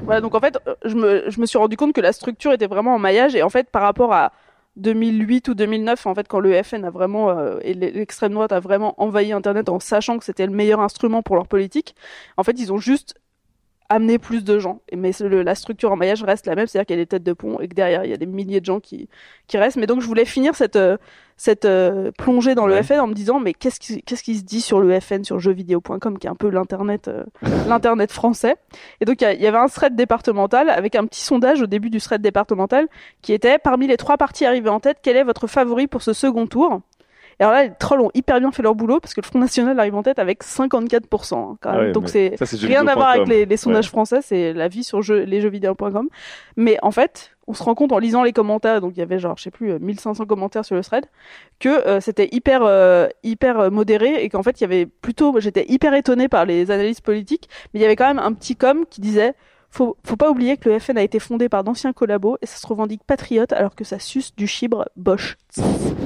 [0.03, 2.53] Voilà, donc en fait, euh, je me, je me suis rendu compte que la structure
[2.53, 4.32] était vraiment en maillage et en fait, par rapport à
[4.76, 8.60] 2008 ou 2009, en fait, quand le FN a vraiment euh, et l'extrême droite a
[8.60, 11.94] vraiment envahi Internet en sachant que c'était le meilleur instrument pour leur politique,
[12.36, 13.14] en fait, ils ont juste
[13.93, 14.80] amené plus de gens.
[14.97, 17.22] Mais le- la structure en maillage reste la même, c'est-à-dire qu'il y a des têtes
[17.22, 19.09] de pont et que derrière, il y a des milliers de gens qui,
[19.47, 19.76] qui restent.
[19.76, 20.97] Mais donc, je voulais finir cette, euh,
[21.36, 22.82] cette euh, plongée dans le Ouais.
[22.82, 25.38] FN en me disant, mais qu'est-ce qui, qu'est-ce qui se dit sur le FN, sur
[25.40, 27.24] jeuxvideo.com, qui est un peu l'internet, euh,
[27.68, 28.57] l'internet français?
[29.01, 31.99] Et donc, il y avait un thread départemental avec un petit sondage au début du
[32.01, 32.88] thread départemental
[33.22, 36.12] qui était, parmi les trois partis arrivés en tête, quel est votre favori pour ce
[36.12, 36.80] second tour?
[37.38, 39.38] Et alors là, les trolls ont hyper bien fait leur boulot parce que le Front
[39.38, 41.34] National arrive en tête avec 54%.
[41.52, 41.86] hein, quand Ah même.
[41.86, 43.90] ouais, Donc c'est rien à voir avec les, les sondages Ouais.
[43.90, 46.08] français, c'est la vie sur jeux, lesjeuxvideo.com.
[46.56, 49.18] Mais en fait, on se rend compte en lisant les commentaires, donc il y avait
[49.18, 51.06] genre, je sais plus, euh, 1500 commentaires sur le thread,
[51.58, 55.38] que euh, c'était hyper, euh, hyper euh, modéré et qu'en fait, il y avait plutôt,
[55.40, 58.54] j'étais hyper étonné par les analyses politiques, mais il y avait quand même un petit
[58.56, 59.34] com qui disait
[59.72, 62.56] faut, faut pas oublier que le FN a été fondé par d'anciens collabos et ça
[62.58, 65.36] se revendique patriote alors que ça suce du chibre Bosch.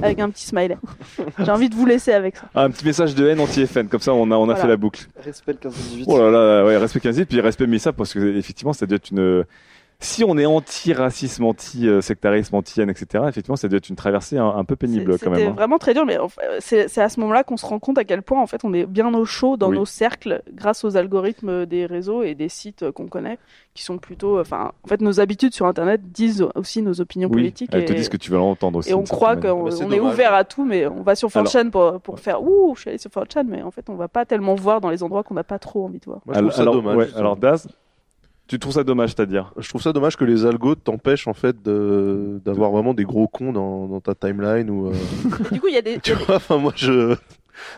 [0.03, 0.79] Avec un petit smiley.
[1.39, 2.49] J'ai envie de vous laisser avec ça.
[2.55, 4.61] Un petit message de haine anti-FN, comme ça on a, on a Voilà.
[4.61, 5.07] fait la boucle.
[5.25, 6.05] Respect le 15-18.
[6.07, 9.11] Oh là là, ouais, respect 15 puis respect Missa, parce que effectivement ça doit être
[9.11, 9.45] une.
[9.99, 14.65] Si on est anti-racisme, anti-sectarisme, anti-haine, etc., effectivement ça doit être une traversée un, un
[14.65, 15.49] peu pénible quand C'était même.
[15.53, 15.55] hein.
[15.55, 18.05] vraiment très dur, mais en fait, c'est à ce moment-là qu'on se rend compte à
[18.05, 19.77] quel point en fait on est bien au chaud dans Oui.
[19.79, 23.39] nos cercles grâce aux algorithmes des réseaux et des sites euh, qu'on connaît,
[23.75, 27.37] qui sont plutôt, enfin, en fait nos habitudes sur Internet disent aussi nos opinions Oui,
[27.37, 27.71] politiques.
[27.73, 28.91] elles te et- disent que tu vas l'entendre aussi.
[28.91, 29.65] Et on croit qu'on.
[29.65, 32.75] Bah, est ouvert à tout, mais on va sur Alors- 4chan pour, pour faire Ouh,
[32.77, 35.03] je suis allé sur 4chan, mais en fait on va pas tellement voir dans les
[35.03, 36.21] endroits qu'on n'a pas trop envie de voir.
[36.27, 36.97] Moi, je trouve ça alors, dommage.
[36.97, 37.67] ouais, alors Daz,
[38.49, 41.63] tu trouves ça dommage, c'est-à-dire Je trouve ça dommage que les algos t'empêchent en fait
[41.63, 44.93] de d'avoir vraiment des gros cons dans, dans ta timeline ou euh,
[45.53, 47.17] du coup, il y a des, tu vois enfin moi je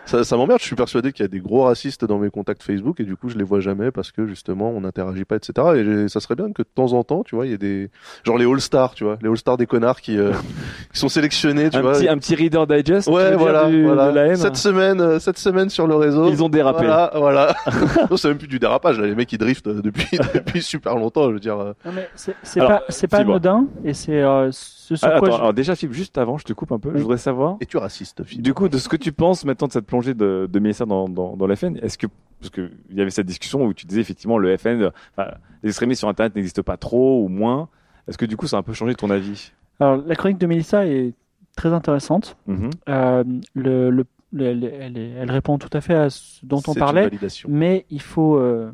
[0.06, 2.62] ça, ça m'emmerde je suis persuadé qu'il y a des gros racistes dans mes contacts
[2.62, 5.52] Facebook et du coup je les vois jamais parce que justement on n'interagit pas etc
[5.76, 7.58] et j'ai- ça serait bien que de temps en temps tu vois il y ait
[7.58, 7.90] des
[8.24, 10.32] genre les all stars tu vois les all stars des connards qui, euh,
[10.92, 14.10] qui sont sélectionnés tu un vois petit, un petit Reader Digest Ouais, voilà, du- voilà.
[14.10, 16.28] de la haine Cette semaine, euh, cette semaine sur le réseau.
[16.28, 16.84] Ils ont dérapé.
[16.84, 17.54] Voilà, voilà.
[18.10, 18.98] non, c'est même plus du dérapage.
[19.00, 21.28] Là, les mecs, ils driftent euh, depuis, depuis super longtemps.
[21.28, 21.58] Je veux dire.
[21.58, 21.72] euh.
[21.84, 24.50] Non, mais c'est c'est Alors, pas, c'est pas anodin et c'est euh,
[24.88, 26.78] ce sur Ah, quoi attends, je- alors déjà, Philippe, juste avant, je te coupe un
[26.78, 26.92] peu.
[26.96, 29.72] Je voudrais savoir, Es-tu raciste, Philippe du coup, de ce que tu penses maintenant de
[29.72, 31.76] cette plongée de, de Mélissa dans, dans, dans la FN.
[31.82, 32.06] Est-ce que,
[32.40, 35.30] parce que il y avait cette discussion où tu disais effectivement le FN, enfin,
[35.62, 37.68] les extrémistes sur Internet n'existent pas trop ou moins.
[38.06, 39.52] Est-ce que du coup, ça a un peu changé ton avis?
[39.80, 41.12] Alors, la chronique de Mélissa est
[41.56, 42.36] très intéressante.
[42.46, 42.70] Mhm.
[42.88, 43.24] Euh,
[43.54, 44.06] le, le-
[44.38, 47.02] elle, elle, est- elle répond tout à fait à ce dont on C'est une parlait,
[47.04, 47.48] validation.
[47.50, 48.70] mais il faut, euh,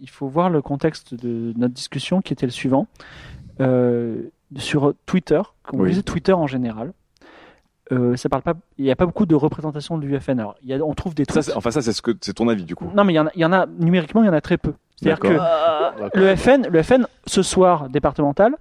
[0.00, 2.86] il faut voir le contexte de notre discussion qui était le suivant.
[3.60, 4.22] Euh,
[4.56, 5.90] sur Twitter, comme on Oui.
[5.90, 6.92] disait Twitter en général,
[7.92, 10.38] euh, ça parle pas, il n'y a pas beaucoup de représentation du FN.
[10.40, 11.44] Alors, il y a, on trouve des Ça, tweets.
[11.44, 12.90] c'est- enfin, ça, c'est ce que c'est ton avis du coup.
[12.94, 14.40] non, mais il y en a, il y en a numériquement, il y en a
[14.40, 14.74] très peu.
[14.96, 15.38] C'est-à-dire que
[16.18, 18.56] le FN, le FN, ce soir départemental,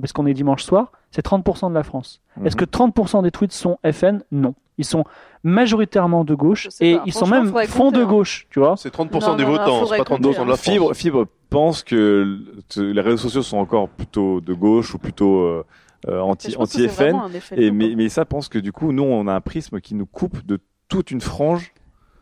[0.00, 2.20] parce qu'on est dimanche soir, c'est 30% de la France.
[2.44, 2.60] Est-ce Mhm.
[2.60, 4.54] que 30% des tweets sont FN Non.
[4.76, 5.04] Ils sont
[5.44, 7.02] majoritairement de gauche et pas.
[7.06, 8.04] ils sont même fond de hein.
[8.06, 8.74] gauche, tu vois.
[8.76, 10.60] C'est 30% Non, des non, votants, c'est pas 30% de la France.
[10.62, 12.38] Fibre, Fibre pense que
[12.76, 15.64] le- les réseaux sociaux sont encore plutôt de gauche ou plutôt euh,
[16.08, 17.16] euh, Et anti je pense que anti FN.
[17.56, 20.44] Et mais, ça pense que du coup, nous, on a un prisme qui nous coupe
[20.44, 21.72] de toute une frange.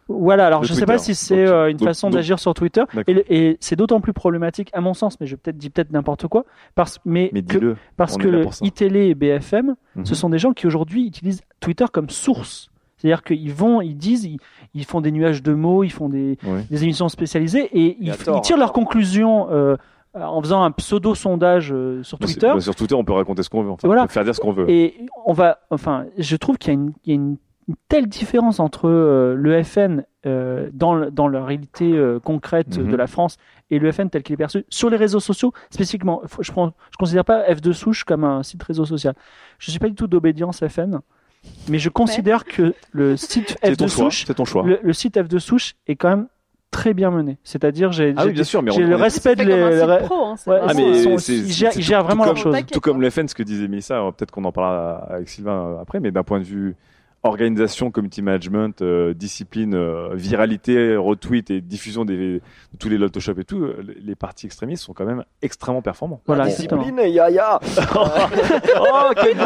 [0.08, 1.14] Voilà, alors De je sais pas Twitter.
[1.14, 4.80] si c'est euh, une donc- façon d'agir sur Twitter, et, c'est d'autant plus problématique à
[4.80, 7.76] mon sens, mais je peut-être dis peut-être n'importe quoi, parce, mais, Mais que- dis-le.
[7.96, 8.64] parce que ça.
[8.66, 10.04] iTélé et BFM, Mhm.
[10.04, 12.68] ce sont des gens qui aujourd'hui utilisent Twitter comme source.
[13.02, 14.38] C'est-à-dire qu'ils vont, ils disent, ils,
[14.74, 16.38] ils font des nuages de mots, ils font des,
[16.70, 19.76] émissions spécialisées et ils, à tort, ils tirent leurs conclusions euh,
[20.14, 22.50] en faisant un pseudo sondage euh, sur Bah, Twitter.
[22.54, 23.70] bah, sur Twitter, on peut raconter ce qu'on veut.
[23.70, 24.02] Enfin, Voilà.
[24.02, 24.70] on peut faire dire ce qu'on veut.
[24.70, 24.94] Et
[25.26, 27.36] on va, enfin, je trouve qu'il y a une, il y a une-
[27.68, 32.90] une telle différence entre euh, le FN euh, dans, dans la réalité euh, concrète Mhm.
[32.90, 33.36] de la France
[33.70, 36.22] et le FN tel qu'il est perçu sur les réseaux sociaux spécifiquement.
[36.40, 39.14] Je je considère pas F2 souche comme un site réseau social.
[39.60, 40.98] Je suis pas du tout d'obédience FN,
[41.68, 44.04] mais je considère que le site C'est F2 ton choix.
[44.04, 44.62] souche, C'est ton choix.
[44.64, 46.26] le, le site F2 souche est quand même
[46.70, 47.36] très bien mené.
[47.44, 50.72] C'est-à-dire j'ai, Ah oui, bien sûr, mais on- j'ai le respect de les, hein, Ah,
[50.74, 52.54] ils, gèrent, vraiment choses.
[52.54, 55.28] Taquet, Tout comme le FN, ce que disait Mélissa, alors peut-être qu'on en parlera avec
[55.28, 56.74] Sylvain après, mais d'un point de vue
[57.24, 62.40] organisation, community management, euh, discipline, euh, viralité, retweet et diffusion des, de
[62.78, 66.20] tous les Lottoshop et tout, euh, les- partis extrémistes sont quand même extrêmement performants.
[66.26, 66.82] Voilà, exactement.
[66.82, 67.60] discipline, ya ya.
[67.96, 69.42] oh, quel beau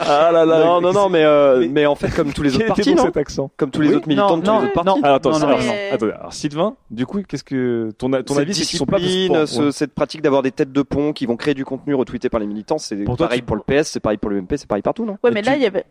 [0.00, 2.54] Ah là là Non, non, non, mais, euh, mais- mais en fait, comme tous les
[2.56, 3.50] autres partis, non cet accent.
[3.56, 5.00] Comme tous les Oui, autres militants de tous non, les autres non, partis.
[5.04, 8.34] Alors, attends, Non, non, alors, mais- attendez, alors Sylvain, du coup, qu'est-ce que ton, ton
[8.34, 9.72] Cette avis, c'est qu'ils sont pas ce- ouais.
[9.72, 12.46] cette pratique d'avoir des têtes de pont qui vont créer du contenu retweeté par les
[12.46, 14.66] militants, c'est Pour toi, pareil tu- pour le PS, c'est pareil pour le MP, c'est
[14.68, 15.84] pareil partout, non Ouais, mais là, il y avait.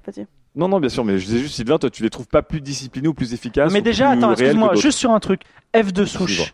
[0.55, 2.61] Non, non, bien sûr, mais je disais juste, Sylvain, toi, tu les trouves pas plus
[2.61, 5.41] disciplinés ou plus efficaces Mais déjà, attends, excuse-moi, juste sur un truc.
[5.73, 6.53] F2 souche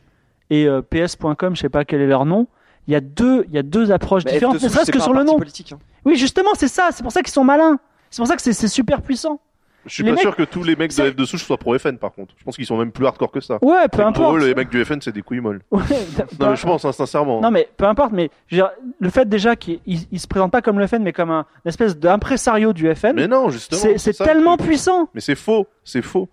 [0.50, 2.48] et euh, PS.com, je sais pas quel est leur nom.
[2.88, 4.98] Il y a deux, il y a deux approches Mais différentes, F2 ne serait-ce que
[5.00, 5.38] pas sur un le nom.
[5.38, 5.80] politique, hein.
[6.06, 6.90] Oui, justement, c'est ça.
[6.92, 7.80] C'est pour ça qu'ils sont malins.
[8.12, 9.40] C'est pour ça que c'est super puissant.
[9.86, 11.58] Je suis Les pas mecs- sûr que tous les mecs de ça- F2 souche soient
[11.58, 12.34] pro FN par contre.
[12.38, 13.60] Je pense qu'ils sont même plus hardcore que ça.
[13.62, 14.38] Ouais, peu Et Pour importe.
[14.42, 15.62] eux, les mecs du FN, c'est des couilles molles.
[15.72, 15.82] Ouais,
[16.40, 17.40] Non, mais je pense, hein, sincèrement.
[17.42, 18.12] Non, mais peu importe.
[18.12, 20.88] Mais je veux dire, le fait déjà qu'ils ils- ils se présentent pas comme le
[20.88, 23.94] FN, mais comme un une espèce d'impresario du FN, Mais non, justement.
[23.98, 25.10] c'est tellement puissant.
[25.14, 26.30] Mais c'est faux, c'est faux.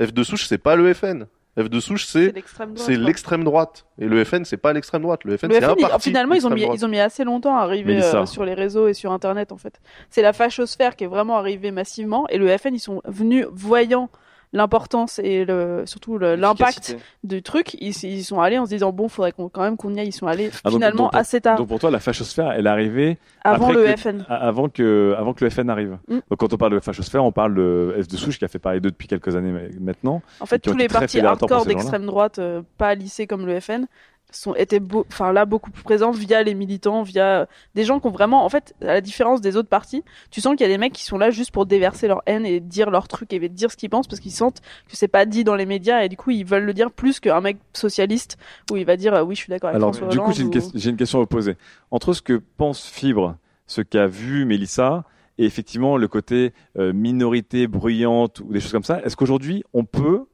[0.00, 1.26] F2 souche, c'est pas le FN.
[1.56, 2.86] F2 souche, c'est l'extrême droite.
[2.86, 3.86] c'est l'extrême droite.
[3.98, 5.24] Et le FN, c'est pas l'extrême droite.
[5.24, 6.08] Le FN, Le c'est un parti.
[6.10, 6.78] finalement, ils ont, mis, droite.
[6.78, 9.56] ils ont mis assez longtemps à arriver euh, sur les réseaux et sur Internet, en
[9.56, 9.80] fait.
[10.10, 14.10] C'est la fachosphère qui est vraiment arrivée massivement, et le FN, ils sont venus voyant
[14.52, 17.74] l'importance et le, surtout l'impact du truc.
[17.80, 20.08] Ils, ils sont allés en se disant, bon, faudrait qu'on, quand même qu'on y aille.
[20.08, 22.66] Ils sont allés Ah, donc- finalement donc- assez tard, Donc pour toi, la fachosphère, elle
[22.66, 24.24] est arrivée avant après le que- FN.
[24.28, 25.98] avant que, avant que le FN arrive.
[26.08, 26.14] Mm.
[26.30, 28.58] Donc quand on parle de fachosphère, on parle de F de Souche qui a fait
[28.58, 30.22] parler d'eux depuis quelques années ma- maintenant.
[30.40, 33.86] En fait, tous les partis hardcore d'extrême droite, euh, pas lissés comme le FN,
[34.32, 38.10] sont étaient enfin là beaucoup plus présents via les militants, via des gens qui ont
[38.10, 40.78] vraiment, en fait, à la différence des autres partis, tu sens qu'il y a des
[40.78, 43.70] mecs qui sont là juste pour déverser leur haine et dire leur truc et dire
[43.70, 46.16] ce qu'ils pensent parce qu'ils sentent que c'est pas dit dans les médias et du
[46.16, 48.36] coup ils veulent le dire plus qu'un mec socialiste
[48.70, 50.34] où il va dire euh, oui je suis d'accord avec Alors François du coup, Hollande
[50.36, 51.56] j'ai une, ou- ques- j'ai une question à vous poser.
[51.90, 55.04] Entre ce que pense Fibre, ce qu'a vu Mélissa,
[55.38, 59.84] et effectivement le côté euh, minorité bruyante ou des choses comme ça, est-ce qu'aujourd'hui on
[59.84, 60.24] peut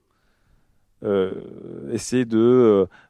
[1.05, 1.33] euh,
[1.93, 2.39] essayer de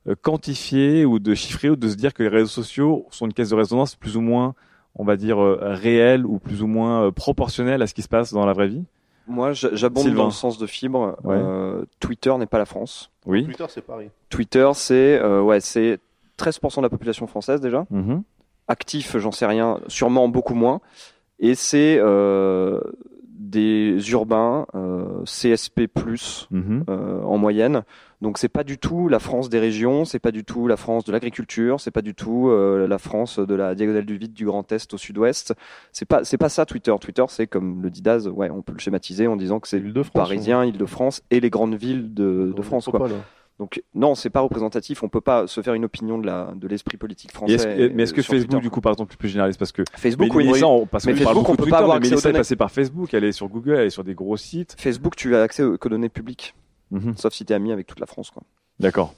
[0.09, 3.33] euh, quantifier ou de chiffrer ou de se dire que les réseaux sociaux sont une
[3.33, 4.55] caisse de résonance plus ou moins,
[4.97, 8.33] on va dire, euh, réelle ou plus ou moins proportionnelle à ce qui se passe
[8.33, 8.85] dans la vraie vie
[9.27, 11.19] Moi, j'abonde dans le sens de fibre.
[11.25, 11.37] Ouais.
[11.37, 13.11] Euh, Twitter n'est pas la France.
[13.27, 13.45] Oui.
[13.45, 14.09] Twitter, c'est Paris.
[14.31, 15.99] Twitter, c'est euh, ouais, c'est
[16.39, 17.87] 13% de la population française déjà.
[17.91, 18.23] Mhm.
[18.69, 20.81] Actif, j'en sais rien, sûrement beaucoup moins.
[21.41, 22.81] Et c'est euh,
[23.53, 25.87] des urbains euh, CSP+
[26.51, 26.85] Mhm.
[26.89, 27.83] euh, en moyenne.
[28.23, 31.05] Donc c'est pas du tout la France des régions, c'est pas du tout la France
[31.05, 34.45] de l'agriculture, c'est pas du tout euh, la France de la diagonale du vide du
[34.47, 35.55] Grand Est au Sud-Ouest.
[35.93, 36.95] C'est pas c'est pas ça Twitter.
[37.01, 39.81] Twitter c'est comme le dit Daz, ouais, on peut le schématiser en disant que c'est
[40.13, 43.09] parisien, Île-de-France et les grandes villes de, de France quoi.
[43.09, 43.25] Hein.
[43.59, 46.67] Donc non, c'est pas représentatif, on peut pas se faire une opinion de la de
[46.67, 47.55] l'esprit politique français.
[47.57, 48.63] que- mais est-ce que Facebook, Twitter.
[48.63, 49.59] du coup, par exemple, est plus généraliste?
[49.59, 52.01] Parce que Facebook mais oui, Mélissa, on, parce Mais parle Facebook, on peut pas avoir
[52.01, 54.15] mais accès aux est passée par Facebook, elle est sur Google, elle est sur des
[54.15, 54.75] gros sites.
[54.79, 56.55] Facebook, tu as accès aux- données publiques,
[56.91, 57.15] Mhm.
[57.17, 58.43] sauf si tu es ami avec toute la France quoi.
[58.81, 59.15] D'accord.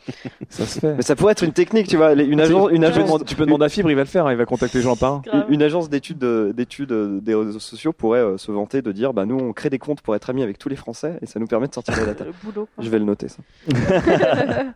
[0.48, 0.94] Ça se fait.
[0.96, 2.12] Mais ça pourrait être une technique, tu vois.
[2.14, 4.06] Une Tu- agence, une tu, peux demander, tu peux demander à Fibre, il va le
[4.08, 5.46] faire, hein, il va contacter les gens par un.
[5.48, 9.12] Une agence d'études euh, d'études euh, des réseaux sociaux pourrait euh, se vanter de dire,
[9.12, 11.38] bah nous on crée des comptes pour être amis avec tous les Français et ça
[11.40, 11.94] nous permet de sortir.
[12.06, 12.68] Le boulot.
[12.74, 12.84] quoi.
[12.84, 13.42] Je vais le noter ça.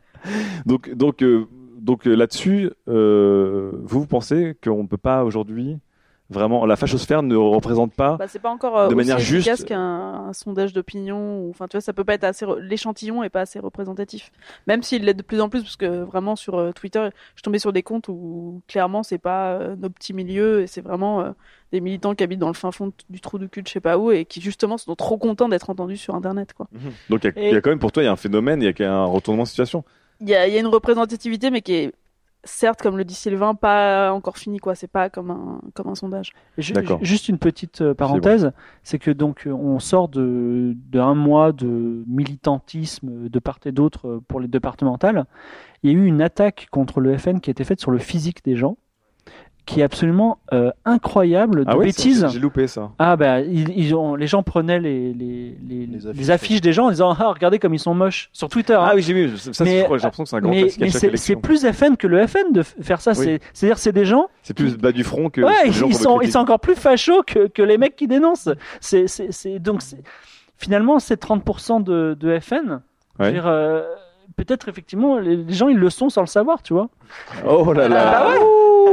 [0.67, 1.47] Donc, donc, euh,
[1.79, 5.79] donc là-dessus, euh, vous, vous pensez qu'on ne peut pas aujourd'hui
[6.31, 9.59] vraiment la fachosphère ne représente pas Bah, c'est pas encore euh, De aussi manière efficace
[9.59, 9.79] juste- qu'un
[10.27, 11.49] un sondage d'opinion.
[11.51, 12.45] Enfin, tu vois, ça peut pas être assez.
[12.45, 14.33] re- L'échantillon est pas assez représentatif.
[14.67, 17.43] Même s'il l'est de plus en plus, parce que vraiment sur euh, Twitter, je suis
[17.43, 21.33] tombée sur des comptes où clairement c'est pas euh, nos petits milieux et c'est vraiment
[21.73, 23.81] des militants qui habitent dans le fin fond du trou du cul de je sais
[23.81, 26.69] pas où et qui justement sont trop contents d'être entendus sur Internet, quoi.
[27.11, 28.13] Donc il y, a- Et- il y a quand même pour toi il y a
[28.13, 29.85] un phénomène, il y a un retournement de situation.
[30.21, 31.93] Il y a, y a une représentativité, mais qui est
[32.47, 34.75] certes, comme le dit Sylvain, pas encore finie, quoi.
[34.75, 36.33] C'est pas comme un comme un sondage.
[36.63, 38.53] Ju- Juste une petite euh, parenthèse,
[38.83, 43.73] c'est que donc euh, on sort de, de un mois de militantisme de part et
[43.73, 45.27] d'autre euh, pour les départementales.
[45.83, 47.99] Il y a eu une attaque contre le FN qui a été faite sur le
[47.99, 48.77] physique des gens,
[49.67, 52.25] qui est absolument euh, incroyable, de Ah oui, bêtises.
[52.33, 52.91] j'ai loupé ça.
[53.01, 56.61] Ah bah ils, ils ont, les gens prenaient les, les, les, Les les affiches, affiches,
[56.61, 58.75] des gens en disant ah regardez comme ils sont moches sur Twitter.
[58.75, 58.87] hein.
[58.89, 59.37] Ah oui, j'ai vu.
[59.37, 62.53] Ça, j'ai l'impression que c'est un grand mais à c'est plus FN que le FN
[62.53, 63.11] de faire ça.
[63.11, 63.25] Oui.
[63.25, 65.41] C'est- C'est-à-dire c'est des gens C'est plus bas du front que.
[65.41, 68.07] ouais, ils, gens ils sont, ils sont encore plus fachos que, que les mecs qui
[68.07, 68.49] dénoncent.
[68.81, 69.81] C'est, c'est, c'est, donc,
[70.57, 72.55] finalement, c'est 30% de, de FN.
[73.19, 73.33] Je veux Ouais.
[73.33, 73.83] dire, euh,
[74.37, 76.89] peut-être, effectivement, les, les gens, ils le sont sans le savoir, tu vois.
[77.49, 78.25] Oh là là.
[78.27, 78.37] Ah ouais.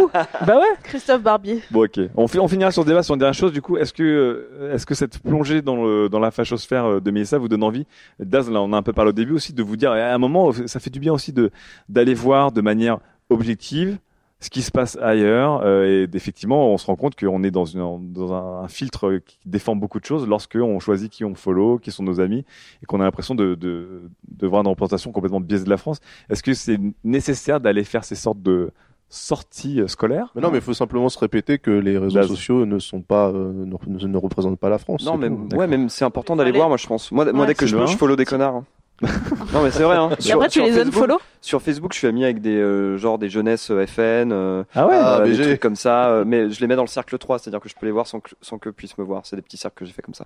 [0.46, 0.76] Bah ouais.
[0.84, 1.62] Christophe Barbier.
[1.72, 2.00] Bon, ok.
[2.16, 3.52] On, fi- on finira sur ce débat sur une dernière chose.
[3.52, 7.00] Du coup, est-ce que, euh, est-ce que cette plongée dans, le, dans la fachosphère euh,
[7.00, 7.86] de Mélissa vous donne envie?
[8.20, 10.18] Daz, là, on a un peu parlé au début aussi, de vous dire, à un
[10.18, 11.52] moment, ça fait du bien aussi de
[11.90, 13.00] d'aller voir de manière
[13.30, 13.98] objective
[14.40, 15.62] ce qui se passe ailleurs.
[15.64, 19.22] euh, et effectivement, on se rend compte qu'on est dans, une, dans un, un filtre
[19.26, 22.44] qui défend beaucoup de choses lorsque on choisit qui on follow, qui sont nos amis,
[22.82, 26.02] et qu'on a l'impression de, de, de voir une représentation complètement biaisée de la France.
[26.30, 28.72] Est-ce que c'est nécessaire d'aller faire ces sortes de
[29.14, 32.28] sorties euh, scolaires Mais non, mais il faut simplement se répéter que les réseaux Daz.
[32.28, 35.06] sociaux ne sont pas, euh, ne, représentent pas la France.
[35.06, 36.68] Non, mais ouais, même c'est important d'aller voir.
[36.68, 37.12] Moi, je pense.
[37.12, 38.56] Moi, dès que je peux, je follow des connards.
[38.56, 38.66] hein.
[39.02, 39.98] Non, mais c'est vrai.
[39.98, 40.12] Hein.
[40.26, 43.18] Et après, tu les Facebook, unfollow Sur Facebook, je suis ami avec des euh, genre
[43.18, 46.10] des jeunesses euh, FN, euh, Ah ouais Ah, euh, des trucs comme ça.
[46.10, 48.08] euh, mais je les mets dans le cercle 3, c'est-à-dire que je peux les voir
[48.08, 49.24] sans que sans qu'eux puissent me voir.
[49.26, 50.26] C'est des petits cercles que j'ai fait comme ça.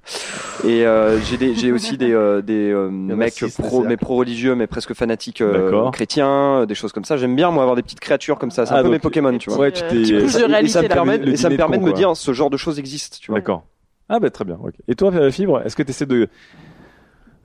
[0.63, 4.15] Et euh, j'ai des j'ai aussi des euh, des euh, mecs six, pro mais pro
[4.17, 7.17] religieux mais presque fanatiques euh, chrétiens, des choses comme ça.
[7.17, 8.65] J'aime bien moi avoir des petites créatures comme ça.
[8.67, 9.59] C'est Ah, un peu donc- mes Pokémon, tu vois.
[9.59, 11.57] Ouais, Et ça, de et ça réalité, me permet, Le et ça me dîner de
[11.57, 13.39] permet de con, me dire ce genre de choses existent, tu vois.
[13.39, 13.63] D'accord.
[14.09, 14.57] Ah bah très bien.
[14.63, 14.73] ok.
[14.87, 16.27] Et toi, Fibre, est-ce que tu essaies de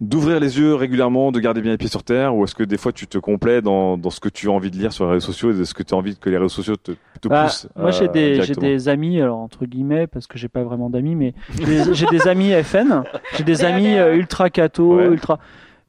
[0.03, 2.77] d'ouvrir les yeux régulièrement, de garder bien les pieds sur terre, ou est-ce que des
[2.77, 5.13] fois tu te complais dans, dans ce que tu as envie de lire sur les
[5.13, 7.29] réseaux sociaux et de ce que tu as envie que les réseaux sociaux te, te
[7.29, 8.67] Bah, poussent moi, j'ai euh, des, j'ai directement?
[8.67, 12.53] des amis, alors entre guillemets, parce que j'ai pas vraiment d'amis, mais j'ai des- amis
[12.65, 13.05] FN,
[13.37, 14.49] j'ai des amis euh, ultra
[14.97, 15.07] Ouais.
[15.07, 15.39] ultra.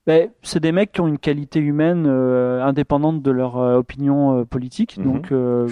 [0.06, 4.38] Ben, c'est des mecs qui ont une qualité humaine euh, indépendante de leur euh, opinion
[4.40, 4.98] euh, politique.
[4.98, 5.04] Mhm.
[5.06, 5.68] Donc euh,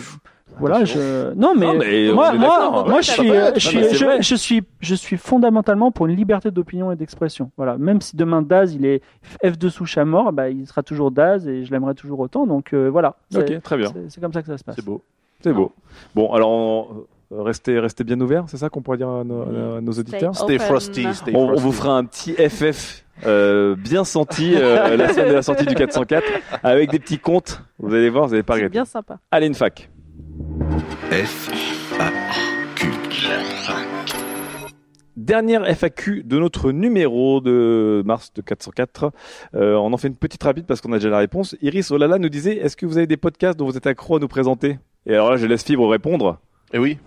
[0.62, 2.86] voilà, je non mais, Non, mais on moi moi d'accord.
[2.88, 6.92] moi Ouais, je suis je suis je, suis je suis fondamentalement pour une liberté d'opinion
[6.92, 7.52] et d'expression.
[7.58, 9.02] Voilà, même si demain Daz il est
[9.44, 12.48] F2 souche à mort, bah, il sera toujours Daz et je l'aimerais toujours autant.
[12.48, 13.92] Donc euh, voilà, c'est Ok, très bien.
[14.10, 14.76] c'est- comme ça que ça se passe.
[14.76, 15.02] C'est beau.
[15.42, 15.72] C'est beau.
[16.16, 16.88] Bon, alors on-
[17.34, 19.42] euh, restez, restez bien ouverts, c'est ça qu'on pourrait dire à nos,
[19.78, 21.64] à nos auditeurs Stay frosty, stay on, on frosty.
[21.64, 25.74] vous fera un petit FF euh, bien senti euh, la semaine de la sortie du
[25.76, 26.24] 404
[26.64, 27.62] avec des petits comptes.
[27.80, 28.72] Vous allez voir, vous n'allez pas regretter.
[28.72, 29.18] bien sympa.
[29.32, 29.90] Allez, une fac.
[31.12, 31.50] F,
[32.00, 32.10] A,
[32.76, 32.88] Q.
[35.18, 39.12] Dernière FAQ de notre numéro de mars de 404.
[39.56, 41.56] Euh, on en fait une petite rapide parce qu'on a déjà la réponse.
[41.62, 44.20] Iris Olala nous disait Est-ce que vous avez des podcasts dont vous êtes accro à
[44.20, 44.80] nous présenter?
[45.06, 46.38] Et alors là, je laisse Fibre répondre.
[46.74, 46.98] Et oui.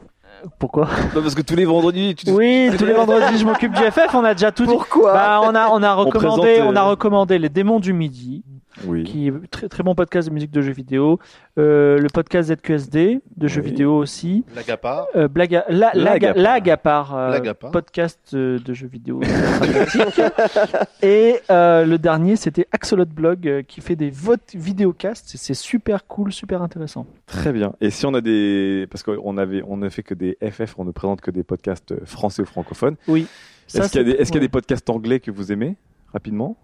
[0.59, 0.89] Pourquoi?
[1.15, 4.15] Non, parce que tous les vendredis, tu Oui, tous les vendredis, je m'occupe du FF.
[4.15, 4.73] On a déjà tout dit.
[4.73, 5.15] Pourquoi?
[5.15, 8.45] Bah, on a on a recommandé présente, euh, on a recommandé les démons du midi,
[8.87, 9.05] Oui.
[9.05, 11.19] qui est très très bon podcast de musique de jeux vidéo.
[11.59, 13.71] Euh, le podcast ZQSD de jeux Oui.
[13.71, 14.45] vidéo aussi.
[14.57, 15.07] La Gapa.
[15.15, 16.43] Euh, Blaga, la, la, Lagapar.
[16.43, 17.71] Lagapar, euh, Lagapar.
[17.71, 19.21] podcast euh, de jeux vidéo.
[21.03, 25.33] Et euh, le dernier, c'était Axolot Blog euh, qui fait des votes vidéocasts.
[25.37, 27.07] C'est super cool, super intéressant.
[27.27, 27.75] Très bien.
[27.81, 30.85] Et si on a des, parce qu'on avait, on ne fait que des FF, on
[30.85, 32.97] ne présente que des podcasts euh, français ou francophones.
[33.09, 33.27] Oui.
[33.69, 35.53] Est-ce qu'il y a c'est- des, est-ce qu'il y a des podcasts anglais que vous
[35.53, 35.77] aimez
[36.13, 36.57] rapidement,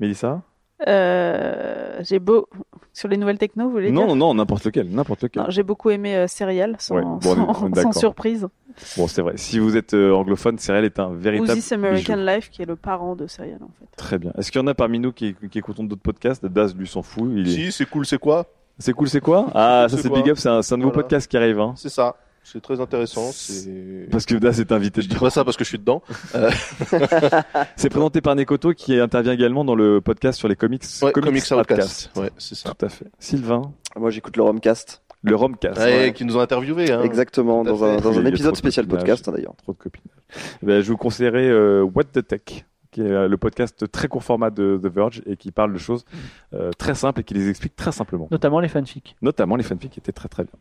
[0.00, 0.42] Mélissa?
[0.86, 2.48] Euh, j'ai beau
[2.92, 5.42] sur les nouvelles techno, vous voulez Non, dire non, non, n'importe lequel, n'importe lequel.
[5.44, 8.46] Non, j'ai beaucoup aimé euh, Serial, sans, Ouais, bon, surprise.
[8.96, 9.34] Bon, c'est vrai.
[9.36, 11.52] Si vous êtes euh, anglophone, Serial est un Ou véritable.
[11.58, 12.26] This American bijou.
[12.26, 13.86] Life, qui est le parent de Serial, en fait.
[13.96, 14.32] Très bien.
[14.36, 16.44] Est-ce qu'il y en a parmi nous qui, qui écoutons d'autres podcasts?
[16.44, 17.30] Daz lui s'en fout.
[17.32, 17.50] Il est...
[17.52, 18.46] Si, c'est cool, c'est quoi?
[18.78, 19.46] C'est cool, c'est quoi?
[19.54, 20.36] Ah, C'est ça c'est quoi big up.
[20.38, 21.04] C'est un, c'est un nouveau Voilà.
[21.04, 21.60] podcast qui arrive.
[21.60, 21.74] Hein.
[21.76, 22.16] C'est ça.
[22.44, 23.30] C'est très intéressant.
[23.32, 26.02] C'est Parce que Das est invité je dis pas ça parce que je suis dedans.
[26.34, 26.50] Euh,
[27.76, 30.84] C'est présenté par Nekoto qui intervient également dans le podcast sur les comics.
[31.02, 32.10] ouais, Comics Outcast.
[32.16, 32.70] Ouais, c'est ça.
[32.72, 33.06] Tout à fait.
[33.18, 35.02] Sylvain, Moi, j'écoute le Romcast.
[35.22, 35.78] le Romcast.
[35.78, 36.90] Ouais, qui nous ont interviewé.
[36.92, 37.02] Hein.
[37.02, 39.00] Exactement, dans un, dans épisode trop de spécial copinage.
[39.02, 39.54] podcast, hein, d'ailleurs.
[39.62, 40.08] Trop de copinage.
[40.62, 42.64] Ben, je vous conseillerais euh, What the Tech,
[42.94, 45.78] qui est euh, le podcast très court format de The Verge et qui parle de
[45.78, 46.04] choses
[46.54, 48.28] euh, très simples et qui les explique très simplement.
[48.30, 49.16] Notamment les fanfics.
[49.20, 50.54] Notamment les fanfics qui étaient très très bien.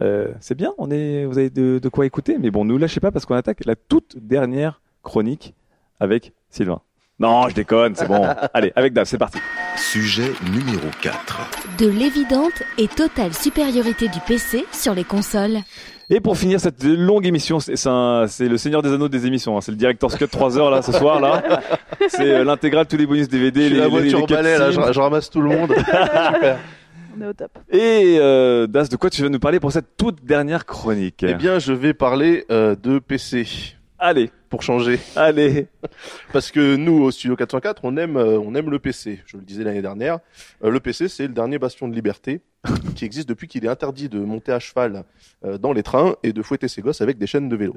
[0.00, 3.00] Euh, c'est bien, on est, vous avez de, de quoi écouter, mais bon, ne lâchez
[3.00, 5.54] pas parce qu'on attaque la toute dernière chronique
[5.98, 6.80] avec Sylvain.
[7.18, 8.24] Non, je déconne, c'est bon.
[8.54, 9.38] Allez, avec Dave, c'est parti.
[9.76, 11.78] Sujet numéro 4.
[11.78, 15.58] De l'évidente et totale supériorité du PC sur les consoles.
[16.14, 17.74] Et pour finir cette longue émission, c'est
[18.48, 19.56] le Seigneur des Anneaux des émissions.
[19.56, 19.62] hein.
[19.62, 21.42] C'est le Director's Cut 3 heures là ce soir là.
[22.08, 24.58] C'est euh, l'intégrale, tous les bonus DVD, Je suis les, la voiture les au balai,
[24.58, 24.92] là, je, cutscenes.
[24.92, 25.72] je ramasse tout le monde.
[25.78, 26.58] Super.
[27.16, 27.50] On est au top.
[27.70, 31.24] Et euh, Das, de quoi tu vas nous parler pour cette toute dernière chronique?
[31.26, 33.46] Eh bien, je vais parler euh, de PC
[33.98, 35.00] Allez, pour changer.
[35.16, 35.66] allez.
[36.30, 39.22] Parce que nous, au Studio 404, on aime, euh, on aime le PC.
[39.24, 40.18] Je le disais l'année dernière.
[40.62, 42.42] Euh, le PC, c'est le dernier bastion de liberté
[42.94, 45.04] qui existe depuis qu'il est interdit de monter à cheval
[45.46, 47.76] euh, dans les trains et de fouetter ses gosses avec des chaînes de vélo.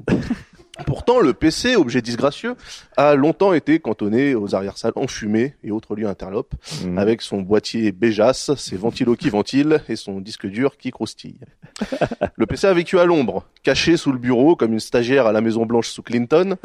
[0.85, 2.55] Pourtant, le PC, objet disgracieux,
[2.97, 6.53] a longtemps été cantonné aux arrière-salles enfumées et autres lieux interlopes,
[6.83, 6.97] Mhm.
[6.97, 11.39] avec son boîtier béjasse, ses ventilos qui ventilent et son disque dur qui croustille.
[12.35, 15.41] Le PC a vécu à l'ombre, caché sous le bureau comme une stagiaire à la
[15.41, 16.57] Maison Blanche sous Clinton,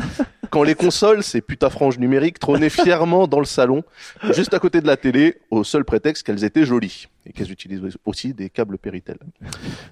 [0.50, 3.84] quand les consoles, ces putafranges numériques, trônaient fièrement dans le salon,
[4.32, 7.88] juste à côté de la télé, au seul prétexte qu'elles étaient jolies et qu'elles utilisaient
[8.04, 9.18] aussi des câbles Péritel.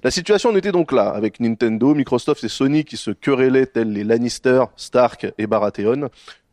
[0.03, 3.91] La situation en était donc là, avec Nintendo, Microsoft et Sony qui se querellaient tels
[3.91, 6.09] les Lannister, Stark et Baratheon,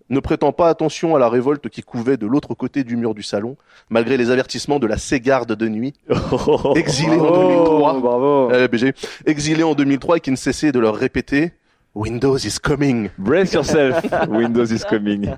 [0.09, 3.23] ne prêtant pas attention à la révolte qui couvait de l'autre côté du mur du
[3.23, 3.57] salon,
[3.91, 5.95] malgré les avertissements de la Ségarde de nuit,
[6.77, 8.01] exilée en 2003.
[8.01, 8.53] bravo.
[8.53, 8.95] Euh, BG,
[9.25, 11.53] exilée en 2003 et qui ne cessait de leur répéter
[11.97, 13.09] Windows is coming.
[13.17, 14.05] Brace yourself.
[14.29, 15.35] Windows is coming.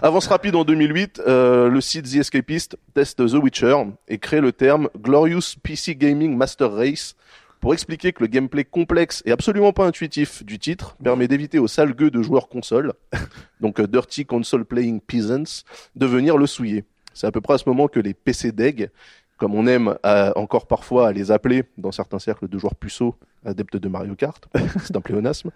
[0.00, 3.74] Avance rapide en 2008, euh, le site The Escapist teste The Witcher
[4.06, 7.16] et crée le terme Glorious PC Gaming Master Race
[7.60, 11.66] pour expliquer que le gameplay complexe et absolument pas intuitif du titre permet d'éviter aux
[11.66, 12.92] sales gueux de joueurs console,
[13.60, 15.64] donc euh, Dirty Console Playing Peasants,
[15.96, 16.84] de venir le souiller.
[17.14, 18.90] C'est à peu près à ce moment que les PC deg,
[19.36, 23.16] comme on aime euh, encore parfois à les appeler dans certains cercles de joueurs puceaux,
[23.44, 24.44] adeptes de Mario Kart,
[24.82, 25.50] c'est un pléonasme,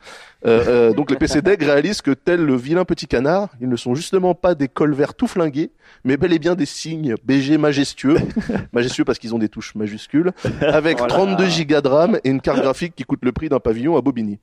[0.46, 3.76] euh, euh, donc les PC deg réalisent que tel le vilain petit canard, ils ne
[3.76, 5.70] sont justement pas des cols verts tout flingués,
[6.04, 8.18] mais bel et bien des signes BG majestueux,
[8.72, 11.14] majestueux parce qu'ils ont des touches majuscules, avec Voilà.
[11.14, 14.00] 32 gigas de RAM et une carte graphique qui coûte le prix d'un pavillon à
[14.02, 14.38] Bobigny.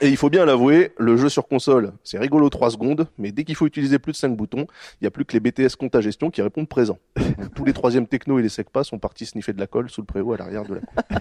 [0.00, 3.44] Et il faut bien l'avouer, le jeu sur console, c'est rigolo 3 secondes, mais dès
[3.44, 4.66] qu'il faut utiliser plus de 5 boutons,
[5.00, 6.98] il n'y a plus que les BTS compte à gestion qui répondent présent.
[7.54, 10.06] Tous les troisièmes techno et les secpas sont partis sniffer de la colle sous le
[10.06, 11.02] préau à l'arrière de la cour.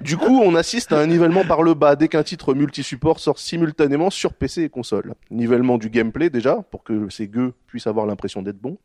[0.00, 3.38] Du coup, on assiste à un nivellement par le bas dès qu'un titre multi-support sort
[3.38, 5.14] simultanément sur PC et console.
[5.30, 8.76] Nivellement du gameplay déjà, pour que ces gueux puissent avoir l'impression d'être bons.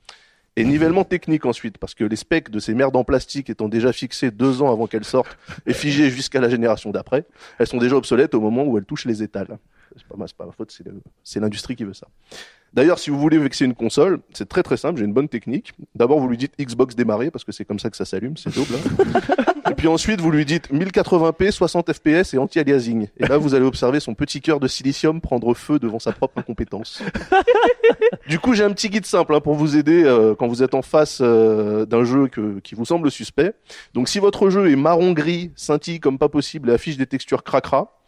[0.55, 3.93] Et nivellement technique ensuite, parce que les specs de ces merdes en plastique étant déjà
[3.93, 7.26] fixées deux ans avant qu'elles sortent et figées jusqu'à la génération d'après,
[7.59, 9.57] elles sont déjà obsolètes au moment où elles touchent les étals.
[9.95, 10.77] C'est pas, pas ma faute,
[11.23, 12.07] c'est l'industrie qui veut ça.
[12.73, 15.73] D'ailleurs, si vous voulez vexer une console, c'est très très simple, j'ai une bonne technique.
[15.95, 18.53] D'abord, vous lui dites Xbox démarrer, parce que c'est comme ça que ça s'allume, c'est
[18.53, 18.73] double.
[18.75, 19.19] hein.
[19.71, 23.07] et puis ensuite, vous lui dites 1080p, 60 fps et anti-aliasing.
[23.17, 26.37] Et là, vous allez observer son petit cœur de silicium prendre feu devant sa propre
[26.39, 27.01] incompétence.
[28.27, 30.75] Du coup, j'ai un petit guide simple hein, pour vous aider euh, quand vous êtes
[30.75, 33.53] en face euh, d'un jeu que- qui vous semble suspect.
[33.93, 37.98] Donc, si votre jeu est marron-gris, scintille comme pas possible et affiche des textures cracra,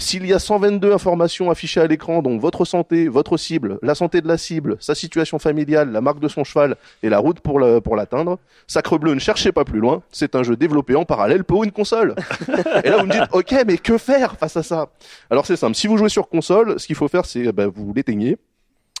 [0.00, 4.20] s'il y a 122 informations affichées à l'écran, dont votre santé, votre cible, la santé
[4.20, 7.60] de la cible, sa situation familiale, la marque de son cheval et la route pour
[7.60, 11.70] l'atteindre, Sacrebleu, ne cherchez pas plus loin, c'est un jeu développé en parallèle pour une
[11.70, 12.14] console.
[12.84, 14.88] et là, vous me dites, ok, mais que faire face à ça?
[15.28, 17.92] Alors c'est simple, si vous jouez sur console, ce qu'il faut faire, c'est bah, vous
[17.94, 18.38] l'éteignez,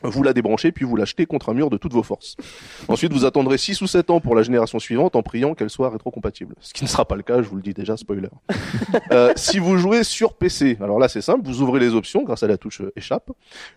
[0.02, 2.36] vous la débranchez, puis vous l'achetez contre un mur de toutes vos forces.
[2.88, 5.90] Ensuite, vous attendrez 6 ou 7 ans pour la génération suivante en priant qu'elle soit
[5.90, 6.54] rétrocompatible.
[6.60, 8.28] Ce qui ne sera pas le cas, je vous le dis déjà, spoiler.
[9.12, 12.42] Euh, si vous jouez sur PC, alors là c'est simple, vous ouvrez les options grâce
[12.42, 13.30] à la touche euh, échappe,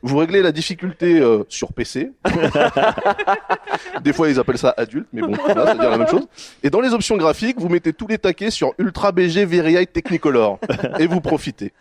[0.04, 2.12] vous réglez la difficulté euh, sur PC.
[4.04, 6.28] Des fois ils appellent ça adulte, mais bon, là, ça veut dire la même chose.
[6.62, 10.60] Et dans les options graphiques, vous mettez tous les taquets sur Ultra BG High Technicolor
[11.00, 11.74] et vous profitez.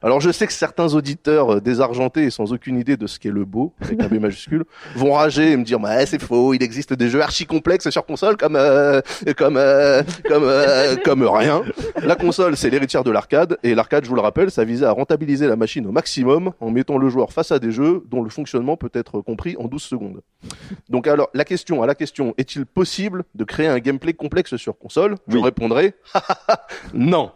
[0.00, 3.32] Alors je sais que certains auditeurs euh, désargentés et sans aucune idée de ce qu'est
[3.32, 4.64] le beau, avec un B majuscule,
[4.94, 8.06] vont rager et me dire ouais c'est faux, il existe des jeux archi complexes sur
[8.06, 9.00] console comme euh,
[9.36, 11.62] comme euh, comme euh, comme rien.
[12.00, 14.92] La console c'est l'héritière de l'arcade et l'arcade je vous le rappelle ça visait à
[14.92, 18.30] rentabiliser la machine au maximum en mettant le joueur face à des jeux dont le
[18.30, 20.20] fonctionnement peut être compris en 12 secondes.
[20.88, 24.78] Donc alors la question à la question est-il possible de créer un gameplay complexe sur
[24.78, 25.16] console?
[25.26, 25.42] Je Oui.
[25.42, 25.94] répondrai
[26.94, 27.32] non.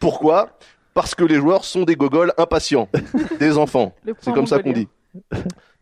[0.00, 0.58] Pourquoi?
[0.98, 2.88] Parce que les joueurs sont des gogoles impatients,
[3.38, 3.94] des enfants.
[4.20, 4.88] C'est comme ça qu'on dit.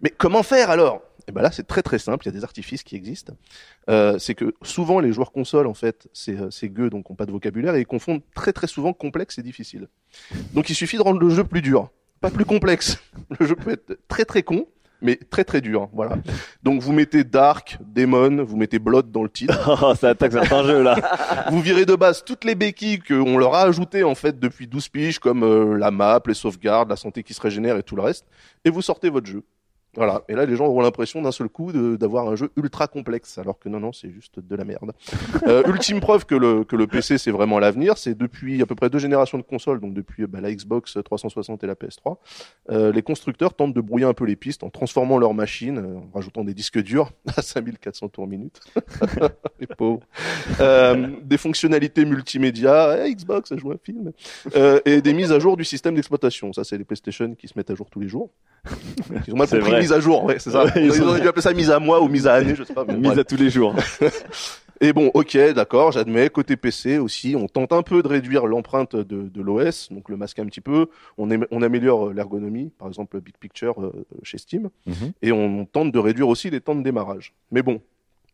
[0.03, 1.01] Mais comment faire alors?
[1.27, 2.27] Et ben là, c'est très très simple.
[2.27, 3.33] Il y a des artifices qui existent.
[3.89, 7.15] Euh, c'est que souvent les joueurs console, en fait, c'est euh, ces gueux donc ont
[7.15, 9.89] pas de vocabulaire et ils confondent très très souvent complexe et difficile.
[10.53, 11.89] Donc il suffit de rendre le jeu plus dur,
[12.21, 12.99] pas plus complexe.
[13.41, 14.69] Le jeu peut être très très con.
[15.03, 16.17] Mais très très dur, voilà.
[16.63, 19.55] Donc vous mettez Dark, Demon, vous mettez Blood dans le titre.
[19.83, 20.97] Oh, ça attaque certains jeux là.
[21.51, 24.89] Vous virez de base toutes les béquilles qu'on leur a ajoutées en fait depuis 12
[24.89, 28.03] piges, comme euh, la map, les sauvegardes, la santé qui se régénère et tout le
[28.03, 28.25] reste,
[28.65, 29.43] et vous sortez votre jeu.
[29.97, 30.23] Voilà.
[30.29, 33.59] Et là, les gens auront l'impression d'un seul coup d'avoir un jeu ultra complexe, alors
[33.59, 34.93] que non, non, c'est juste de la merde.
[35.47, 37.99] Euh, ultime preuve que le, que le PC, c'est vraiment l'avenir.
[37.99, 41.63] C'est depuis à peu près deux générations de consoles, donc depuis bah, la Xbox 360
[41.63, 42.17] et la PS3,
[42.71, 45.99] euh, les constructeurs tentent de brouiller un peu les pistes en transformant leur machine, euh,
[45.99, 48.61] en rajoutant des disques durs à 5400 tours minute.
[49.61, 50.03] les pauvres.
[51.23, 54.13] Des fonctionnalités multimédia, eh, Xbox, ça joue un film,
[54.85, 56.53] et des mises à jour du système d'exploitation.
[56.53, 58.31] Ça, c'est les PlayStation qui se mettent à jour tous les jours.
[59.27, 59.86] Ils ont mal compris.
[59.87, 60.65] Mise à jour, ouais, c'est ça.
[60.77, 62.75] Ils, ils auraient dû appeler ça mise à mois ou mise à année, je sais
[62.75, 62.85] pas.
[62.87, 63.19] mais Mise bref.
[63.19, 63.75] à tous les jours.
[64.83, 68.95] Et bon, ok, d'accord, j'admets, côté PC aussi, on tente un peu de réduire l'empreinte
[68.95, 72.71] de, de l'OS, donc le masque un petit peu, on, am- on améliore euh, l'ergonomie,
[72.79, 75.13] par exemple Big Picture euh, chez Steam, Mhm.
[75.23, 77.33] et on tente de réduire aussi les temps de démarrage.
[77.51, 77.81] Mais bon,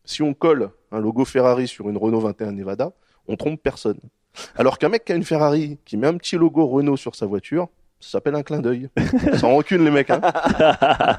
[0.03, 2.91] si on colle un logo Ferrari sur une Renault 21 Nevada,
[3.29, 3.99] on trompe personne.
[4.57, 7.25] Alors qu'un mec qui a une Ferrari, qui met un petit logo Renault sur sa
[7.25, 7.69] voiture,
[8.03, 8.89] ça s'appelle un clin d'œil.
[9.35, 10.19] Sans rancune les mecs, hein.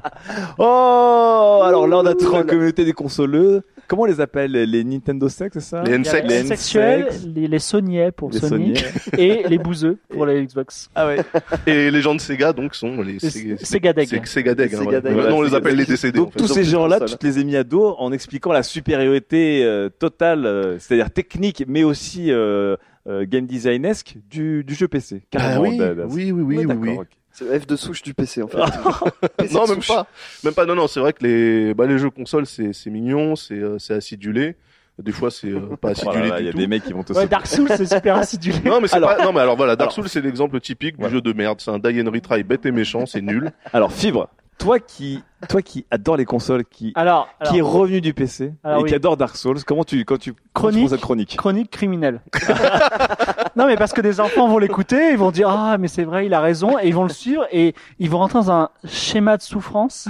[0.58, 3.62] Oh, alors là on a toute la communauté des consoleux.
[3.86, 5.82] Comment on les appelle Les Nintendo Sex, c'est ça?
[5.82, 6.26] Les N-Sex.
[6.26, 7.26] les sexuels, N-Sex.
[7.34, 9.12] les, les Sonyais pour Les Sony Sony.
[9.18, 10.88] et les bouseux pour les Xbox.
[10.94, 11.18] Ah ouais.
[11.66, 14.08] Et les gens de Sega, donc, sont les Les Sega- Segadeg.
[14.08, 14.84] C'est Segadeg, hein,
[15.32, 16.18] on les appelle les décédés.
[16.18, 16.38] Donc en fait.
[16.38, 19.90] tous ces gens-là, tu te les as mis à dos en expliquant la supériorité euh,
[19.90, 25.22] totale, euh, c'est-à-dire technique, mais aussi euh, euh, game designesque du, du jeu PC.
[25.24, 26.90] Ah Carrément, oui, Da- Da- oui, oui, oui, oui, oui.
[26.98, 27.06] ok.
[27.32, 28.58] C'est F de souche du PC en fait.
[29.52, 30.06] Non, même pas.
[30.44, 30.66] Même pas.
[30.66, 33.78] Non, non, c'est vrai que les, bah, les jeux consoles, c'est, c'est mignon, c'est, euh,
[33.78, 34.54] c'est acidulé.
[35.02, 36.58] Des fois, c'est euh, pas acidulé Voilà, Il du y a tout.
[36.58, 38.58] des mecs qui vont te Ouais, Dark Souls, c'est super acidulé.
[38.64, 40.94] Non, mais c'est Alors- pas, non, mais alors voilà, Dark Alors- Souls, c'est l'exemple typique
[40.96, 41.08] Voilà.
[41.10, 41.60] du jeu de merde.
[41.60, 43.50] C'est un die and retry bête et méchant, c'est nul.
[43.72, 44.28] Alors Fibre,
[44.58, 48.80] toi qui, toi qui adore les consoles, qui, Alors, qui est revenu du PC Alors
[48.80, 48.88] et oui.
[48.88, 50.88] qui adore Dark Souls, comment tu, quand tu, Chronique.
[50.88, 52.20] cette chronique chronique criminelle.
[53.56, 56.26] non, mais parce que des enfants vont l'écouter, ils vont dire ah mais c'est vrai,
[56.26, 59.36] il a raison, et ils vont le suivre et ils vont rentrer dans un schéma
[59.36, 60.08] de souffrance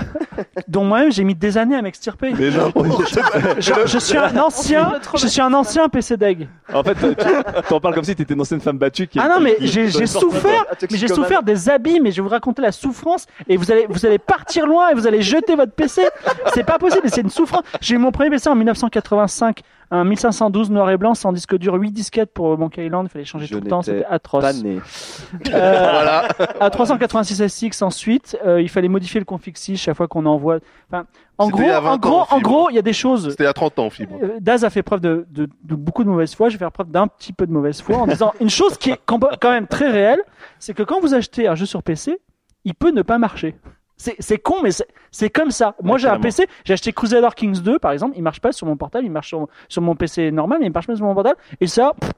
[0.68, 2.32] dont moi-même j'ai mis des années à m'extirper.
[2.38, 2.72] Mais non.
[3.58, 6.48] Je, je suis un ancien, je suis un ancien PC deg.
[6.72, 9.18] en fait, tu en parles comme si tu étais une ancienne femme battue qui.
[9.18, 12.22] Ah non mais qui- j'ai souffert, Ah, mais j'ai souffert des abîmes mais je vais
[12.22, 15.56] vous raconter la souffrance et vous allez vous allez partir loin et vous allez jeter
[15.56, 16.02] votre PC.
[16.54, 17.62] C'est pas possible, c'est une souffrance.
[17.80, 19.60] J'ai eu mon premier PC en 1985,
[19.90, 23.24] un 1512 noir et blanc sans disque dur, 8 disquettes pour Monkey Island, il fallait
[23.24, 24.44] changer Je tout le temps, c'était atroce.
[24.64, 24.80] Euh,
[25.50, 26.28] voilà.
[26.60, 30.58] à 386 SX ensuite, euh, il fallait modifier le config 6 chaque fois qu'on envoie.
[30.90, 31.06] Enfin,
[31.38, 33.30] en gros, il y a 20 en gros, en il y a des choses.
[33.30, 34.18] C'était à 30 ans, Fibre.
[34.22, 36.48] Euh, Daz a fait preuve de, de, de beaucoup de mauvaise foi.
[36.48, 38.90] Je vais faire preuve d'un petit peu de mauvaise foi en disant une chose qui
[38.90, 40.20] est quand même très réelle,
[40.58, 42.18] c'est que quand vous achetez un jeu sur PC,
[42.64, 43.56] il peut ne pas marcher.
[43.96, 45.74] C'est c'est con, mais c'est- c'est comme ça.
[45.82, 46.18] Moi, j'ai un.
[46.20, 49.10] PC, j'ai acheté Crusader Kings 2, par exemple, il marche pas sur mon portable, il
[49.10, 51.36] marche sur, sur mon PC normal, mais il marche pas sur mon portable.
[51.60, 52.10] Et ça, pff,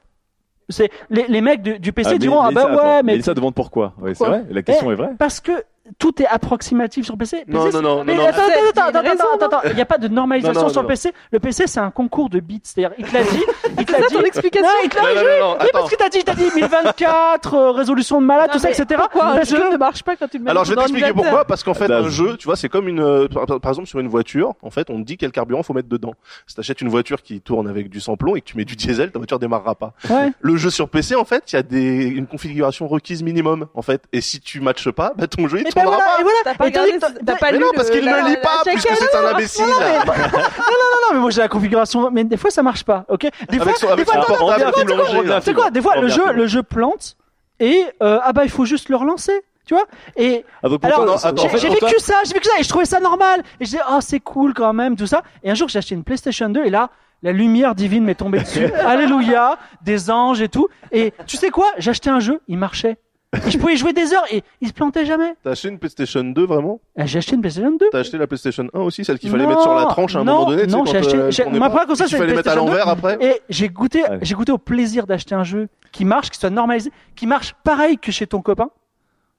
[0.69, 3.03] c'est les, les mecs du, du PC Ah, mais diront ah bah ouais, attends, mais
[3.13, 3.93] Mélissa demande pourquoi.
[4.05, 4.43] C'est vrai.
[4.49, 5.11] La question est vraie.
[5.19, 5.51] parce que
[5.99, 7.43] tout est approximatif sur PC.
[7.47, 8.27] Non, PC, non, non, mais non, non.
[8.29, 10.67] attends, a attends, attends, raison, attends, attends, attends, il n'y a pas de normalisation Non,
[10.67, 10.87] non, sur non.
[10.87, 11.13] le PC.
[11.31, 12.61] Le PC, c'est un concours de bits.
[12.63, 13.43] C'est-à-dire, il te l'a dit,
[13.79, 14.13] il te l'a dit.
[14.13, 15.27] ton explication Non, il te l'a Non, non, dit.
[15.39, 18.59] non, non, Oui, parce que t'as dit, t'as dit 1024, euh, résolution de malade, tout
[18.59, 18.85] ça, etc.
[18.97, 21.45] Pourquoi un jeu ne marche pas quand tu le mets Alors, je vais t'expliquer pourquoi.
[21.45, 22.05] Parce qu'en fait, Daz.
[22.05, 24.89] un jeu, tu vois, c'est comme une, euh, par, exemple, sur une voiture, en fait,
[24.89, 26.13] on te dit quel carburant faut mettre dedans.
[26.45, 29.11] Si t'achètes une voiture qui tourne avec du sans-plomb et que tu mets du diesel,
[29.11, 29.93] ta voiture démarrera pas.
[30.09, 30.31] Ouais.
[30.39, 33.81] Le jeu sur PC, en fait, il y a des, une configuration requise minimum, en
[33.81, 34.03] fait.
[34.13, 36.19] Et si tu matches pas, bah, ton jeu, il Mais ben pas.
[36.19, 36.37] et voilà.
[36.43, 38.61] T'as pas Et t'as regardé, pas Mais lu non, parce qu'il la- ne lit pas,
[38.65, 39.65] puisque c'est un imbécile.
[40.07, 43.27] Non, non, mais moi j'ai la configuration, mais des fois ça marche pas, ok?
[43.49, 45.69] Des fois, sais quoi?
[45.71, 47.15] Des fois, le jeu, le jeu plante
[47.59, 49.85] et euh, ah bah il faut juste le relancer, tu vois?
[50.15, 52.59] Et Ah, donc, Alors, non, j'ai en fait, j'ai Antoine- vécu ça, j'ai vécu ça
[52.59, 53.41] et je trouvais ça normal.
[53.59, 55.23] Et je disais, ah, c'est cool quand même, tout ça.
[55.43, 56.89] Et un jour, j'ai acheté une PlayStation 2 et là,
[57.23, 58.65] la lumière divine m'est tombée dessus.
[58.85, 60.67] Alléluia, des anges et tout.
[60.91, 61.65] Et tu sais quoi?
[61.77, 62.97] J'ai acheté un jeu, il marchait.
[63.45, 65.35] Et je pouvais jouer des heures et il se plantait jamais.
[65.43, 66.79] T'as acheté une PlayStation 2, vraiment?
[66.97, 67.87] Et J'ai acheté une PlayStation 2.
[67.91, 70.19] T'as acheté la PlayStation 1 aussi, celle qu'il fallait Non, mettre sur la tranche à
[70.19, 72.21] un non, moment donné, non, j'ai acheté- euh, j'ai- ma première console, c'est qu'il une
[72.23, 72.71] fallait mettre à PlayStation 2.
[72.71, 73.17] l'envers après.
[73.25, 74.19] Et j'ai goûté, Ouais.
[74.21, 77.97] j'ai goûté au plaisir d'acheter un jeu qui marche, qui soit normalisé, qui marche pareil
[77.97, 78.69] que chez ton copain.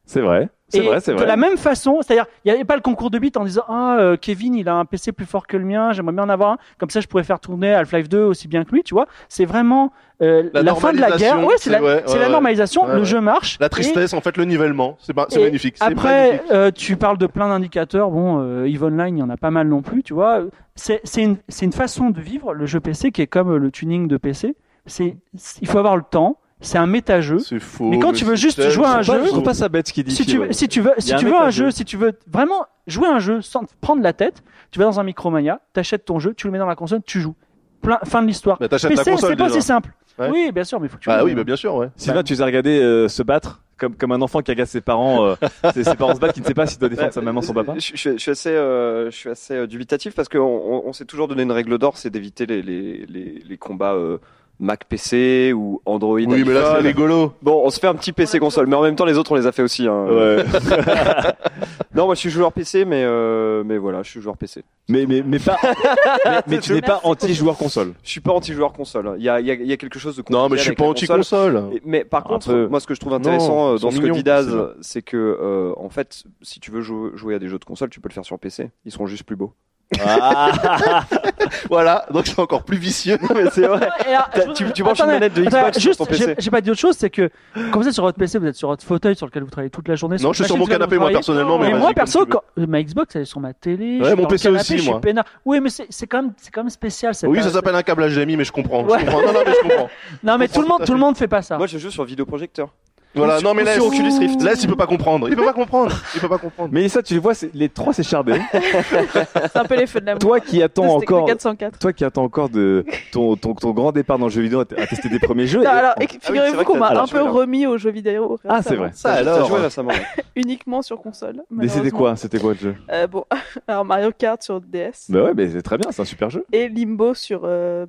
[0.05, 0.51] C'est vrai.
[0.71, 1.27] C'est vrai, c'est de vrai.
[1.27, 3.97] la même façon, c'est-à-dire, il n'y avait pas le concours de bits en disant ah
[3.99, 6.53] euh, Kevin, il a un PC plus fort que le mien, j'aimerais bien en avoir
[6.53, 6.59] un.
[6.79, 9.07] Comme ça, je pourrais faire tourner Half-Life 2 aussi bien que lui, tu vois.
[9.31, 11.43] C'est vraiment euh, La la, fin de la guerre.
[11.43, 12.85] Ouais, c'est la, c'est- ouais, la normalisation.
[12.87, 13.57] Ouais, le jeu marche.
[13.61, 14.97] La Et- tristesse, en fait, le nivellement.
[15.01, 15.77] C'est pas- c'est et magnifique.
[15.81, 16.51] Après, magnifique.
[16.53, 18.11] euh, tu parles de plein d'indicateurs.
[18.11, 20.41] Bon, euh, Eve Online, il y en a pas mal non plus, tu vois.
[20.75, 23.71] C'est c'est une, c'est une façon de vivre le jeu PC qui est comme le
[23.71, 24.55] tuning de PC.
[24.87, 25.17] C'est
[25.63, 26.37] il faut avoir le temps.
[26.61, 27.39] C'est un méta-jeu.
[27.39, 27.85] C'est faux.
[27.89, 29.93] Mais quand tu veux juste jouer à un jeu, Je trouve pas ça bête ce
[29.93, 30.15] qu'il dit.
[30.15, 31.65] si tu, veux, si tu veux, si tu un veux un méta-jeu.
[31.67, 34.79] jeu, si tu veux vraiment jouer à un jeu sans te prendre la tête, tu
[34.79, 37.35] vas dans un Micromania, t'achètes ton jeu, tu le mets dans la console, tu joues.
[37.81, 38.59] Plein, fin de l'histoire.
[38.59, 39.91] Bah, t'achètes Mais la c'est console c'est pas aussi simple.
[40.19, 40.31] Ouais.
[40.31, 41.11] Oui, bien sûr, mais il faut que tu.
[41.11, 41.91] Ah oui, bah, bien sûr, ouais.
[41.95, 44.81] Sylvain, tu les as regardés euh, se battre comme, comme un enfant qui regarde ses
[44.81, 45.35] parents, euh,
[45.73, 47.55] ses, ses parents se battent, qui ne sait pas s'il doit défendre sa maman, son
[47.55, 47.75] papa.
[47.77, 50.93] Je, je- je suis assez, euh, je suis assez euh, dubitatif parce qu'on on, on
[50.93, 54.19] s'est toujours donné une règle d'or, c'est d'éviter les, les, les, les combats euh,
[54.61, 56.17] Mac PC ou Android.
[56.19, 57.33] Oui, mais là, c'est rigolo.
[57.43, 59.37] Bon, on se fait un petit PC console, mais en même temps, les autres, on
[59.37, 59.87] les a fait aussi.
[59.87, 60.07] Hein.
[60.11, 60.45] Ouais.
[61.95, 64.65] non, moi, je suis joueur PC, mais euh, mais voilà, je suis joueur PC.
[64.89, 65.57] mais, mais, mais pas,
[66.25, 67.93] mais, mais tu n'es pas anti-joueur console.
[68.03, 69.15] Je suis pas anti-joueur console.
[69.19, 70.63] Il y a, il y, a, il y a quelque chose de Non, mais je
[70.63, 71.71] suis pas anti-console.
[71.75, 72.67] Et- Mais par Un contre, peu.
[72.67, 75.17] moi, ce que je trouve intéressant Non, euh, dans ce que dit Daz, c'est que,
[75.17, 78.09] euh, en fait, si tu veux jou- jouer à des jeux de console, tu peux
[78.09, 78.71] le faire sur PC.
[78.85, 79.53] Ils seront juste plus beaux.
[81.71, 83.19] Voilà, donc c'est encore plus vicieux.
[83.35, 83.89] mais c'est vrai.
[84.07, 86.25] Et alors, T'as- je- tu- tu branches une manette de Xbox sur juste, ton PC.
[86.27, 87.31] j'ai- J'ai pas dit autre chose, c'est que
[87.71, 89.71] comme vous êtes sur votre PC, vous êtes sur votre fauteuil sur lequel vous travaillez
[89.71, 90.17] toute la journée.
[90.21, 93.23] Non, je suis sur mon canapé, moi, personnellement, mais moi, perso, quand- ma Xbox, elle
[93.23, 94.01] est sur ma télé.
[94.01, 95.01] Ouais, mon PC canapé, aussi, je suis moi.
[95.45, 97.15] Oui, mais c'est c'est quand même, c'est quand même spécial.
[97.15, 98.85] c'est Oui, pas- ça s'appelle un câble HDMI, mais je comprends.
[98.85, 98.99] Ouais.
[99.01, 99.23] Je comprends.
[99.23, 99.89] Non, non, mais je comprends.
[100.23, 101.57] Non, mais tout le monde, tout le monde fait pas ça.
[101.57, 102.69] Moi, je joue sur vidéoprojecteur.
[103.15, 103.75] Voilà, non, mais laisse.
[103.77, 104.43] sur Oculus Rift.
[104.43, 105.29] Laisse, il peut pas comprendre.
[105.29, 105.93] Il peut pas comprendre.
[106.15, 106.69] Il peut pas comprendre.
[106.73, 108.41] Mais ça, tu les vois, c'est- les trois, c'est chardé.
[108.53, 110.21] C'est un peu les feux de l'amour.
[110.21, 111.79] Toi qui attends encore, 404.
[111.79, 114.65] toi qui attends encore de ton, ton, ton grand départ dans le jeu vidéo à,
[114.65, 115.59] tester des premiers jeux.
[115.59, 117.31] Non, et- alors, on- et- figurez-vous qu'on m'a un peu là.
[117.31, 118.39] remis aux jeux vidéo.
[118.49, 118.91] Ah, c'est vrai.
[118.95, 119.49] Ça alors.
[119.49, 119.91] joué récemment.
[120.37, 121.43] Uniquement sur console.
[121.51, 122.15] Mais c'était quoi?
[122.17, 122.75] C'était quoi le jeu?
[122.93, 123.25] Euh, Bon,
[123.69, 126.45] alors Mario Kart sur DS Bah ouais, mais c'est très bien, c'est un super jeu.
[126.53, 127.41] et Limbo sur.
[127.45, 127.87] euh,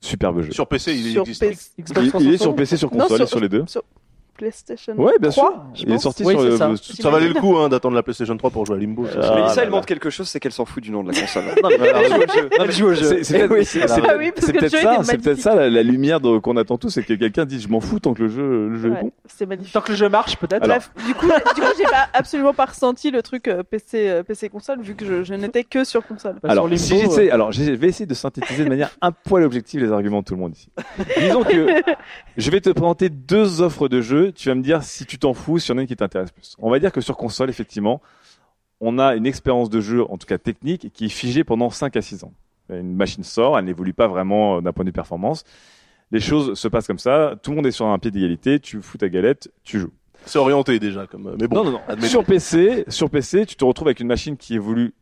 [0.00, 0.50] Superbe jeu.
[0.52, 1.42] Sur PC, il sur existe.
[1.48, 2.40] PS Xbox Il, il est 360.
[2.40, 3.64] sur PC, sur Non, console, et sur les deux.
[3.68, 3.82] sur
[4.36, 4.94] PlayStation.
[4.96, 5.62] Ouais, bien 3, sûr.
[5.74, 6.56] je Il est sorti Oui, sur c'est le.
[6.56, 6.70] ça.
[7.02, 9.06] Ça valait le coup hein, d'attendre la PlayStation 3 pour jouer à Limbo.
[9.06, 11.12] ça, Ah, Mélissa, là elle montre quelque chose, c'est qu'elle s'en fout du nom de
[11.12, 11.44] la console.
[11.62, 11.92] Non, mais-
[12.58, 13.22] Elle joue au jeu.
[13.22, 13.80] C'est Eh peut-être oui.
[13.88, 17.44] Ah oui, ça, c'est peut-être ça la, la lumière qu'on attend tous, c'est que quelqu'un
[17.44, 19.12] dise je m'en fous tant que le jeu, le jeu est bon.
[19.26, 19.72] c'est magnifique.
[19.72, 20.66] Tant que le jeu marche, peut-être.
[20.66, 24.22] Bref, du coup, du coup, j'ai pas absolument pas ressenti le truc euh, PC euh,
[24.22, 26.36] PC console vu que je, je n'étais que sur console.
[26.44, 29.82] Alors, si Limbo, j'essaie- alors, je vais essayer de synthétiser de manière un poil objective
[29.82, 30.68] les arguments de tout le monde ici.
[31.20, 31.66] Disons que
[32.36, 34.21] je vais te présenter deux offres de jeux.
[34.30, 36.30] Tu vas me dire si tu t'en fous, si y en a une qui t'intéresse
[36.30, 36.54] plus.
[36.60, 38.00] On va dire que sur console, effectivement,
[38.80, 41.96] on a une expérience de jeu, en tout cas technique, qui est figée pendant 5
[41.96, 42.32] à 6 ans.
[42.68, 45.44] Une machine sort, elle n'évolue pas vraiment euh, d'un point de vue performance.
[46.10, 47.34] Les choses se passent comme ça.
[47.42, 48.60] Tout le monde est sur un pied d'égalité.
[48.60, 49.92] Tu fous ta galette, tu joues.
[50.26, 51.26] C'est orienté déjà, comme.
[51.26, 51.56] euh, Mais bon.
[51.64, 52.00] non, non, non.
[52.06, 54.94] Sur PC, sur PC, tu te retrouves avec une machine qui évolue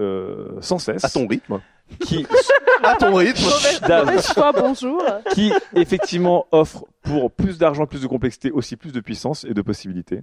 [0.00, 1.04] euh, sans cesse.
[1.04, 1.60] À ton rythme.
[2.00, 2.26] Qui,
[2.82, 3.42] À ton rythme.
[4.34, 5.02] Foi, bonjour.
[5.32, 9.62] qui effectivement offre pour plus d'argent, plus de complexité, aussi plus de puissance et de
[9.62, 10.22] possibilités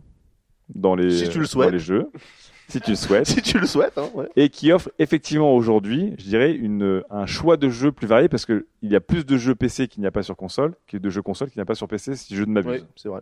[0.74, 1.72] dans les, Si tu le dans souhaites.
[1.72, 2.10] les jeux,
[2.68, 4.30] si tu le souhaites, Si tu le souhaites, hein, ouais.
[4.36, 8.46] et qui offre effectivement aujourd'hui, je dirais, une, un choix de jeux plus varié parce
[8.46, 10.98] que il y a plus de jeux PC qu'il n'y a pas sur console, que
[10.98, 12.82] de jeux console qu'il n'y a pas sur PC, si je ne m'abuse.
[12.82, 13.22] Oui, c'est vrai.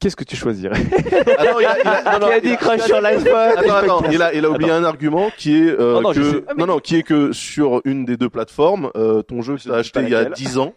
[0.00, 2.56] Qu'est-ce que tu choisirais il a, il a, non, non, Qui a il dit a-
[2.56, 5.94] crash sur l'iPhone Attends, attends, il a, il a oublié un argument qui est euh,
[5.94, 9.22] Non, non, je que non non qui est que sur une des deux plateformes, euh,
[9.22, 10.34] ton jeu que tu as acheté il y a laquelle.
[10.34, 10.74] 10 ans,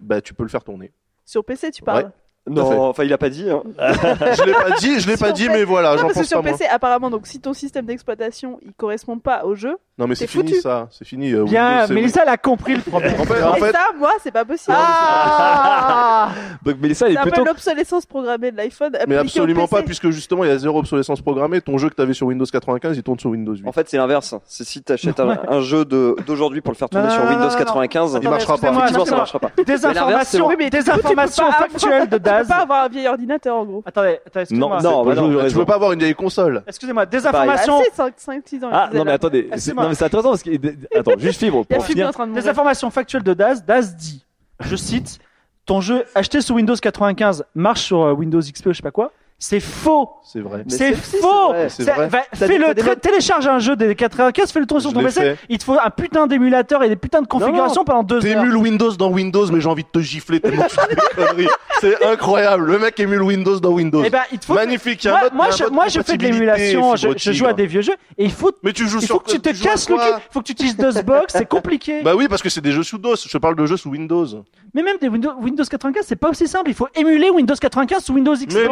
[0.00, 0.90] bah tu peux le faire tourner.
[1.26, 2.04] Sur PC, tu parles.
[2.04, 2.10] Ouais.
[2.50, 3.48] Non, enfin, il a pas dit.
[3.48, 3.62] Hein.
[3.78, 6.28] je l'ai pas dit, je l'ai pas dit, mais voilà, Non, j'en parce que pense
[6.28, 6.58] sur pas moi.
[6.58, 10.26] PC, apparemment, donc si ton système d'exploitation il correspond pas au jeu, Non mais c'est
[10.26, 10.60] fini foutu.
[10.60, 11.30] ça, c'est fini.
[11.32, 13.14] euh, Bien, Windows, c'est- Mélissa, elle a compris le problème.
[13.20, 14.76] En fait, en et fait, ça, moi, c'est pas possible.
[14.76, 16.30] Ah
[16.64, 18.90] Donc Mélissa elle c'est est un peu plutôt l'obsolescence programmée de l'iPhone.
[18.92, 19.76] mais appliquée au absolument PC.
[19.76, 21.60] pas puisque justement il y a zéro obsolescence programmée.
[21.60, 23.66] Ton jeu que tu avais sur Windows 95, il tourne sur Windows 8.
[23.68, 24.34] En fait, c'est l'inverse.
[24.46, 27.30] C'est si t'achètes un, un jeu de d'aujourd'hui pour le faire tourner Non, sur non,
[27.30, 27.64] Windows non, non, non.
[27.64, 28.68] 95, Il marchera pas.
[28.68, 29.50] excusez-moi, effectivement, ça marchera pas.
[29.56, 30.48] Des Mais l'inverse, c'est informations, bon.
[30.48, 32.48] Oui, mais des informations factuelles de Tu Daz.
[32.48, 33.82] peux pas avoir un vieil ordinateur en gros.
[33.86, 34.80] Attendez, attendez, excusez-moi.
[34.82, 36.62] Non, Non, bah non, tu peux pas avoir une vieille console.
[36.66, 37.80] Excusez-moi, des informations.
[37.98, 38.70] Ah, c'est 5-6 ans.
[38.72, 40.50] Ah non mais attendez, non mais c'est intéressant parce que
[40.98, 42.10] attends juste fibre pour finir.
[42.34, 43.64] Des informations factuelles de Daz.
[43.64, 44.24] Daz dit,
[44.60, 45.18] je cite,
[45.66, 48.90] ton jeu acheté sous Windows 95 marche sur euh, Windows XP ou je sais pas
[48.90, 49.12] quoi.
[49.42, 50.08] C'est faux.
[50.22, 50.62] C'est vrai.
[50.68, 51.52] C'est si, faux.
[51.52, 55.34] Fais-le, télécharge un jeu des 95, fais-le tourner sur Je ton PC.
[55.48, 58.40] Il te faut un putain d'émulateur et des putains de configurations pendant deux heures.
[58.40, 61.48] T'émules Windows dans Windows, mais j'ai envie de te gifler tellement tu fais des conneries.
[61.80, 62.66] C'est incroyable.
[62.66, 64.04] Le mec émule Windows dans Windows.
[64.06, 64.54] Eh ben, il te faut.
[64.54, 65.02] Magnifique.
[65.02, 66.94] Il y a un Moi, mode- moi, il je, mode moi, je fais de l'émulation,
[66.94, 69.20] je, joue à des vieux jeux et il faut, Mais tu joues il sur faut
[69.22, 72.02] que tu te casses le cul, il faut que tu utilises DOSBox, c'est compliqué.
[72.02, 73.26] Bah oui, parce que c'est des jeux sous DOS.
[73.28, 74.44] Je parle de jeux sous Windows.
[74.74, 76.70] Mais même des Windows, Windows 95, c'est pas aussi simple.
[76.70, 78.68] Il faut émuler Windows 95 sous Windows XP.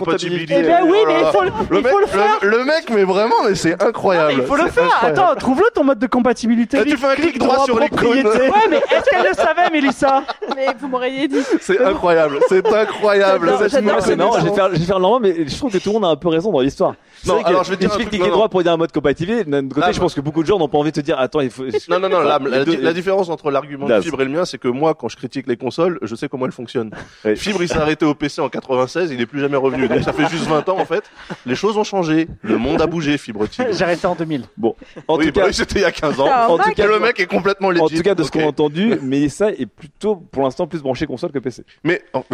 [0.00, 0.54] Non, compatibilité.
[0.58, 2.38] Eh ben oui, Oh mais il faut, le- il mec, faut le faire.
[2.42, 4.34] le, le mec, mais vraiment, mais c'est incroyable.
[4.38, 4.84] Il faut le faire.
[4.84, 5.18] incroyable.
[5.20, 6.78] Attends, trouve-le ton mode de compatibilité.
[6.78, 8.28] Là, tu fais un clic droit sur propriété.
[8.28, 10.22] Ouais, mais est-ce qu'elle le savait, Mélissa
[10.56, 11.40] Mais vous m'auriez dit.
[11.60, 13.52] C'est incroyable, c'est incroyable.
[13.68, 14.00] C'est marrant,
[14.40, 16.08] je vais faire, je vais faire normal, mais je trouve que tout le monde a
[16.08, 16.94] un peu raison dans l'histoire.
[17.26, 18.48] Non, alors, je vais te dire cliquer non, droit non.
[18.48, 19.44] pour dire un mode compatibilité.
[19.44, 21.18] D'un côté, Ah, je pense que beaucoup de gens n'ont pas envie de te dire,
[21.18, 21.64] attends, il faut.
[21.88, 24.00] Non, non, non, la, Les différence entre l'argument de.
[24.00, 26.46] Fibre et le mien, c'est que moi, quand je critique les consoles, je sais comment
[26.46, 26.90] elles fonctionnent.
[27.36, 29.79] Fibre, il s'est arrêté au PC en 96, il est plus jamais revenu.
[29.88, 31.04] Donc ça fait juste 20 ans, en fait.
[31.46, 32.28] Les choses ont changé.
[32.42, 33.44] Le monde a bougé, Fibre.
[33.50, 34.44] J'ai arrêté en 2000.
[34.56, 34.74] Bon,
[35.08, 36.26] en oui, tout bah cas, oui, c'était il y a 15 ans.
[36.30, 37.82] Ah, en tout cas, le mec est complètement legit.
[37.82, 41.06] en tout cas, de ce qu'on a entendu, Mélissa est plutôt, pour l'instant, plus branché
[41.06, 41.64] console que PC.
[41.84, 42.24] Mais, enfin,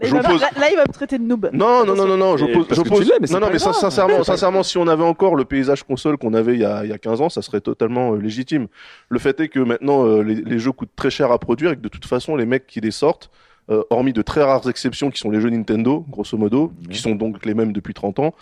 [0.00, 0.40] Mais il va- j'oppose.
[0.40, 1.50] là, là, il va me traiter de noob.
[1.52, 2.54] Non, non, non, non, non, tu l'es,
[3.20, 6.34] mais c'est non, non, mais sincèrement, sincèrement, si on avait encore le paysage console qu'on
[6.34, 8.66] avait il y a, il y a 15 ans, ça serait totalement euh, légitime.
[9.08, 11.76] Le fait est que maintenant, euh, les, les jeux coûtent très cher à produire et
[11.76, 13.30] que de toute façon, les mecs qui les sortent,
[13.70, 17.14] euh, hormis de très rares exceptions qui sont les jeux Nintendo, grosso modo, qui sont
[17.14, 18.34] donc les mêmes depuis 30 ans,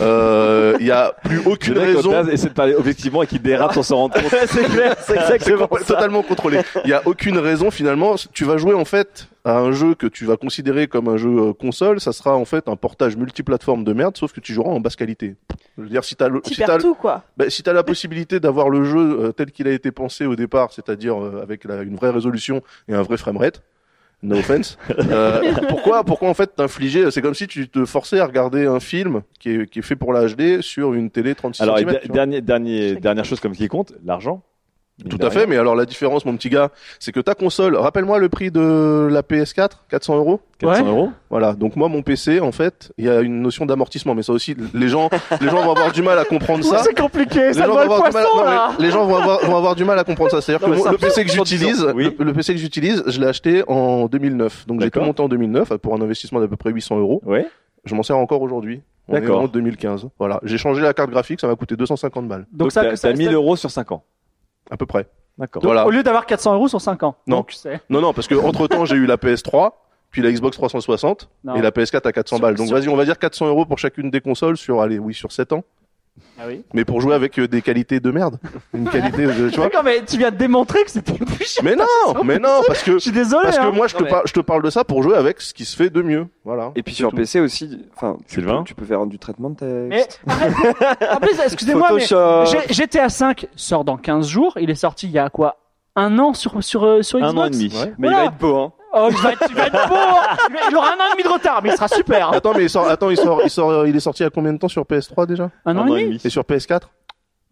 [0.00, 2.28] euh, il y a plus aucune Le mec, raison.
[2.28, 4.34] essaie de parler objectivement et qui dérape sans s'en rendre compte.
[4.46, 5.84] c'est clair, c'est exactement ça.
[5.94, 6.60] totalement contrôlé.
[6.84, 8.14] Il y a aucune raison finalement.
[8.32, 11.28] Tu vas jouer en fait à un jeu que tu vas considérer comme un jeu
[11.48, 14.70] euh, console, ça sera en fait un portage multiplateforme de merde, sauf que tu joueras
[14.70, 15.34] en basse qualité.
[15.76, 17.22] Je veux dire, si t'as le, Tu si t'as, perds tout, quoi.
[17.36, 20.36] bah, si t'as la possibilité d'avoir le jeu euh, tel qu'il a été pensé au
[20.36, 23.62] départ, c'est-à-dire euh, avec la- une vraie résolution et un vrai framerate.
[24.22, 24.78] No offense.
[24.98, 28.78] Euh, pourquoi, pourquoi en fait t'infliger C'est comme si tu te forçais à regarder un
[28.80, 31.80] film qui est, qui est fait pour la HD sur une télé 36 Alors, et
[31.82, 31.90] cm.
[31.92, 34.42] der- dernier, dernier, dernière chose comme qui compte, l'argent.
[35.08, 36.70] Tout à fait, mais alors la différence, mon petit gars,
[37.00, 40.40] c'est que ta console, rappelle-moi le prix de la PS4, 400 euros?
[40.58, 40.88] 400 Ouais.
[40.88, 41.10] euros.
[41.30, 44.32] Voilà, donc moi mon PC, en fait, il y a une notion d'amortissement, mais ça
[44.32, 45.08] aussi, les gens,
[45.40, 46.78] les gens vont avoir du mal à comprendre ça.
[46.84, 48.44] C'est compliqué, Les ça gens, vont avoir du mal, non,
[48.78, 50.40] les gens vont avoir, vont avoir du mal à comprendre ça.
[50.42, 52.14] C'est-à-dire que le PC que j'utilise, oui.
[52.18, 54.66] le, le PC que j'utilise, je l'ai acheté en 2009.
[54.68, 57.20] Donc j'ai tout monté en 2009 pour un investissement d'à peu près 800 euros.
[57.24, 57.46] Ouais.
[57.84, 58.82] Je m'en sers encore aujourd'hui.
[59.08, 59.40] D'accord.
[59.42, 60.06] en 2015.
[60.18, 60.38] Voilà.
[60.44, 62.46] J'ai changé la carte graphique, ça m'a coûté 250 balles.
[62.52, 64.04] Donc, ça, t'as ça- t'as 1000 euros sur 5 ans.
[64.72, 65.06] À peu près.
[65.36, 65.62] D'accord.
[65.62, 65.86] Voilà.
[65.86, 67.14] Au lieu d'avoir 400 euros sur 5 ans.
[67.26, 67.38] Non.
[67.38, 67.54] Donc,
[67.90, 69.72] Non, non, parce que entre temps, j'ai eu la PS3,
[70.10, 71.54] puis la Xbox 360, Non.
[71.56, 72.54] et la PS4 à 400 Sur- balles.
[72.54, 75.12] Donc sur- vas-y, on va dire 400 euros pour chacune des consoles sur, allez, oui,
[75.14, 75.62] sur 7 ans.
[76.38, 76.62] Ah oui.
[76.74, 78.38] Mais pour jouer avec euh, des qualités de merde.
[78.74, 79.64] Une qualité de, tu vois.
[79.66, 81.62] D'accord, mais tu viens de démontrer que c'était plus cher.
[81.64, 81.84] Mais non,
[82.24, 83.44] mais non, parce que, Je suis désolé.
[83.44, 83.70] parce que hein.
[83.72, 85.54] moi, je te, Non, mais- par- je te parle de ça pour jouer avec ce
[85.54, 86.26] qui se fait de mieux.
[86.44, 86.72] Voilà.
[86.76, 87.16] Et puis sur tout.
[87.16, 90.20] PC aussi, enfin, tu Sylvain peux, tu peux faire du traitement de Mais texte.
[91.10, 92.44] en plus, excusez-moi, mais Photoshop.
[92.68, 94.54] G- GTA 5 sort dans 15 jours.
[94.60, 95.56] Il est sorti il y a quoi?
[95.96, 97.34] Un an sur sur euh, sur Xbox.
[97.34, 97.68] Un an et demi.
[97.74, 97.92] Ouais.
[97.98, 98.16] Mais il Voilà.
[98.18, 98.72] va être beau, hein.
[98.94, 99.94] Oh, il va être, il va être beau.
[99.94, 100.36] hein.
[100.50, 102.32] Il Il aura un an et demi de retard, mais il sera super.
[102.32, 104.30] Attends, mais il sort, attends, il sort, il sort, il est sorti il y a
[104.30, 105.50] combien de temps sur PS3 déjà?
[105.64, 106.20] Un an et demi.
[106.24, 106.80] Et sur PS4?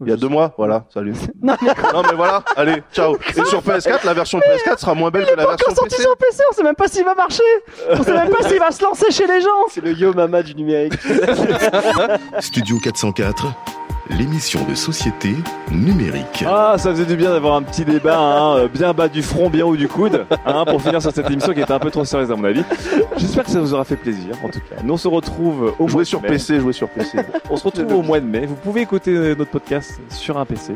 [0.03, 1.13] Il y a deux mois, voilà, salut.
[1.43, 3.17] Non, mais Non mais voilà, allez, ciao.
[3.37, 6.03] Et sur PS4, la version PS4 sera moins belle que la version encore sorti PC.
[6.03, 7.43] sur PC, on sait même pas s'il va marcher.
[7.91, 9.49] On sait même pas s'il va se lancer chez les gens.
[9.69, 10.95] C'est le yo mama du numérique.
[12.41, 13.47] Studio 404,
[14.11, 15.35] l'émission de société
[15.71, 16.45] numérique.
[16.47, 19.49] Ah, ça faisait du bien d'avoir un petit débat, hein, euh, bien bas du front,
[19.51, 22.05] bien haut du coude, hein, pour finir sur cette émission qui était un peu trop
[22.05, 22.65] sérieuse à mon avis.
[23.17, 24.83] J'espère que ça vous aura fait plaisir, en tout cas.
[24.83, 26.29] Nous, on se retrouve au mois Jouer de sur mai.
[26.29, 27.19] PC, jouer sur PC.
[27.51, 28.47] On se retrouve au mois de mai.
[28.47, 30.75] Vous pouvez écouter notre podcast sur un PC.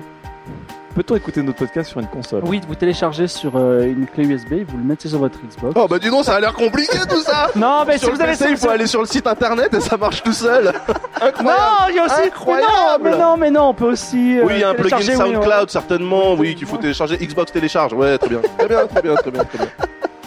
[0.95, 4.53] Peut-on écouter notre podcast sur une console Oui, vous téléchargez sur euh, une clé USB,
[4.69, 5.75] vous le mettez sur votre Xbox.
[5.77, 7.49] Oh bah dis donc, ça a l'air compliqué tout ça.
[7.57, 9.75] Non, mais sur si le vous avez PC, il faut aller sur le site internet
[9.75, 10.69] et ça marche tout seul.
[11.21, 11.45] Incroyable.
[11.45, 12.27] Non, il y a aussi.
[12.27, 12.69] Incroyable.
[13.03, 14.39] Mais non, mais non, mais non, on peut aussi.
[14.39, 17.17] euh, Oui, il y a un plugin SoundCloud certainement, oui, qu'il faut télécharger.
[17.19, 19.69] Xbox télécharge, ouais, très bien, très bien, très bien, très bien, très bien.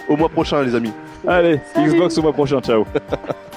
[0.09, 0.91] Au mois prochain, les amis.
[1.25, 2.85] Allez, Xbox au mois prochain, ciao.